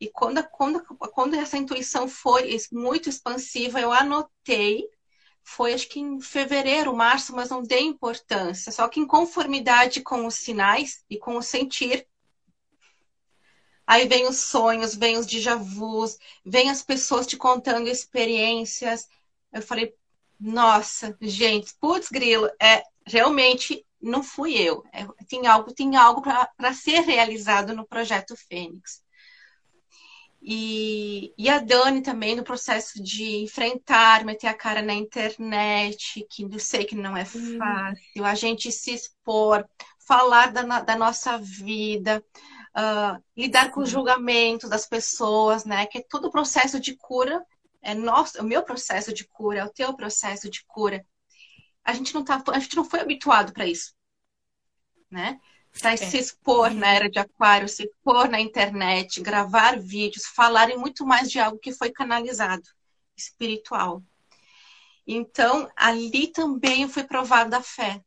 E 0.00 0.10
quando, 0.10 0.46
quando, 0.50 0.84
quando 0.84 1.34
essa 1.34 1.56
intuição 1.56 2.06
foi 2.06 2.56
muito 2.70 3.08
expansiva, 3.08 3.80
eu 3.80 3.92
anotei, 3.92 4.84
foi 5.42 5.72
acho 5.72 5.88
que 5.88 6.00
em 6.00 6.20
fevereiro, 6.20 6.94
março, 6.94 7.34
mas 7.34 7.50
não 7.50 7.62
dei 7.62 7.82
importância. 7.82 8.70
Só 8.72 8.88
que 8.88 9.00
em 9.00 9.06
conformidade 9.06 10.02
com 10.02 10.26
os 10.26 10.34
sinais 10.34 11.04
e 11.08 11.18
com 11.18 11.36
o 11.36 11.42
sentir, 11.42 12.06
aí 13.86 14.06
vem 14.06 14.26
os 14.26 14.38
sonhos, 14.38 14.94
vem 14.94 15.16
os 15.16 15.26
déjà 15.26 15.54
vus, 15.54 16.18
vem 16.44 16.68
as 16.68 16.82
pessoas 16.82 17.26
te 17.26 17.36
contando 17.36 17.88
experiências. 17.88 19.08
Eu 19.52 19.62
falei, 19.62 19.94
nossa, 20.38 21.16
gente, 21.20 21.74
putz, 21.80 22.08
grilo, 22.10 22.50
é 22.60 22.82
realmente 23.06 23.85
não 24.00 24.22
fui 24.22 24.54
eu. 24.54 24.84
É, 24.92 25.06
tem 25.28 25.46
algo, 25.46 25.72
tem 25.72 25.96
algo 25.96 26.22
para 26.22 26.72
ser 26.72 27.00
realizado 27.00 27.74
no 27.74 27.86
projeto 27.86 28.36
Fênix. 28.36 29.04
E, 30.42 31.34
e, 31.36 31.48
a 31.48 31.58
Dani 31.58 32.02
também 32.02 32.36
no 32.36 32.44
processo 32.44 33.02
de 33.02 33.38
enfrentar, 33.38 34.24
meter 34.24 34.46
a 34.46 34.54
cara 34.54 34.80
na 34.80 34.94
internet, 34.94 36.24
que 36.30 36.44
eu 36.44 36.58
sei 36.60 36.84
que 36.84 36.94
não 36.94 37.16
é 37.16 37.24
fácil, 37.24 38.24
a 38.24 38.34
gente 38.34 38.70
se 38.70 38.92
expor, 38.92 39.66
falar 40.06 40.52
da, 40.52 40.62
da 40.82 40.94
nossa 40.94 41.36
vida, 41.38 42.22
uh, 42.76 43.20
lidar 43.36 43.72
com 43.72 43.80
o 43.80 43.86
julgamento 43.86 44.68
das 44.68 44.86
pessoas, 44.86 45.64
né? 45.64 45.84
Que 45.86 45.98
é 45.98 46.04
todo 46.08 46.28
o 46.28 46.30
processo 46.30 46.78
de 46.78 46.96
cura 46.96 47.44
é 47.86 47.94
nosso, 47.94 48.36
é 48.36 48.42
o 48.42 48.44
meu 48.44 48.64
processo 48.64 49.14
de 49.14 49.24
cura, 49.28 49.60
é 49.60 49.64
o 49.64 49.72
teu 49.72 49.94
processo 49.94 50.50
de 50.50 50.64
cura 50.66 51.06
a 51.86 51.94
gente 51.94 52.12
não 52.12 52.24
tá, 52.24 52.42
a 52.48 52.58
gente 52.58 52.74
não 52.74 52.84
foi 52.84 53.00
habituado 53.00 53.52
para 53.52 53.64
isso, 53.64 53.94
né? 55.08 55.40
Para 55.78 55.92
é. 55.92 55.96
se 55.96 56.18
expor 56.18 56.70
na 56.70 56.88
era 56.88 57.08
de 57.08 57.18
aquário, 57.18 57.68
se 57.68 57.84
expor 57.84 58.28
na 58.28 58.40
internet, 58.40 59.20
gravar 59.20 59.78
vídeos, 59.78 60.26
falarem 60.26 60.76
muito 60.76 61.06
mais 61.06 61.30
de 61.30 61.38
algo 61.38 61.58
que 61.58 61.72
foi 61.72 61.92
canalizado, 61.92 62.68
espiritual. 63.16 64.02
Então, 65.06 65.70
ali 65.76 66.32
também 66.32 66.88
foi 66.88 67.04
provada 67.04 67.58
a 67.58 67.62
fé. 67.62 68.02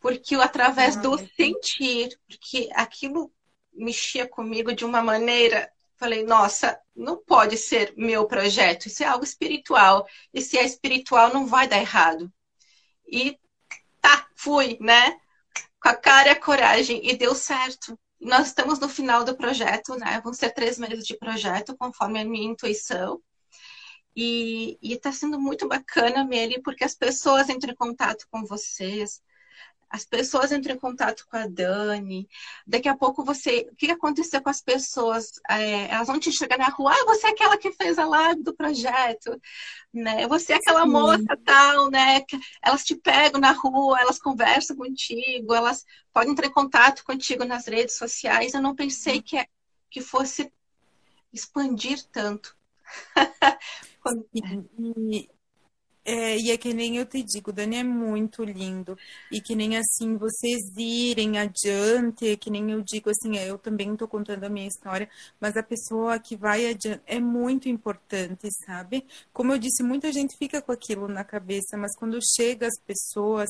Porque 0.00 0.34
através 0.36 0.96
do 0.96 1.18
sentir, 1.18 2.18
porque 2.26 2.70
aquilo 2.74 3.30
mexia 3.72 4.26
comigo 4.26 4.72
de 4.72 4.84
uma 4.84 5.02
maneira 5.02 5.70
Falei, 6.04 6.22
nossa, 6.22 6.78
não 6.94 7.16
pode 7.16 7.56
ser 7.56 7.94
meu 7.96 8.26
projeto, 8.26 8.88
isso 8.88 9.02
é 9.02 9.06
algo 9.06 9.24
espiritual. 9.24 10.06
E 10.34 10.42
se 10.42 10.58
é 10.58 10.62
espiritual, 10.62 11.32
não 11.32 11.46
vai 11.46 11.66
dar 11.66 11.78
errado. 11.78 12.30
E 13.08 13.38
tá, 14.02 14.28
fui, 14.36 14.76
né? 14.82 15.18
Com 15.80 15.88
a 15.88 15.96
cara 15.96 16.28
e 16.28 16.32
a 16.32 16.38
coragem, 16.38 17.00
e 17.08 17.16
deu 17.16 17.34
certo. 17.34 17.98
Nós 18.20 18.48
estamos 18.48 18.78
no 18.78 18.86
final 18.86 19.24
do 19.24 19.34
projeto, 19.34 19.96
né? 19.96 20.20
Vão 20.22 20.34
ser 20.34 20.50
três 20.50 20.78
meses 20.78 21.06
de 21.06 21.16
projeto, 21.16 21.74
conforme 21.74 22.20
a 22.20 22.24
minha 22.26 22.50
intuição. 22.50 23.18
E 24.14 24.78
está 24.82 25.10
sendo 25.10 25.40
muito 25.40 25.66
bacana, 25.66 26.22
Meli, 26.22 26.60
porque 26.60 26.84
as 26.84 26.94
pessoas 26.94 27.48
entram 27.48 27.72
em 27.72 27.76
contato 27.76 28.26
com 28.30 28.44
vocês, 28.44 29.22
as 29.94 30.04
pessoas 30.04 30.50
entram 30.50 30.74
em 30.74 30.78
contato 30.78 31.24
com 31.30 31.36
a 31.36 31.46
Dani, 31.46 32.28
daqui 32.66 32.88
a 32.88 32.96
pouco 32.96 33.24
você. 33.24 33.68
O 33.70 33.76
que 33.76 33.88
aconteceu 33.92 34.42
com 34.42 34.50
as 34.50 34.60
pessoas? 34.60 35.40
É, 35.48 35.88
elas 35.88 36.08
vão 36.08 36.18
te 36.18 36.32
chegar 36.32 36.58
na 36.58 36.68
rua, 36.68 36.90
ah, 36.92 37.04
você 37.06 37.28
é 37.28 37.30
aquela 37.30 37.56
que 37.56 37.70
fez 37.70 37.96
a 37.96 38.04
live 38.04 38.42
do 38.42 38.52
projeto, 38.56 39.40
né? 39.92 40.26
Você 40.26 40.52
é 40.52 40.56
aquela 40.56 40.82
Sim. 40.82 40.90
moça 40.90 41.38
tal, 41.44 41.90
né? 41.92 42.24
Elas 42.60 42.82
te 42.82 42.96
pegam 42.96 43.40
na 43.40 43.52
rua, 43.52 44.00
elas 44.00 44.18
conversam 44.18 44.76
contigo, 44.76 45.54
elas 45.54 45.84
podem 46.12 46.32
entrar 46.32 46.48
em 46.48 46.52
contato 46.52 47.04
contigo 47.04 47.44
nas 47.44 47.68
redes 47.68 47.96
sociais. 47.96 48.52
Eu 48.52 48.62
não 48.62 48.74
pensei 48.74 49.22
que, 49.22 49.36
é, 49.36 49.46
que 49.88 50.00
fosse 50.00 50.52
expandir 51.32 52.02
tanto. 52.10 52.56
Quando... 54.02 54.26
E, 54.34 55.30
é, 56.04 56.36
e 56.38 56.50
é 56.50 56.56
que 56.58 56.74
nem 56.74 56.98
eu 56.98 57.06
te 57.06 57.22
digo, 57.22 57.52
Dani 57.52 57.76
é 57.76 57.84
muito 57.84 58.44
lindo. 58.44 58.96
E 59.30 59.40
que 59.40 59.54
nem 59.54 59.76
assim, 59.76 60.16
vocês 60.16 60.60
irem 60.76 61.38
adiante, 61.38 62.36
que 62.36 62.50
nem 62.50 62.70
eu 62.70 62.82
digo 62.82 63.10
assim, 63.10 63.38
é, 63.38 63.48
eu 63.50 63.58
também 63.58 63.92
estou 63.92 64.06
contando 64.06 64.44
a 64.44 64.48
minha 64.50 64.68
história, 64.68 65.08
mas 65.40 65.56
a 65.56 65.62
pessoa 65.62 66.18
que 66.18 66.36
vai 66.36 66.66
adiante 66.68 67.02
é 67.06 67.18
muito 67.18 67.68
importante, 67.68 68.48
sabe? 68.66 69.06
Como 69.32 69.52
eu 69.52 69.58
disse, 69.58 69.82
muita 69.82 70.12
gente 70.12 70.36
fica 70.36 70.60
com 70.60 70.72
aquilo 70.72 71.08
na 71.08 71.24
cabeça, 71.24 71.76
mas 71.78 71.96
quando 71.96 72.18
chega 72.36 72.66
as 72.66 72.78
pessoas, 72.86 73.48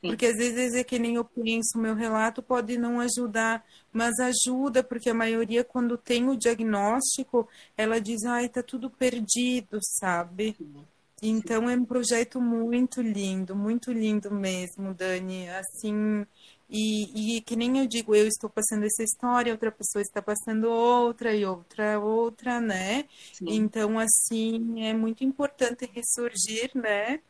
Sim. 0.00 0.08
porque 0.08 0.26
às 0.26 0.36
vezes 0.36 0.74
é 0.74 0.84
que 0.84 0.98
nem 0.98 1.14
eu 1.16 1.24
penso, 1.24 1.78
meu 1.78 1.94
relato 1.94 2.42
pode 2.42 2.76
não 2.76 3.00
ajudar, 3.00 3.64
mas 3.92 4.12
ajuda, 4.18 4.82
porque 4.84 5.08
a 5.10 5.14
maioria, 5.14 5.64
quando 5.64 5.96
tem 5.96 6.28
o 6.28 6.36
diagnóstico, 6.36 7.48
ela 7.76 8.00
diz, 8.00 8.24
ai, 8.24 8.48
tá 8.48 8.62
tudo 8.62 8.90
perdido, 8.90 9.78
sabe? 9.80 10.54
Sim. 10.58 10.86
Então 11.26 11.70
é 11.70 11.74
um 11.74 11.86
projeto 11.86 12.38
muito 12.38 13.00
lindo, 13.00 13.56
muito 13.56 13.90
lindo 13.90 14.30
mesmo, 14.30 14.92
Dani. 14.92 15.48
Assim, 15.48 16.26
e, 16.68 17.36
e, 17.36 17.40
que 17.40 17.56
nem 17.56 17.78
eu 17.78 17.86
digo, 17.86 18.14
eu 18.14 18.26
estou 18.26 18.50
passando 18.50 18.84
essa 18.84 19.02
história, 19.02 19.52
outra 19.52 19.72
pessoa 19.72 20.02
está 20.02 20.20
passando 20.20 20.64
outra 20.64 21.34
e 21.34 21.46
outra, 21.46 21.98
outra, 21.98 22.60
né? 22.60 23.06
Sim. 23.32 23.46
Então, 23.48 23.98
assim, 23.98 24.84
é 24.84 24.92
muito 24.92 25.24
importante 25.24 25.90
ressurgir, 25.94 26.70
né? 26.74 27.20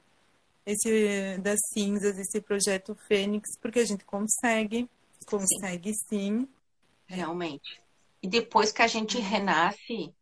Esse 0.66 1.38
das 1.38 1.60
cinzas, 1.72 2.18
esse 2.18 2.40
projeto 2.40 2.96
Fênix, 3.06 3.56
porque 3.60 3.78
a 3.78 3.84
gente 3.84 4.04
consegue, 4.04 4.90
consegue 5.24 5.92
sim. 5.94 6.40
sim. 6.40 6.48
Realmente. 7.06 7.80
E 8.20 8.26
depois 8.26 8.72
que 8.72 8.82
a 8.82 8.88
gente 8.88 9.20
renasce, 9.20 10.12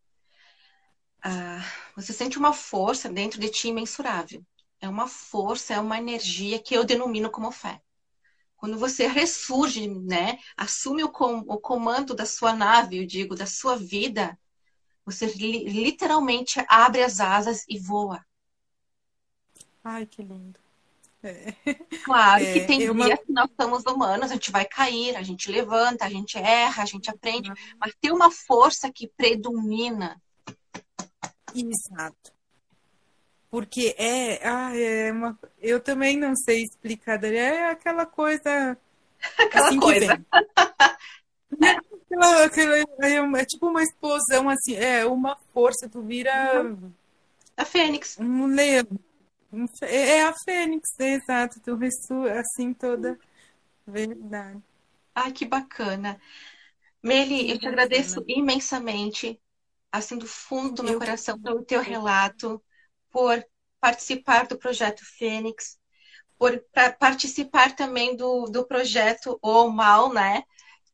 ah, 1.23 1.65
você 1.97 2.13
sente 2.13 2.39
uma 2.39 2.53
força 2.53 3.09
dentro 3.09 3.41
de 3.41 3.49
ti 3.49 3.69
imensurável. 3.69 4.45
É 4.81 4.89
uma 4.89 5.07
força, 5.07 5.75
é 5.75 5.81
uma 5.81 5.99
energia 5.99 6.59
que 6.61 6.75
eu 6.75 6.85
denomino 6.85 7.31
como 7.31 7.53
fé. 7.53 7.81
quando 8.57 8.79
você 8.79 9.07
ressurge, 9.09 9.89
né? 9.89 10.39
Assume 10.57 11.05
o, 11.05 11.11
com, 11.11 11.39
o 11.39 11.59
comando 11.59 12.15
da 12.15 12.27
sua 12.27 12.53
nave, 12.53 12.99
eu 12.99 13.07
digo, 13.07 13.35
da 13.35 13.47
sua 13.47 13.77
vida, 13.77 14.39
você 15.05 15.27
li, 15.27 15.65
literalmente 15.65 16.65
abre 16.69 17.03
as 17.03 17.21
asas 17.21 17.65
e 17.69 17.79
voa. 17.79 18.25
Ai, 19.85 20.07
que 20.07 20.23
lindo. 20.23 20.61
É. 21.23 21.55
Claro 22.05 22.43
é, 22.43 22.53
que 22.53 22.67
tem 22.67 22.79
dias 22.79 22.91
uma... 22.91 23.17
que 23.17 23.33
nós 23.33 23.51
somos 23.61 23.85
humanos, 23.85 24.31
a 24.31 24.35
gente 24.35 24.51
vai 24.51 24.65
cair, 24.65 25.17
a 25.17 25.23
gente 25.23 25.51
levanta, 25.51 26.05
a 26.05 26.11
gente 26.11 26.37
erra, 26.37 26.83
a 26.83 26.87
gente 26.87 27.09
aprende, 27.09 27.49
uhum. 27.49 27.57
mas 27.79 27.95
tem 28.01 28.11
uma 28.11 28.31
força 28.31 28.91
que 28.93 29.07
predomina. 29.07 30.21
Exato. 31.55 32.33
Porque 33.51 33.95
é, 33.99 34.41
ah, 34.49 34.75
é 34.75 35.13
uma, 35.13 35.39
eu 35.61 35.79
também 35.79 36.17
não 36.17 36.35
sei 36.35 36.63
explicar, 36.63 37.23
é 37.23 37.67
aquela 37.67 38.07
coisa. 38.07 38.79
Aquela 39.39 39.69
assim 39.69 39.79
coisa. 39.79 40.27
aquela, 41.53 42.45
aquela, 42.45 42.79
é, 42.79 43.41
é, 43.41 43.45
tipo 43.45 43.69
uma 43.69 43.83
explosão, 43.83 44.49
assim, 44.49 44.75
é 44.75 45.05
uma 45.07 45.37
força, 45.53 45.89
tu 45.89 46.03
vira. 46.03 46.63
Uhum. 46.63 46.93
A 47.57 47.65
Fênix. 47.65 48.19
Um 48.19 48.47
leão. 48.47 48.87
É, 49.83 50.17
é 50.17 50.23
a 50.25 50.35
Fênix, 50.45 50.89
é 50.99 51.15
exato, 51.15 51.61
tu 51.61 51.77
ressurge 51.77 52.33
assim 52.33 52.73
toda. 52.73 53.19
Verdade. 53.87 54.63
Ai, 55.15 55.31
que 55.31 55.45
bacana. 55.45 56.19
Meli, 57.03 57.51
eu 57.51 57.59
te 57.59 57.67
agradeço 57.67 58.25
imensamente, 58.27 59.39
assim, 59.93 60.17
do 60.17 60.27
fundo 60.27 60.77
do 60.77 60.83
meu 60.83 60.95
eu 60.95 60.99
coração, 60.99 61.39
pelo 61.41 61.63
teu 61.63 61.83
relato 61.83 62.61
por 63.11 63.45
participar 63.79 64.47
do 64.47 64.59
projeto 64.59 65.03
Fênix, 65.19 65.77
por 66.39 66.61
participar 66.99 67.77
também 67.77 68.17
do, 68.17 68.47
do 68.47 68.67
projeto 68.67 69.39
O 69.43 69.69
Mal, 69.69 70.13
né? 70.13 70.43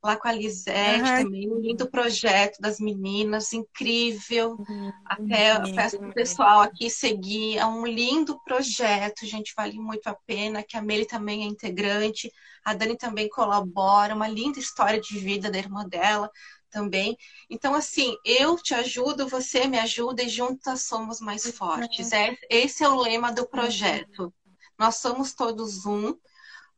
Lá 0.02 0.16
com 0.16 0.28
a 0.28 0.32
Lisete 0.32 1.00
uhum. 1.00 1.24
também, 1.24 1.50
um 1.50 1.58
lindo 1.58 1.90
projeto 1.90 2.60
das 2.60 2.78
meninas, 2.78 3.52
incrível. 3.52 4.56
Uhum. 4.58 4.92
Até 5.04 5.58
uhum. 5.58 5.74
peço 5.74 5.98
para 5.98 6.08
o 6.08 6.14
pessoal 6.14 6.60
aqui 6.60 6.88
seguir, 6.88 7.58
é 7.58 7.66
um 7.66 7.86
lindo 7.86 8.38
projeto, 8.44 9.26
gente, 9.26 9.52
vale 9.56 9.78
muito 9.78 10.06
a 10.06 10.16
pena, 10.26 10.62
que 10.62 10.76
a 10.76 10.82
Meli 10.82 11.04
também 11.04 11.42
é 11.42 11.46
integrante, 11.46 12.30
a 12.64 12.74
Dani 12.74 12.96
também 12.96 13.28
colabora, 13.28 14.14
uma 14.14 14.28
linda 14.28 14.58
história 14.58 15.00
de 15.00 15.18
vida 15.18 15.50
da 15.50 15.58
irmã 15.58 15.86
dela 15.88 16.30
também. 16.70 17.16
Então, 17.48 17.74
assim, 17.74 18.16
eu 18.24 18.56
te 18.56 18.74
ajudo, 18.74 19.28
você 19.28 19.66
me 19.66 19.78
ajuda 19.78 20.22
e 20.22 20.28
juntas 20.28 20.82
somos 20.82 21.20
mais 21.20 21.50
fortes. 21.50 22.12
É, 22.12 22.36
esse 22.50 22.84
é 22.84 22.88
o 22.88 23.00
lema 23.00 23.32
do 23.32 23.46
projeto. 23.46 24.32
Nós 24.78 24.96
somos 24.96 25.34
todos 25.34 25.84
um. 25.86 26.10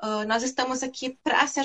Uh, 0.03 0.24
nós 0.26 0.43
estamos 0.43 0.82
aqui 0.82 1.18
para 1.22 1.47
se, 1.47 1.61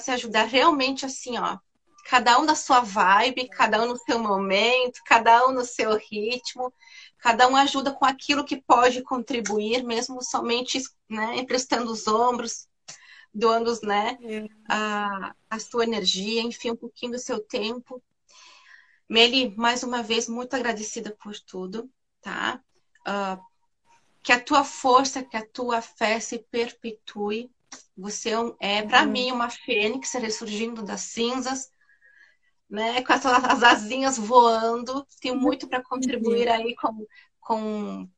se 0.00 0.10
ajudar 0.12 0.44
realmente 0.44 1.04
assim, 1.04 1.36
ó. 1.38 1.58
Cada 2.06 2.38
um 2.38 2.46
da 2.46 2.54
sua 2.54 2.80
vibe, 2.80 3.48
cada 3.48 3.82
um 3.82 3.86
no 3.86 3.96
seu 3.96 4.18
momento, 4.18 5.00
cada 5.04 5.46
um 5.46 5.52
no 5.52 5.64
seu 5.64 5.96
ritmo, 5.96 6.72
cada 7.18 7.46
um 7.46 7.54
ajuda 7.54 7.92
com 7.92 8.04
aquilo 8.04 8.44
que 8.44 8.60
pode 8.60 9.02
contribuir, 9.02 9.82
mesmo 9.84 10.22
somente 10.22 10.80
né, 11.08 11.36
emprestando 11.36 11.90
os 11.90 12.06
ombros, 12.06 12.66
doando 13.32 13.72
né, 13.82 14.18
é. 14.22 14.46
a, 14.68 15.34
a 15.48 15.58
sua 15.58 15.84
energia, 15.84 16.42
enfim, 16.42 16.70
um 16.72 16.76
pouquinho 16.76 17.12
do 17.12 17.18
seu 17.18 17.40
tempo. 17.40 18.02
Meli, 19.08 19.54
mais 19.56 19.82
uma 19.82 20.02
vez, 20.02 20.28
muito 20.28 20.54
agradecida 20.54 21.16
por 21.22 21.38
tudo, 21.40 21.90
tá? 22.20 22.62
Uh, 23.00 23.42
que 24.22 24.32
a 24.32 24.40
tua 24.40 24.62
força, 24.64 25.24
que 25.24 25.36
a 25.36 25.46
tua 25.46 25.80
fé 25.82 26.20
se 26.20 26.38
perpetue. 26.38 27.50
Você 27.96 28.30
é, 28.60 28.78
é 28.78 28.82
para 28.82 29.02
uhum. 29.02 29.10
mim, 29.10 29.32
uma 29.32 29.50
fênix 29.50 30.12
ressurgindo 30.12 30.82
das 30.82 31.00
cinzas, 31.02 31.70
né? 32.68 33.02
Com 33.02 33.12
as, 33.12 33.24
as 33.26 33.62
asinhas 33.62 34.16
voando. 34.16 35.06
Tenho 35.20 35.36
muito 35.36 35.68
para 35.68 35.82
contribuir 35.82 36.48
aí 36.48 36.74
com, 36.76 37.06
com 37.40 38.08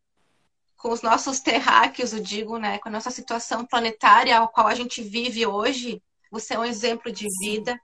com 0.83 0.91
os 0.91 1.01
nossos 1.01 1.39
terráqueos, 1.39 2.13
eu 2.13 2.21
digo, 2.21 2.59
né, 2.59 2.77
com 2.81 2.89
a 2.89 2.93
nossa 2.93 3.09
situação 3.09 3.65
planetária, 3.65 4.37
a 4.37 4.49
qual 4.49 4.67
a 4.67 4.75
gente 4.75 5.01
vive 5.01 5.47
hoje, 5.47 6.03
você 6.29 6.55
é 6.55 6.59
um 6.59 6.65
exemplo 6.65 7.13
de 7.13 7.29
vida. 7.41 7.81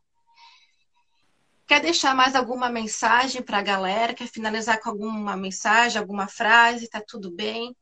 Quer 1.64 1.80
deixar 1.80 2.12
mais 2.12 2.34
alguma 2.34 2.68
mensagem 2.68 3.40
para 3.40 3.58
a 3.58 3.62
galera? 3.62 4.14
Quer 4.14 4.26
finalizar 4.26 4.80
com 4.80 4.90
alguma 4.90 5.36
mensagem, 5.36 5.96
alguma 5.96 6.26
frase? 6.26 6.88
Tá 6.88 7.00
tudo 7.06 7.30
bem? 7.30 7.76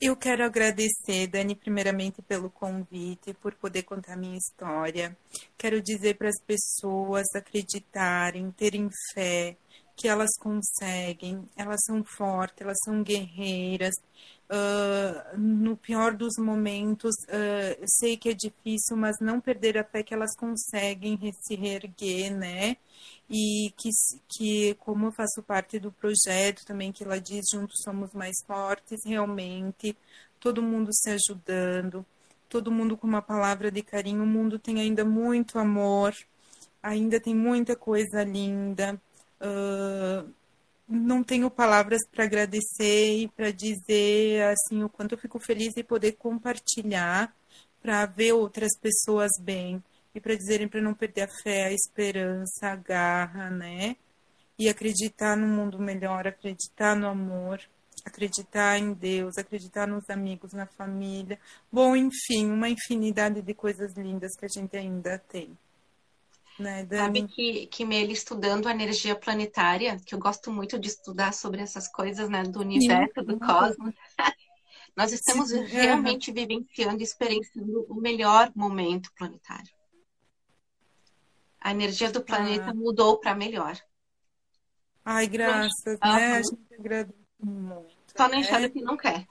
Eu 0.00 0.16
quero 0.16 0.44
agradecer, 0.44 1.26
Dani, 1.26 1.54
primeiramente 1.54 2.22
pelo 2.22 2.48
convite, 2.48 3.34
por 3.34 3.54
poder 3.54 3.82
contar 3.82 4.16
minha 4.16 4.38
história. 4.38 5.16
Quero 5.58 5.82
dizer 5.82 6.16
para 6.16 6.30
as 6.30 6.40
pessoas 6.40 7.26
acreditarem, 7.34 8.50
terem 8.50 8.88
fé, 9.12 9.56
que 9.96 10.08
elas 10.08 10.30
conseguem, 10.38 11.44
elas 11.56 11.80
são 11.84 12.02
fortes, 12.04 12.60
elas 12.60 12.78
são 12.84 13.02
guerreiras. 13.02 13.94
Uh, 14.50 15.38
no 15.38 15.76
pior 15.76 16.14
dos 16.14 16.34
momentos, 16.38 17.14
uh, 17.28 17.80
eu 17.80 17.86
sei 17.86 18.16
que 18.16 18.28
é 18.28 18.34
difícil, 18.34 18.96
mas 18.96 19.16
não 19.20 19.40
perder 19.40 19.78
a 19.78 19.84
fé 19.84 20.02
que 20.02 20.12
elas 20.12 20.36
conseguem 20.36 21.18
se 21.40 21.54
reerguer, 21.54 22.30
né? 22.30 22.76
E 23.28 23.72
que, 23.76 23.88
que, 24.28 24.74
como 24.74 25.06
eu 25.06 25.12
faço 25.12 25.42
parte 25.42 25.78
do 25.78 25.90
projeto 25.90 26.64
também, 26.66 26.92
que 26.92 27.04
ela 27.04 27.18
diz, 27.18 27.46
juntos 27.50 27.80
somos 27.82 28.12
mais 28.12 28.36
fortes, 28.46 29.00
realmente, 29.04 29.96
todo 30.38 30.62
mundo 30.62 30.90
se 30.92 31.10
ajudando, 31.10 32.04
todo 32.48 32.70
mundo 32.70 32.96
com 32.96 33.06
uma 33.06 33.22
palavra 33.22 33.70
de 33.70 33.82
carinho, 33.82 34.22
o 34.24 34.26
mundo 34.26 34.58
tem 34.58 34.78
ainda 34.80 35.04
muito 35.04 35.58
amor, 35.58 36.14
ainda 36.82 37.18
tem 37.18 37.34
muita 37.34 37.74
coisa 37.74 38.22
linda. 38.22 39.00
Uh, 39.40 40.32
não 40.88 41.24
tenho 41.24 41.50
palavras 41.50 42.00
para 42.10 42.24
agradecer 42.24 43.22
e 43.22 43.28
para 43.28 43.50
dizer 43.50 44.42
assim 44.44 44.84
o 44.84 44.88
quanto 44.88 45.12
eu 45.12 45.18
fico 45.18 45.38
feliz 45.38 45.72
de 45.74 45.82
poder 45.82 46.12
compartilhar 46.12 47.34
para 47.82 48.06
ver 48.06 48.32
outras 48.32 48.78
pessoas 48.78 49.30
bem 49.40 49.82
e 50.14 50.20
para 50.20 50.36
dizerem 50.36 50.68
para 50.68 50.80
não 50.80 50.94
perder 50.94 51.22
a 51.22 51.28
fé, 51.42 51.64
a 51.64 51.72
esperança, 51.72 52.68
a 52.68 52.76
garra, 52.76 53.50
né? 53.50 53.96
E 54.58 54.68
acreditar 54.68 55.36
no 55.36 55.46
mundo 55.46 55.78
melhor, 55.78 56.26
acreditar 56.26 56.94
no 56.94 57.08
amor, 57.08 57.60
acreditar 58.04 58.78
em 58.78 58.92
Deus, 58.92 59.36
acreditar 59.36 59.88
nos 59.88 60.08
amigos, 60.08 60.52
na 60.52 60.66
família. 60.66 61.38
Bom, 61.72 61.96
enfim, 61.96 62.46
uma 62.50 62.68
infinidade 62.68 63.42
de 63.42 63.54
coisas 63.54 63.92
lindas 63.96 64.36
que 64.36 64.44
a 64.44 64.48
gente 64.48 64.76
ainda 64.76 65.18
tem. 65.18 65.56
Né, 66.58 66.86
Sabe 66.88 67.26
que, 67.26 67.66
que 67.66 67.84
Meli 67.84 68.12
estudando 68.12 68.68
a 68.68 68.70
energia 68.70 69.16
planetária, 69.16 69.98
que 70.06 70.14
eu 70.14 70.18
gosto 70.20 70.52
muito 70.52 70.78
de 70.78 70.88
estudar 70.88 71.34
sobre 71.34 71.60
essas 71.60 71.88
coisas, 71.88 72.28
né, 72.28 72.44
do 72.44 72.60
universo, 72.60 73.22
do 73.22 73.38
cosmos. 73.40 73.94
Nós 74.96 75.12
estamos 75.12 75.48
Sim. 75.48 75.64
realmente 75.64 76.30
vivenciando 76.30 77.00
e 77.00 77.02
experienciando 77.02 77.84
o 77.88 77.94
melhor 77.94 78.52
momento 78.54 79.10
planetário. 79.16 79.72
A 81.60 81.72
energia 81.72 82.12
do 82.12 82.22
planeta 82.22 82.70
ah. 82.70 82.74
mudou 82.74 83.18
para 83.18 83.34
melhor. 83.34 83.76
Ai, 85.04 85.26
graças, 85.26 85.98
né? 85.98 86.32
A 86.36 86.42
gente 86.42 86.74
agradece 86.78 87.18
muito. 87.42 87.94
Só 88.16 88.28
não 88.28 88.38
enxerga 88.38 88.68
né? 88.68 88.68
que 88.68 88.80
não 88.80 88.96
quer. 88.96 89.26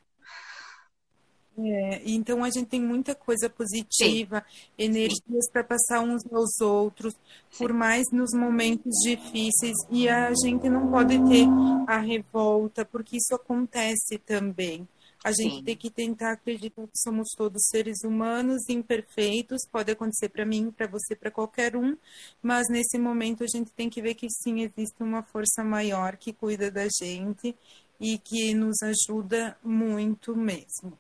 É, 1.56 2.02
então 2.06 2.44
a 2.44 2.50
gente 2.50 2.66
tem 2.66 2.82
muita 2.82 3.14
coisa 3.14 3.48
positiva, 3.48 4.44
Sim. 4.48 4.86
energias 4.86 5.50
para 5.52 5.64
passar 5.64 6.02
uns 6.02 6.26
aos 6.32 6.60
outros, 6.60 7.14
Sim. 7.14 7.58
por 7.60 7.72
mais 7.72 8.04
nos 8.12 8.32
momentos 8.34 8.92
difíceis, 9.04 9.76
e 9.92 10.10
a 10.10 10.32
gente 10.34 10.68
não 10.68 10.90
pode 10.90 11.16
ter 11.30 11.46
a 11.88 12.00
revolta, 12.00 12.84
porque 12.84 13.18
isso 13.18 13.36
acontece 13.36 14.18
também. 14.26 14.88
A 15.24 15.32
gente 15.32 15.58
Sim. 15.58 15.64
tem 15.64 15.78
que 15.78 15.90
tentar 15.92 16.34
acreditar 16.34 16.82
que 16.88 16.98
somos 16.98 17.30
todos 17.38 17.62
seres 17.70 18.04
humanos, 18.04 18.68
imperfeitos, 18.68 19.62
pode 19.72 19.92
acontecer 19.92 20.30
para 20.30 20.46
mim, 20.46 20.72
para 20.72 20.88
você, 20.88 21.16
para 21.16 21.32
qualquer 21.32 21.78
um, 21.78 21.96
mas 22.42 22.68
nesse 22.68 22.98
momento 22.98 23.44
a 23.44 23.48
gente 23.48 23.72
tem 23.72 23.90
que 23.90 24.02
ver 24.02 24.16
que 24.16 24.28
sim, 24.30 24.62
existe 24.62 25.02
uma 25.02 25.22
força 25.22 25.64
maior 25.64 26.18
que 26.18 26.34
cuida 26.34 26.70
da 26.70 26.88
gente 27.00 27.56
e 28.02 28.18
que 28.18 28.54
nos 28.54 28.78
ajuda 28.82 29.56
muito 29.64 30.36
mesmo. 30.36 30.98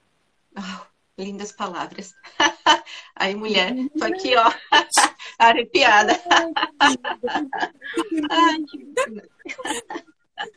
Oh, 0.57 0.85
lindas 1.17 1.51
palavras. 1.51 2.13
Aí, 3.15 3.35
mulher, 3.35 3.73
tô 3.97 4.05
aqui, 4.05 4.35
ó, 4.35 4.51
arrepiada. 5.39 6.19
Ai, 8.29 8.57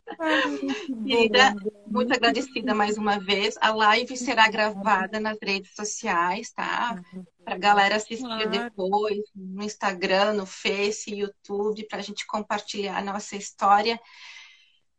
Querida, 1.06 1.54
muito 1.86 2.12
agradecida 2.12 2.74
mais 2.74 2.96
uma 2.96 3.18
vez. 3.18 3.56
A 3.60 3.72
live 3.72 4.16
será 4.16 4.48
gravada 4.48 5.20
nas 5.20 5.38
redes 5.42 5.74
sociais, 5.74 6.50
tá? 6.52 7.00
Para 7.44 7.58
galera 7.58 7.96
assistir 7.96 8.48
depois 8.48 9.18
no 9.34 9.62
Instagram, 9.62 10.34
no 10.34 10.46
Face, 10.46 11.14
YouTube, 11.14 11.86
para 11.88 11.98
a 11.98 12.02
gente 12.02 12.26
compartilhar 12.26 12.98
a 12.98 13.04
nossa 13.04 13.36
história. 13.36 14.00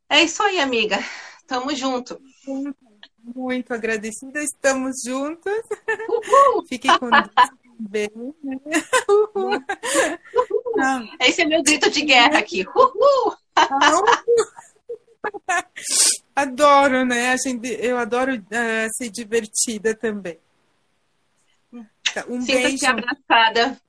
É 0.09 0.21
isso 0.21 0.41
aí, 0.43 0.59
amiga. 0.59 0.97
Tamo 1.47 1.73
junto. 1.75 2.19
Muito 3.23 3.73
agradecida. 3.73 4.41
Estamos 4.41 4.95
juntas. 5.05 5.63
Uhul. 6.09 6.65
Fiquem 6.67 6.97
com 6.97 7.09
Deus. 7.09 7.29
Bem, 7.79 8.09
né? 8.43 8.57
Uhul. 9.07 9.63
Esse 11.19 11.43
é 11.43 11.45
meu 11.45 11.61
grito 11.61 11.89
de 11.89 12.01
guerra 12.01 12.39
aqui. 12.39 12.65
Uhul. 12.75 13.35
Adoro, 16.35 17.05
né? 17.05 17.33
A 17.33 17.37
gente, 17.37 17.67
eu 17.67 17.97
adoro 17.97 18.35
uh, 18.35 18.87
ser 18.97 19.09
divertida 19.09 19.95
também. 19.95 20.39
Tá, 22.13 22.25
um 22.27 22.41
Sinta-se 22.41 22.85
abraçada 22.85 23.79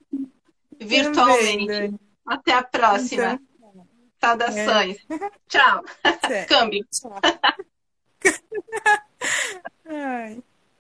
virtualmente. 0.79 1.67
Também, 1.67 2.01
Até 2.27 2.53
a 2.53 2.63
próxima. 2.63 3.41
Então, 3.41 3.49
Saudações. 4.21 4.99
É. 5.09 5.31
Tchau. 5.49 5.85
Câmbio. 6.49 6.87
Tchau. 6.91 7.21
哎 9.89 10.43